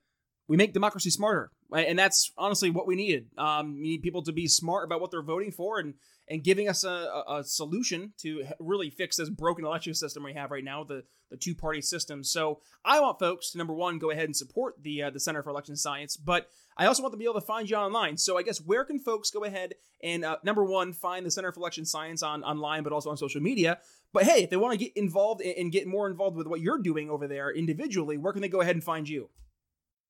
"We 0.46 0.56
make 0.56 0.74
democracy 0.74 1.10
smarter." 1.10 1.50
And 1.72 1.98
that's 1.98 2.30
honestly 2.36 2.68
what 2.68 2.86
we 2.86 2.96
needed. 2.96 3.28
Um, 3.38 3.76
we 3.76 3.88
need 3.88 4.02
people 4.02 4.22
to 4.24 4.32
be 4.32 4.46
smart 4.46 4.84
about 4.84 5.00
what 5.00 5.10
they're 5.10 5.22
voting 5.22 5.52
for 5.52 5.78
and 5.78 5.94
and 6.32 6.42
giving 6.42 6.66
us 6.66 6.82
a, 6.82 7.22
a, 7.28 7.44
solution 7.44 8.14
to 8.16 8.42
really 8.58 8.88
fix 8.88 9.16
this 9.16 9.28
broken 9.28 9.66
election 9.66 9.92
system 9.92 10.22
we 10.22 10.32
have 10.32 10.50
right 10.50 10.64
now, 10.64 10.82
the, 10.82 11.04
the 11.30 11.36
two 11.36 11.54
party 11.54 11.82
system. 11.82 12.24
So 12.24 12.60
I 12.86 13.00
want 13.00 13.18
folks 13.18 13.50
to 13.50 13.58
number 13.58 13.74
one 13.74 13.98
go 13.98 14.10
ahead 14.10 14.24
and 14.24 14.34
support 14.34 14.82
the 14.82 15.02
uh, 15.02 15.10
the 15.10 15.20
Center 15.20 15.42
for 15.42 15.50
Election 15.50 15.76
Science, 15.76 16.16
but 16.16 16.48
I 16.78 16.86
also 16.86 17.02
want 17.02 17.12
to 17.12 17.18
be 17.18 17.24
able 17.24 17.34
to 17.34 17.42
find 17.42 17.68
you 17.68 17.76
online. 17.76 18.16
So 18.16 18.38
I 18.38 18.42
guess 18.42 18.62
where 18.62 18.82
can 18.84 18.98
folks 18.98 19.30
go 19.30 19.44
ahead 19.44 19.74
and 20.02 20.24
uh, 20.24 20.38
number 20.42 20.64
one 20.64 20.94
find 20.94 21.26
the 21.26 21.30
Center 21.30 21.52
for 21.52 21.60
Election 21.60 21.84
Science 21.84 22.22
on 22.22 22.42
online, 22.42 22.82
but 22.82 22.94
also 22.94 23.10
on 23.10 23.18
social 23.18 23.42
media. 23.42 23.80
But 24.14 24.24
hey, 24.24 24.44
if 24.44 24.50
they 24.50 24.56
want 24.56 24.72
to 24.72 24.78
get 24.84 24.96
involved 24.96 25.42
and 25.42 25.70
get 25.70 25.86
more 25.86 26.08
involved 26.08 26.38
with 26.38 26.46
what 26.46 26.60
you're 26.60 26.78
doing 26.78 27.10
over 27.10 27.28
there 27.28 27.50
individually, 27.50 28.16
where 28.16 28.32
can 28.32 28.40
they 28.40 28.48
go 28.48 28.62
ahead 28.62 28.74
and 28.74 28.82
find 28.82 29.06
you? 29.06 29.28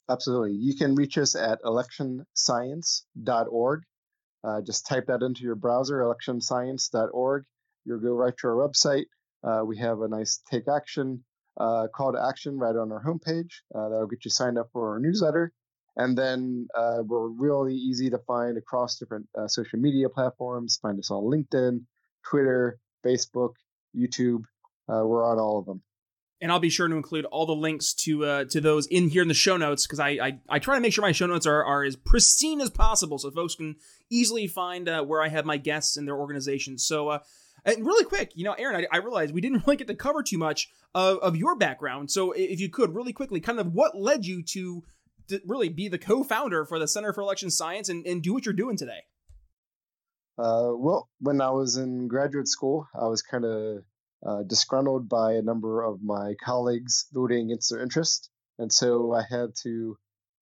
Absolutely. 0.09 0.53
You 0.53 0.77
can 0.77 0.95
reach 0.95 1.19
us 1.19 1.35
at 1.35 1.61
electionscience.org. 1.63 3.83
Uh, 4.45 4.61
just 4.61 4.87
type 4.87 5.07
that 5.07 5.23
into 5.23 5.43
your 5.43 5.55
browser, 5.55 5.99
electionscience.org. 6.01 7.45
You'll 7.85 8.01
go 8.01 8.13
right 8.13 8.35
to 8.39 8.49
our 8.49 8.55
website. 8.55 9.07
Uh, 9.45 9.65
we 9.65 9.79
have 9.79 10.01
a 10.01 10.09
nice 10.09 10.41
take 10.51 10.69
action 10.69 11.25
uh, 11.59 11.87
call 11.95 12.13
to 12.13 12.25
action 12.25 12.59
right 12.59 12.75
on 12.75 12.91
our 12.93 13.03
homepage. 13.03 13.61
Uh, 13.75 13.89
that'll 13.89 14.07
get 14.07 14.25
you 14.25 14.31
signed 14.31 14.59
up 14.59 14.69
for 14.73 14.93
our 14.93 14.99
newsletter. 14.99 15.53
And 15.97 16.17
then 16.17 16.69
uh, 16.75 17.03
we're 17.05 17.29
really 17.29 17.75
easy 17.75 18.09
to 18.11 18.19
find 18.19 18.57
across 18.57 18.97
different 18.97 19.29
uh, 19.39 19.47
social 19.47 19.79
media 19.79 20.09
platforms. 20.09 20.79
Find 20.81 20.99
us 20.99 21.11
on 21.11 21.25
LinkedIn, 21.25 21.83
Twitter, 22.25 22.79
Facebook, 23.05 23.53
YouTube. 23.95 24.45
we're 24.89 25.25
on 25.25 25.39
all 25.39 25.59
of 25.59 25.67
them 25.67 25.83
and 26.43 26.51
I'll 26.51 26.59
be 26.59 26.69
sure 26.69 26.89
to 26.89 26.97
include 26.97 27.25
all 27.27 27.47
the 27.47 27.55
links 27.55 27.95
to 27.95 28.25
uh, 28.25 28.45
to 28.47 28.61
those 28.61 28.87
in 28.89 29.09
here 29.09 29.23
in 29.23 29.29
the 29.29 29.35
show 29.35 29.57
notes 29.57 29.87
because 29.87 30.01
I, 30.01 30.09
I, 30.11 30.39
I 30.49 30.59
try 30.59 30.75
to 30.75 30.81
make 30.81 30.93
sure 30.93 31.03
my 31.03 31.13
show 31.13 31.27
notes 31.27 31.47
are, 31.47 31.65
are 31.65 31.85
as 31.85 31.95
pristine 31.95 32.61
as 32.61 32.69
possible 32.69 33.17
so 33.17 33.31
folks 33.31 33.55
can 33.55 33.77
easily 34.11 34.49
find 34.49 34.89
uh, 34.89 35.05
where 35.05 35.23
I 35.23 35.29
have 35.29 35.47
my 35.47 35.57
guests 35.57 35.97
and 35.97 36.07
their 36.07 36.17
organizations. 36.17 36.85
So. 36.85 37.09
Uh, 37.09 37.19
and 37.65 37.87
really 37.87 38.05
quick, 38.05 38.33
you 38.35 38.43
know, 38.43 38.55
Aaron, 38.55 38.85
I, 38.91 38.97
I 38.97 38.99
realized 38.99 39.33
we 39.33 39.41
didn't 39.41 39.65
really 39.67 39.77
get 39.77 39.87
to 39.87 39.95
cover 39.95 40.25
too 40.25 40.37
much 40.37 40.69
of, 40.97 41.19
of 41.19 41.37
your 41.37 41.55
background. 41.55 42.11
So, 42.11 42.33
if 42.33 42.59
you 42.59 42.69
could, 42.69 42.93
really 42.93 43.13
quickly, 43.13 43.39
kind 43.39 43.61
of 43.61 43.73
what 43.73 43.97
led 43.97 44.27
you 44.27 44.43
to, 44.43 44.83
to 45.29 45.41
really 45.47 45.69
be 45.69 45.87
the 45.87 45.97
co 45.97 46.25
founder 46.25 46.65
for 46.65 46.81
the 46.81 46.89
Center 46.89 47.13
for 47.13 47.21
Election 47.21 47.53
Science 47.53 47.89
and, 47.89 48.05
and 48.05 48.21
do 48.21 48.33
what 48.33 48.45
you're 48.45 48.53
doing 48.53 48.77
today? 48.77 49.03
Uh, 50.37 50.75
well, 50.75 51.09
when 51.21 51.41
I 51.41 51.51
was 51.51 51.77
in 51.77 52.09
graduate 52.09 52.49
school, 52.49 52.89
I 53.01 53.07
was 53.07 53.23
kind 53.23 53.45
of 53.45 53.85
uh, 54.27 54.43
disgruntled 54.43 55.09
by 55.09 55.35
a 55.35 55.43
number 55.43 55.83
of 55.83 56.03
my 56.03 56.35
colleagues 56.43 57.07
voting 57.13 57.47
against 57.47 57.71
their 57.71 57.83
interest. 57.83 58.31
And 58.59 58.73
so 58.73 59.13
I 59.13 59.23
had 59.29 59.55
to 59.63 59.97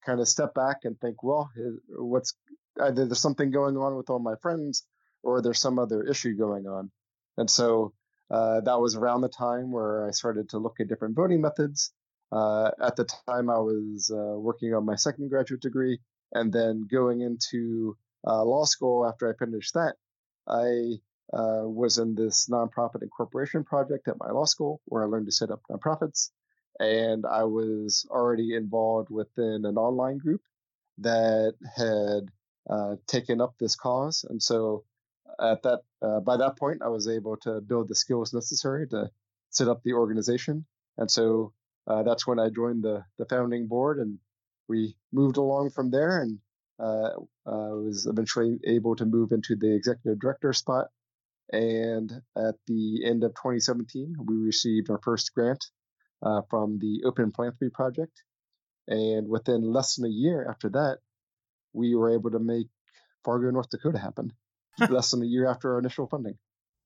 kind 0.05 0.21
of 0.21 0.29
step 0.29 0.55
back 0.55 0.79
and 0.85 0.99
think, 1.01 1.23
well, 1.23 1.51
what's 1.89 2.35
either 2.81 3.07
there's 3.07 3.21
something 3.21 3.51
going 3.51 3.77
on 3.77 3.97
with 3.97 4.11
all 4.11 4.19
my 4.19 4.35
friends 4.43 4.87
or 5.23 5.43
there's 5.43 5.61
some 5.61 5.79
other 5.79 6.03
issue 6.03 6.37
going 6.37 6.67
on. 6.67 6.91
And 7.37 7.51
so 7.51 7.93
uh, 8.31 8.61
that 8.61 8.81
was 8.81 8.97
around 8.97 9.23
the 9.23 9.29
time 9.29 9.73
where 9.73 10.07
I 10.07 10.13
started 10.13 10.51
to 10.51 10.59
look 10.59 10.81
at 10.81 10.89
different 10.89 11.17
voting 11.17 11.41
methods. 11.41 11.93
Uh, 12.33 12.71
at 12.81 12.97
the 12.97 13.05
time, 13.27 13.51
I 13.51 13.59
was 13.59 14.11
uh, 14.15 14.39
working 14.39 14.73
on 14.73 14.87
my 14.87 14.95
second 14.95 15.31
graduate 15.31 15.63
degree 15.63 15.99
and 16.33 16.53
then 16.53 16.87
going 16.89 17.23
into 17.23 17.97
uh, 18.27 18.45
law 18.45 18.65
school 18.65 19.07
after 19.07 19.29
I 19.29 19.37
finished 19.37 19.75
that. 19.75 19.97
I 20.47 21.01
uh, 21.33 21.63
was 21.63 21.99
in 21.99 22.15
this 22.15 22.49
nonprofit 22.51 23.03
incorporation 23.03 23.65
project 23.65 24.09
at 24.09 24.19
my 24.19 24.31
law 24.31 24.45
school 24.45 24.81
where 24.87 25.05
I 25.05 25.07
learned 25.07 25.27
to 25.27 25.33
set 25.33 25.51
up 25.51 25.63
nonprofits. 25.71 26.31
And 26.79 27.27
I 27.27 27.45
was 27.45 28.07
already 28.11 28.55
involved 28.55 29.11
within 29.11 29.65
an 29.65 29.77
online 29.77 30.19
group 30.19 30.43
that 30.99 31.55
had 31.77 32.31
uh, 32.69 32.97
taken 33.07 33.41
up 33.41 33.55
this 33.59 33.77
cause. 33.77 34.25
And 34.29 34.43
so 34.43 34.85
at 35.41 35.63
that, 35.63 35.81
uh, 36.03 36.21
by 36.21 36.39
that 36.39 36.59
point, 36.59 36.83
I 36.83 36.89
was 36.89 37.07
able 37.07 37.37
to 37.39 37.61
build 37.61 37.89
the 37.89 37.95
skills 37.95 38.33
necessary 38.33 38.89
to 38.89 39.11
set 39.51 39.69
up 39.69 39.83
the 39.83 39.93
organization. 39.93 40.65
And 40.97 41.11
so 41.11 41.53
uh, 41.87 42.03
that's 42.03 42.27
when 42.27 42.39
I 42.39 42.49
joined 42.49 42.83
the, 42.83 43.05
the 43.19 43.27
founding 43.27 43.67
board 43.67 43.99
and 43.99 44.19
we 44.69 44.97
moved 45.13 45.37
along 45.37 45.71
from 45.71 45.91
there 45.91 46.23
and 46.23 46.39
uh, 46.79 47.11
uh, 47.47 47.77
was 47.77 48.07
eventually 48.07 48.59
able 48.65 48.97
to 48.97 49.05
move 49.05 49.33
into 49.33 49.55
the 49.55 49.75
executive 49.75 50.19
director 50.19 50.53
spot 50.53 50.89
and 51.53 52.11
at 52.37 52.55
the 52.67 53.05
end 53.05 53.25
of 53.25 53.33
2017, 53.33 54.17
we 54.25 54.37
received 54.37 54.91
our 54.91 55.01
first 55.03 55.35
grant 55.35 55.65
uh, 56.23 56.43
from 56.49 56.79
the 56.79 57.03
Open 57.05 57.33
Philanthropy 57.33 57.71
Project. 57.71 58.23
And 58.89 59.29
within 59.29 59.63
less 59.63 59.97
than 59.97 60.07
a 60.07 60.13
year 60.13 60.47
after 60.49 60.69
that, 60.71 60.99
we 61.73 61.95
were 61.95 62.13
able 62.13 62.31
to 62.33 62.39
make 62.39 62.67
Fargo, 63.25 63.51
North 63.51 63.71
Dakota 63.71 63.99
happen. 63.99 64.33
less 64.89 65.11
than 65.11 65.23
a 65.23 65.27
year 65.27 65.49
after 65.49 65.73
our 65.73 65.79
initial 65.79 66.07
funding. 66.07 66.39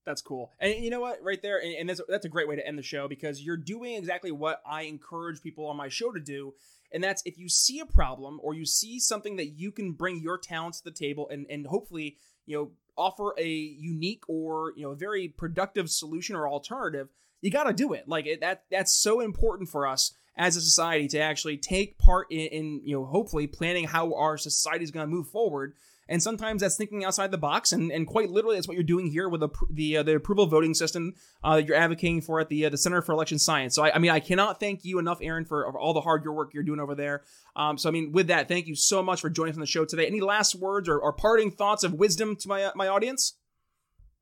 That's 0.05 0.20
cool. 0.20 0.53
And 0.59 0.74
you 0.85 0.90
know 0.90 1.00
what, 1.00 1.22
right 1.22 1.40
there, 1.40 1.62
and 1.62 1.88
that's 1.88 2.00
that's 2.09 2.27
a 2.27 2.29
great 2.29 2.46
way 2.46 2.57
to 2.57 2.66
end 2.66 2.79
the 2.79 2.83
show 2.83 3.09
because 3.09 3.40
you're 3.40 3.57
doing 3.57 3.94
exactly 3.94 4.31
what 4.31 4.61
I 4.66 4.83
encourage 4.83 5.40
people 5.40 5.66
on 5.66 5.77
my 5.79 5.88
show 5.88 6.12
to 6.12 6.20
do, 6.20 6.53
and 6.92 7.03
that's 7.03 7.22
if 7.24 7.38
you 7.38 7.48
see 7.48 7.81
a 7.81 7.87
problem 7.87 8.38
or 8.42 8.53
you 8.53 8.66
see 8.66 9.00
something 9.00 9.37
that 9.37 9.59
you 9.59 9.72
can 9.72 9.92
bring 9.92 10.20
your 10.20 10.37
talents 10.37 10.79
to 10.81 10.85
the 10.85 10.90
table 10.90 11.29
and 11.31 11.46
and 11.48 11.66
hopefully 11.66 12.18
you 12.44 12.57
know 12.57 12.70
offer 12.97 13.35
a 13.39 13.49
unique 13.49 14.23
or 14.29 14.73
you 14.77 14.83
know 14.83 14.91
a 14.91 14.97
very 14.97 15.29
productive 15.29 15.91
solution 15.91 16.37
or 16.37 16.49
alternative 16.49 17.09
you 17.45 17.51
got 17.51 17.65
to 17.65 17.75
do 17.75 17.93
it. 17.93 18.09
Like 18.09 18.27
it, 18.27 18.41
that 18.41 18.65
that's 18.71 18.93
so 18.93 19.21
important 19.21 19.69
for 19.69 19.87
us 19.87 20.15
as 20.37 20.57
a 20.57 20.63
society 20.63 21.07
to 21.09 21.19
actually 21.21 21.59
take 21.59 21.99
part 21.99 22.27
in, 22.31 22.47
in 22.47 22.81
you 22.85 22.97
know 22.97 23.05
hopefully 23.05 23.47
planning 23.47 23.85
how 23.85 24.15
our 24.15 24.39
society 24.39 24.83
is 24.83 24.91
going 24.91 25.07
to 25.07 25.15
move 25.15 25.29
forward 25.29 25.75
and 26.09 26.23
sometimes 26.23 26.63
that's 26.63 26.77
thinking 26.77 27.05
outside 27.05 27.31
the 27.31 27.38
box, 27.38 27.73
and, 27.73 27.90
and 27.90 28.07
quite 28.07 28.31
literally 28.31 28.57
that's 28.57 28.69
what 28.69 28.75
you're 28.75 28.85
doing 28.85 29.11
here 29.11 29.29
with 29.29 29.40
the 29.40 29.48
the, 29.71 29.98
uh, 29.98 30.02
the 30.02 30.17
approval 30.17 30.46
voting 30.46 30.75
system 30.75 31.15
uh, 31.42 31.57
that 31.57 31.67
you're 31.67 31.77
advocating 31.77 32.21
for 32.21 32.40
at 32.40 32.48
the 32.48 32.67
uh, 32.67 32.71
the 32.71 32.79
Center 32.79 33.02
for 33.02 33.13
Election 33.13 33.38
Science. 33.38 33.75
So 33.75 33.85
I, 33.85 33.94
I, 33.94 33.98
mean 33.98 34.11
I 34.11 34.21
cannot 34.21 34.61
thank 34.61 34.85
you 34.85 34.98
enough, 34.98 35.19
Aaron, 35.23 35.44
for, 35.44 35.77
all 35.79 35.94
the 35.94 36.00
hard 36.00 36.27
work 36.27 36.55
you're 36.55 36.63
doing 36.63 36.81
over 36.81 36.94
there. 36.94 37.23
Um, 37.57 37.79
so 37.79 37.88
I 37.88 37.92
mean 37.92 38.13
with 38.13 38.29
that, 38.29 38.48
thank 38.48 38.67
you 38.67 38.75
so 38.75 39.02
much 39.02 39.21
for 39.21 39.31
joining 39.31 39.52
us 39.52 39.57
on 39.57 39.61
the 39.61 39.67
show 39.67 39.85
today. 39.85 40.07
Any 40.07 40.21
last 40.21 40.55
words 40.55 40.88
or, 40.88 40.98
or 40.98 41.13
parting 41.13 41.50
thoughts 41.50 41.85
of 41.85 41.94
wisdom 41.94 42.37
to 42.37 42.48
my 42.48 42.65
uh, 42.65 42.73
my 42.75 42.88
audience? 42.88 43.37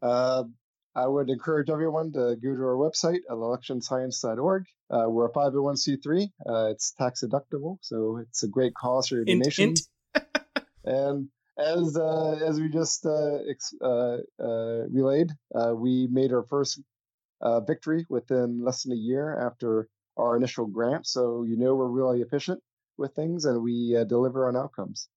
Uh, 0.00 0.44
I 0.94 1.06
would 1.06 1.30
encourage 1.30 1.70
everyone 1.70 2.12
to 2.12 2.36
go 2.36 2.54
to 2.54 2.62
our 2.62 2.76
website 2.76 3.20
at 3.28 3.36
electionscience.org. 3.36 4.64
Uh, 4.90 5.04
we're 5.08 5.26
a 5.26 5.32
501c3. 5.32 6.28
Uh, 6.46 6.66
it's 6.70 6.92
tax 6.92 7.24
deductible, 7.24 7.78
so 7.80 8.18
it's 8.18 8.42
a 8.42 8.48
great 8.48 8.74
cause 8.74 9.08
for 9.08 9.16
your 9.16 9.24
donations. 9.24 9.88
and 10.84 11.28
as 11.58 11.96
uh, 11.96 12.38
as 12.42 12.60
we 12.60 12.68
just 12.68 13.06
uh, 13.06 13.38
ex- 13.48 13.74
uh, 13.80 14.18
uh 14.40 14.86
relayed, 14.90 15.30
uh, 15.54 15.74
we 15.74 16.06
made 16.10 16.32
our 16.32 16.44
first 16.44 16.80
uh, 17.40 17.60
victory 17.60 18.06
within 18.08 18.62
less 18.64 18.82
than 18.82 18.92
a 18.92 18.96
year 18.96 19.38
after 19.38 19.88
our 20.16 20.36
initial 20.36 20.66
grant. 20.66 21.06
So 21.06 21.44
you 21.44 21.56
know 21.56 21.74
we're 21.74 21.86
really 21.86 22.22
efficient 22.22 22.62
with 22.98 23.14
things 23.14 23.44
and 23.44 23.62
we 23.62 23.92
deliver 24.08 24.48
on 24.48 24.56
outcomes 24.56 25.08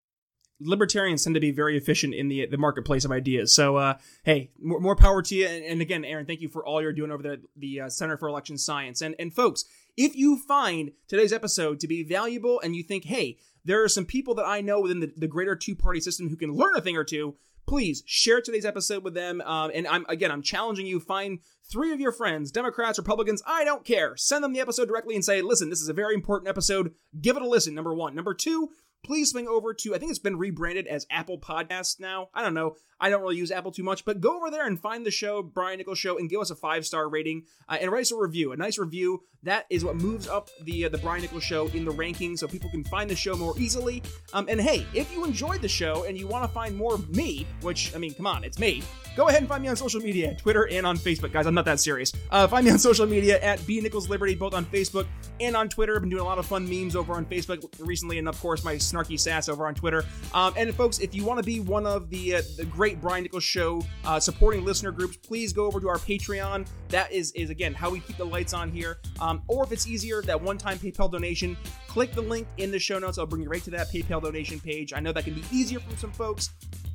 libertarians 0.60 1.24
tend 1.24 1.34
to 1.34 1.39
be 1.39 1.51
very 1.51 1.78
efficient 1.78 2.14
in 2.14 2.28
the 2.28 2.45
the 2.45 2.58
marketplace 2.58 3.06
of 3.06 3.12
ideas. 3.12 3.53
So, 3.53 3.76
uh, 3.78 3.97
hey, 4.24 4.51
more, 4.62 4.80
more 4.80 4.95
power 4.95 5.22
to 5.22 5.36
you. 5.36 5.47
And, 5.47 5.64
and, 5.66 5.82
again, 5.82 6.06
Aaron, 6.06 6.26
thank 6.26 6.41
you 6.41 6.49
for 6.49 6.66
all 6.66 6.82
you're 6.82 6.93
doing 6.93 7.12
over 7.12 7.24
there 7.24 7.34
at 7.34 7.39
the 7.56 7.82
uh, 7.82 7.89
Center 7.89 8.18
for 8.18 8.28
Election 8.28 8.58
Science. 8.58 9.01
And 9.01 9.16
and 9.20 9.34
folks, 9.34 9.66
if 9.97 10.16
you 10.16 10.38
find 10.38 10.91
today's 11.08 11.34
episode 11.34 11.80
to 11.82 11.88
be 11.88 12.03
valuable 12.03 12.60
and 12.62 12.76
you 12.76 12.84
think, 12.84 13.06
hey, 13.06 13.38
there 13.64 13.84
are 13.84 13.89
some 13.89 14.06
people 14.06 14.36
that 14.36 14.45
I 14.45 14.62
know 14.62 14.82
within 14.82 14.99
the, 14.99 15.12
the 15.16 15.28
greater 15.28 15.56
two 15.56 15.76
party 15.76 15.99
system 15.99 16.30
who 16.30 16.36
can 16.36 16.53
learn 16.53 16.76
a 16.76 16.82
thing 16.82 16.97
or 16.97 17.03
two, 17.03 17.36
please 17.68 18.03
share 18.06 18.41
today's 18.41 18.66
episode 18.66 19.03
with 19.03 19.14
them. 19.14 19.41
Um, 19.41 19.72
and 19.74 19.88
I'm 19.88 20.06
again, 20.08 20.32
I'm 20.32 20.41
challenging 20.41 20.86
you. 20.86 20.99
Find 20.99 21.39
three 21.64 21.91
of 21.91 21.99
your 21.99 22.12
friends, 22.12 22.51
Democrats, 22.51 22.99
Republicans. 22.99 23.41
I 23.45 23.64
don't 23.64 23.84
care. 23.84 24.16
Send 24.16 24.43
them 24.43 24.53
the 24.53 24.60
episode 24.60 24.88
directly 24.88 25.16
and 25.16 25.26
say, 25.26 25.41
listen, 25.41 25.70
this 25.70 25.82
is 25.82 25.89
a 25.89 25.93
very 25.93 26.14
important 26.14 26.47
episode. 26.47 26.93
Give 27.20 27.36
it 27.36 27.41
a 27.41 27.47
listen. 27.47 27.74
Number 27.74 27.93
one. 27.93 28.16
Number 28.16 28.34
two 28.34 28.70
please 29.06 29.32
swing 29.32 29.47
over 29.47 29.74
to, 29.74 29.95
I 29.95 29.99
think 29.99 30.10
it's 30.10 30.20
been 30.20 30.38
rebranded 30.38 30.88
as 30.88 31.06
Apple 31.10 31.39
Podcasts 31.39 31.99
now. 31.99 32.30
I 32.34 32.43
don't 32.43 32.53
know. 32.53 32.76
I 32.99 33.10
don't 33.10 33.22
really 33.22 33.38
use 33.38 33.51
Apple 33.51 33.72
too 33.72 33.84
much, 33.84 34.06
but 34.06 34.22
go 34.22 34.38
over 34.38 34.49
there 34.49 34.66
and 34.66 34.80
find 34.80 35.06
the 35.06 35.12
show, 35.12 35.43
Brian 35.43 35.78
Nichols 35.78 35.99
Show, 35.99 36.18
and 36.18 36.30
give 36.30 36.39
us 36.39 36.49
a 36.49 36.56
five 36.56 36.86
star 36.86 37.10
rating 37.10 37.43
uh, 37.68 37.78
and 37.80 37.91
write 37.91 38.01
us 38.01 38.12
a 38.12 38.18
review. 38.18 38.51
A 38.53 38.58
nice 38.58 38.78
review. 38.78 39.22
That 39.43 39.66
is 39.70 39.86
what 39.86 39.95
moves 39.97 40.28
up 40.28 40.49
the 40.64 40.86
uh, 40.86 40.89
the 40.89 40.97
Brian 40.97 41.22
Nichols 41.22 41.43
Show 41.43 41.68
in 41.68 41.86
the 41.86 41.91
rankings 41.91 42.39
so 42.39 42.47
people 42.47 42.70
can 42.70 42.84
find 42.86 43.10
the 43.10 43.16
show 43.16 43.36
more 43.36 43.53
easily. 43.60 44.01
Um, 44.34 44.47
and 44.49 44.60
hey, 44.60 44.86
if 44.93 45.12
you 45.14 45.26
enjoyed 45.26 45.62
the 45.62 45.68
show 45.68 46.06
and 46.06 46.18
you 46.18 46.26
want 46.26 46.45
to 46.45 46.47
find 46.47 46.76
more 46.76 46.95
of 46.95 47.16
me, 47.16 47.45
which, 47.62 47.93
I 47.93 47.99
mean, 47.99 48.14
come 48.14 48.28
on, 48.28 48.43
it's 48.43 48.60
me, 48.60 48.82
go 49.16 49.28
ahead 49.28 49.41
and 49.41 49.49
find 49.49 49.62
me 49.62 49.70
on 49.70 49.76
social 49.76 50.01
media, 50.01 50.34
Twitter 50.36 50.68
and 50.70 50.86
on 50.88 50.97
Facebook. 50.97 51.32
Guys, 51.32 51.45
I'm 51.45 51.53
not 51.53 51.66
that 51.66 51.80
serious. 51.80 52.12
Uh, 52.32 52.47
find 52.47 52.66
me 52.66 52.72
on 52.72 52.80
social 52.80 53.06
media 53.06 53.39
at 53.41 53.66
B 53.68 53.82
Nichols 53.82 54.10
Liberty, 54.10 54.36
both 54.36 54.53
on 54.53 54.66
Facebook 54.66 55.06
and 55.39 55.56
on 55.56 55.70
Twitter. 55.70 55.95
I've 55.95 56.01
been 56.01 56.10
doing 56.10 56.24
a 56.24 56.26
lot 56.26 56.39
of 56.39 56.45
fun 56.45 56.68
memes 56.68 56.95
over 56.95 57.14
on 57.14 57.26
Facebook 57.26 57.68
recently, 57.80 58.18
and 58.20 58.28
of 58.28 58.39
course, 58.39 58.64
my 58.64 58.78
snarky 58.96 59.20
sass 59.20 59.50
over 59.50 59.68
on 59.68 59.76
Twitter. 59.76 60.04
Um, 60.34 60.54
and 60.58 60.74
folks, 60.74 61.00
if 61.00 61.14
you 61.14 61.26
want 61.26 61.39
to 61.39 61.43
be 61.46 61.60
one 61.60 61.86
of 61.86 62.10
the, 62.10 62.36
uh, 62.36 62.41
the 62.58 62.66
great 62.66 63.02
Brian 63.02 63.24
Nichols 63.24 63.43
Show 63.43 63.82
uh, 64.06 64.20
supporting 64.20 64.64
listener 64.64 64.91
groups, 64.91 65.18
please 65.18 65.54
go 65.54 65.66
over 65.66 65.80
to 65.80 65.89
our 65.89 65.98
Patreon. 65.98 66.68
That 66.89 67.12
is, 67.12 67.32
is 67.34 67.50
again, 67.50 67.74
how 67.74 67.89
we 67.89 68.00
keep 68.00 68.18
the 68.18 68.26
lights 68.26 68.54
on 68.54 68.72
here. 68.72 69.00
Um, 69.20 69.41
or 69.48 69.64
if 69.64 69.72
it's 69.72 69.88
easier, 69.88 70.22
that 70.24 70.41
one 70.41 70.58
time 70.58 70.78
PayPal 70.78 71.12
donation, 71.12 71.58
click 71.88 72.14
the 72.14 72.22
link 72.22 72.48
in 72.58 72.72
the 72.72 72.80
show 72.80 73.00
notes. 73.00 73.18
I'll 73.18 73.26
bring 73.26 73.43
you 73.43 73.50
right 73.50 73.64
to 73.64 73.72
that 73.72 73.91
PayPal 73.91 74.22
donation 74.22 74.60
page. 74.60 74.93
I 74.93 75.00
know 75.00 75.12
that 75.12 75.24
can 75.24 75.34
be 75.34 75.43
easier 75.52 75.80
for 75.80 75.96
some 75.98 76.12
folks. 76.12 76.52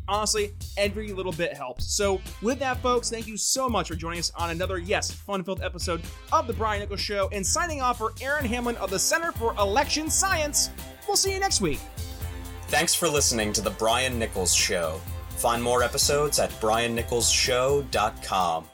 Honestly, 0.09 0.53
every 0.77 1.13
little 1.13 1.31
bit 1.31 1.57
helps. 1.57 1.95
So, 1.95 2.21
with 2.43 2.59
that, 2.59 2.79
folks, 2.79 3.11
thank 3.11 3.29
you 3.29 3.37
so 3.37 3.69
much 3.69 3.87
for 3.87 3.95
joining 3.95 4.19
us 4.19 4.33
on 4.37 4.51
another, 4.51 4.79
yes, 4.79 5.11
fun 5.11 5.45
filled 5.45 5.63
episode 5.63 6.03
of 6.33 6.49
The 6.49 6.53
Brian 6.53 6.81
Nichols 6.81 7.01
Show. 7.01 7.29
And 7.31 7.47
signing 7.47 7.81
off 7.81 7.99
for 7.99 8.13
Aaron 8.21 8.45
Hamlin 8.45 8.77
of 8.79 8.91
the 8.91 8.99
Center 8.99 9.31
for 9.31 9.55
Election 9.55 10.11
Science. 10.11 10.71
We'll 11.11 11.17
see 11.17 11.33
you 11.33 11.41
next 11.41 11.61
week. 11.61 11.81
Thanks 12.69 12.95
for 12.95 13.09
listening 13.09 13.53
to 13.55 13.61
The 13.61 13.71
Brian 13.71 14.17
Nichols 14.17 14.55
Show. 14.55 15.01
Find 15.31 15.61
more 15.61 15.83
episodes 15.83 16.39
at 16.39 16.51
briannicholsshow.com. 16.61 18.65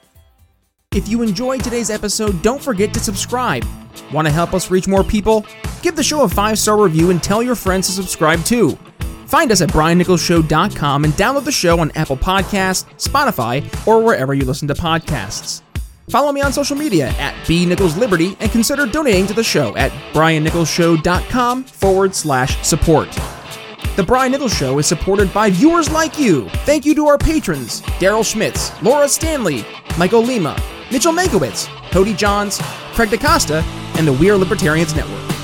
If 0.91 1.07
you 1.07 1.23
enjoyed 1.23 1.63
today's 1.63 1.89
episode, 1.89 2.43
don't 2.43 2.61
forget 2.61 2.93
to 2.93 2.99
subscribe. 2.99 3.65
Want 4.13 4.27
to 4.27 4.31
help 4.31 4.53
us 4.53 4.69
reach 4.69 4.87
more 4.87 5.03
people? 5.03 5.47
Give 5.81 5.95
the 5.95 6.03
show 6.03 6.21
a 6.21 6.29
five 6.29 6.59
star 6.59 6.79
review 6.79 7.09
and 7.09 7.23
tell 7.23 7.41
your 7.41 7.55
friends 7.55 7.87
to 7.87 7.93
subscribe 7.93 8.45
too. 8.45 8.77
Find 9.25 9.51
us 9.51 9.61
at 9.61 9.69
briannicholsshow.com 9.69 11.05
and 11.05 11.13
download 11.13 11.43
the 11.43 11.51
show 11.51 11.79
on 11.79 11.89
Apple 11.95 12.17
Podcasts, 12.17 12.85
Spotify, 12.97 13.65
or 13.87 14.03
wherever 14.03 14.35
you 14.35 14.45
listen 14.45 14.67
to 14.67 14.75
podcasts. 14.75 15.63
Follow 16.09 16.31
me 16.31 16.39
on 16.39 16.53
social 16.53 16.77
media 16.77 17.09
at 17.19 17.35
B 17.45 17.65
Nichols 17.65 17.97
Liberty 17.97 18.37
and 18.39 18.49
consider 18.49 18.85
donating 18.85 19.27
to 19.27 19.33
the 19.33 19.43
show 19.43 19.75
at 19.75 19.91
briannicholsshow.com 20.13 21.65
forward 21.65 22.15
slash 22.15 22.65
support. 22.65 23.11
The 23.97 24.03
Brian 24.03 24.31
Nichols 24.31 24.53
Show 24.53 24.79
is 24.79 24.85
supported 24.87 25.33
by 25.33 25.49
viewers 25.49 25.91
like 25.91 26.17
you. 26.17 26.47
Thank 26.65 26.85
you 26.85 26.95
to 26.95 27.07
our 27.07 27.17
patrons 27.17 27.81
Daryl 27.99 28.23
Schmitz, 28.23 28.71
Laura 28.81 29.09
Stanley, 29.09 29.65
Michael 29.97 30.21
Lima, 30.21 30.57
Mitchell 30.91 31.11
Mankiewicz, 31.11 31.67
Cody 31.91 32.13
Johns, 32.13 32.59
Craig 32.93 33.09
DaCosta, 33.09 33.61
and 33.97 34.07
the 34.07 34.13
We 34.13 34.29
Are 34.29 34.37
Libertarians 34.37 34.95
Network 34.95 35.36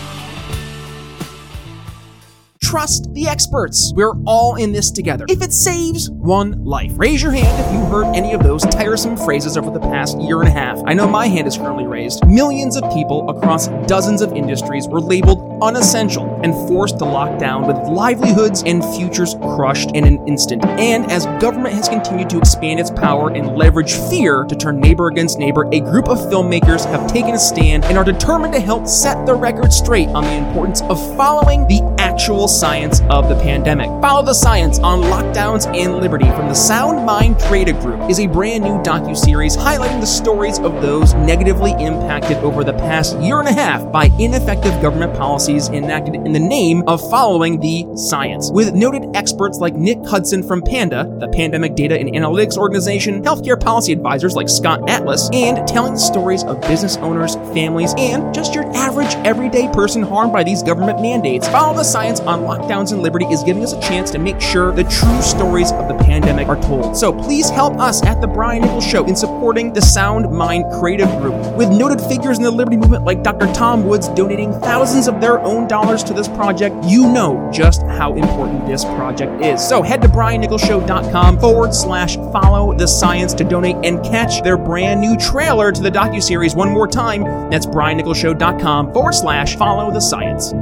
trust 2.74 3.14
the 3.14 3.28
experts. 3.28 3.94
We're 3.96 4.16
all 4.26 4.56
in 4.56 4.72
this 4.72 4.90
together. 4.90 5.28
If 5.30 5.44
it 5.44 5.54
saves 5.54 6.10
one 6.10 6.66
life, 6.66 6.92
raise 6.96 7.22
your 7.22 7.32
hand 7.32 7.64
if 7.64 7.72
you 7.72 7.86
heard 7.86 8.16
any 8.16 8.34
of 8.34 8.42
those 8.42 8.64
tiresome 8.64 9.16
phrases 9.16 9.58
over 9.58 9.70
the 9.70 9.80
past 9.80 10.20
year 10.20 10.40
and 10.40 10.48
a 10.48 10.52
half. 10.52 10.82
I 10.88 10.96
know 10.96 11.08
my 11.08 11.28
hand 11.28 11.48
is 11.48 11.56
currently 11.56 11.86
raised. 11.86 12.26
Millions 12.26 12.76
of 12.76 12.92
people 12.92 13.30
across 13.30 13.68
dozens 13.86 14.24
of 14.24 14.34
industries 14.34 14.88
were 14.88 15.00
labeled 15.00 15.62
unessential 15.62 16.40
and 16.44 16.52
forced 16.68 16.98
to 16.98 17.06
lock 17.06 17.38
down 17.38 17.68
with 17.68 17.78
livelihoods 17.88 18.64
and 18.66 18.84
futures 18.96 19.36
crushed 19.36 19.92
in 19.92 20.04
an 20.04 20.28
instant. 20.28 20.66
And 20.66 21.12
as 21.12 21.28
government 21.40 21.76
has 21.76 21.88
continued 21.88 22.30
to 22.32 22.40
expand 22.40 22.80
its 22.80 22.90
power 22.90 23.30
and 23.30 23.56
leverage 23.56 23.94
fear 24.10 24.46
to 24.46 24.56
turn 24.56 24.80
neighbor 24.80 25.10
against 25.10 25.38
neighbor, 25.38 25.70
a 25.72 25.80
group 25.80 26.08
of 26.10 26.18
filmmakers 26.18 26.86
have 26.86 27.06
taken 27.12 27.36
a 27.36 27.40
stand 27.40 27.86
and 27.86 28.00
are 28.00 28.04
determined 28.04 28.54
to 28.56 28.60
help 28.60 28.88
set 28.88 29.28
the 29.28 29.36
record 29.36 29.72
straight 29.72 30.10
on 30.10 30.24
the 30.24 30.48
importance 30.48 30.82
of 30.82 31.00
following 31.16 31.68
the 31.68 31.82
actual 32.00 32.48
science 32.64 33.02
of 33.10 33.28
the 33.28 33.36
pandemic. 33.36 33.88
Follow 34.02 34.24
the 34.24 34.34
science 34.34 34.80
on 34.80 35.02
lockdowns 35.02 35.66
and 35.76 35.98
liberty 35.98 36.24
from 36.28 36.48
the 36.48 36.54
Sound 36.54 37.06
Mind 37.06 37.38
Creative 37.40 37.78
Group 37.82 38.10
is 38.10 38.22
a 38.22 38.28
brand 38.28 38.64
new 38.64 38.82
docu-series 38.84 39.58
highlighting 39.58 40.00
the 40.00 40.08
stories 40.08 40.60
of 40.60 40.82
those 40.82 41.14
negatively 41.14 41.72
impacted 41.72 42.38
over 42.38 42.64
the 42.64 42.72
past 42.72 43.20
year 43.20 43.40
and 43.40 43.50
a 43.50 43.52
half 43.52 43.92
by 43.92 44.06
ineffective 44.18 44.82
government 44.82 45.14
policies 45.18 45.68
enacted 45.68 46.16
in 46.16 46.32
the 46.32 46.40
name 46.40 46.84
of 46.88 47.02
following 47.10 47.60
the 47.60 47.86
science. 47.98 48.50
With 48.50 48.74
noted 48.74 49.14
experts 49.14 49.58
like 49.58 49.76
Nick 49.76 49.98
Hudson 50.06 50.42
from 50.42 50.62
PANDA, 50.62 51.20
the 51.20 51.28
Pandemic 51.28 51.76
Data 51.76 52.00
and 52.00 52.12
Analytics 52.12 52.56
Organization, 52.56 53.24
healthcare 53.24 53.60
policy 53.60 53.92
advisors 53.92 54.36
like 54.36 54.48
Scott 54.48 54.90
Atlas, 54.90 55.30
and 55.34 55.68
telling 55.68 55.96
the 55.96 56.00
stories 56.00 56.46
of 56.46 56.62
business 56.62 56.96
owners, 56.96 57.36
families, 57.54 57.94
and 57.98 58.34
just 58.34 58.56
your 58.56 58.74
average 58.74 59.14
everyday 59.26 59.68
person 59.74 60.02
harmed 60.02 60.32
by 60.32 60.46
these 60.46 60.64
government 60.64 61.02
mandates. 61.02 61.46
Follow 61.50 61.76
the 61.76 61.84
science 61.84 62.22
on 62.22 62.53
lockdowns 62.54 62.92
and 62.92 63.02
liberty 63.02 63.26
is 63.26 63.44
giving 63.44 63.64
us 63.64 63.74
a 63.74 63.82
chance 63.82 64.12
to 64.12 64.20
make 64.20 64.40
sure 64.40 64.72
the 64.72 64.84
true 64.84 65.22
stories 65.22 65.72
of 65.72 65.88
the 65.88 65.96
pandemic 66.04 66.48
are 66.48 66.62
told. 66.62 66.96
So 66.96 67.12
please 67.12 67.50
help 67.50 67.80
us 67.80 68.04
at 68.06 68.22
the 68.22 68.28
Brian 68.28 68.62
Nichols 68.62 68.86
Show 68.86 69.06
in 69.06 69.16
supporting 69.16 69.74
the 69.74 69.82
Sound 69.82 70.32
Mind 70.32 70.66
Creative 70.80 71.10
Group. 71.20 71.56
With 71.56 71.70
noted 71.70 72.00
figures 72.02 72.38
in 72.38 72.44
the 72.44 72.52
liberty 72.52 72.78
movement 72.78 73.06
like 73.06 73.24
Dr. 73.24 73.52
Tom 73.54 73.86
Woods 73.86 74.08
donating 74.10 74.54
thousands 74.60 75.08
of 75.08 75.20
their 75.20 75.40
own 75.40 75.68
dollars 75.68 76.04
to 76.04 76.14
this 76.14 76.28
project, 76.28 76.76
you 76.86 77.12
know 77.12 77.50
just 77.52 77.82
how 77.84 78.14
important 78.16 78.68
this 78.68 78.84
project 78.86 79.44
is. 79.44 79.68
So 79.68 79.82
head 79.82 80.02
to 80.02 80.08
briannicholsshow.com 80.08 81.40
forward 81.40 81.74
slash 81.74 82.18
follow 82.32 82.74
the 82.74 82.88
science 82.88 83.34
to 83.36 83.44
donate 83.44 83.78
and 83.84 84.04
catch 84.04 84.44
their 84.44 84.58
brand 84.58 85.02
new 85.02 85.18
trailer 85.18 85.72
to 85.72 85.82
the 85.82 85.92
docu-series 85.92 86.56
one 86.56 86.70
more 86.70 86.88
time. 86.88 87.24
That's 87.50 87.66
briannicholsshow.com 87.66 88.94
forward 88.94 89.14
slash 89.14 89.56
follow 89.56 89.92
the 89.92 90.00
science. 90.00 90.54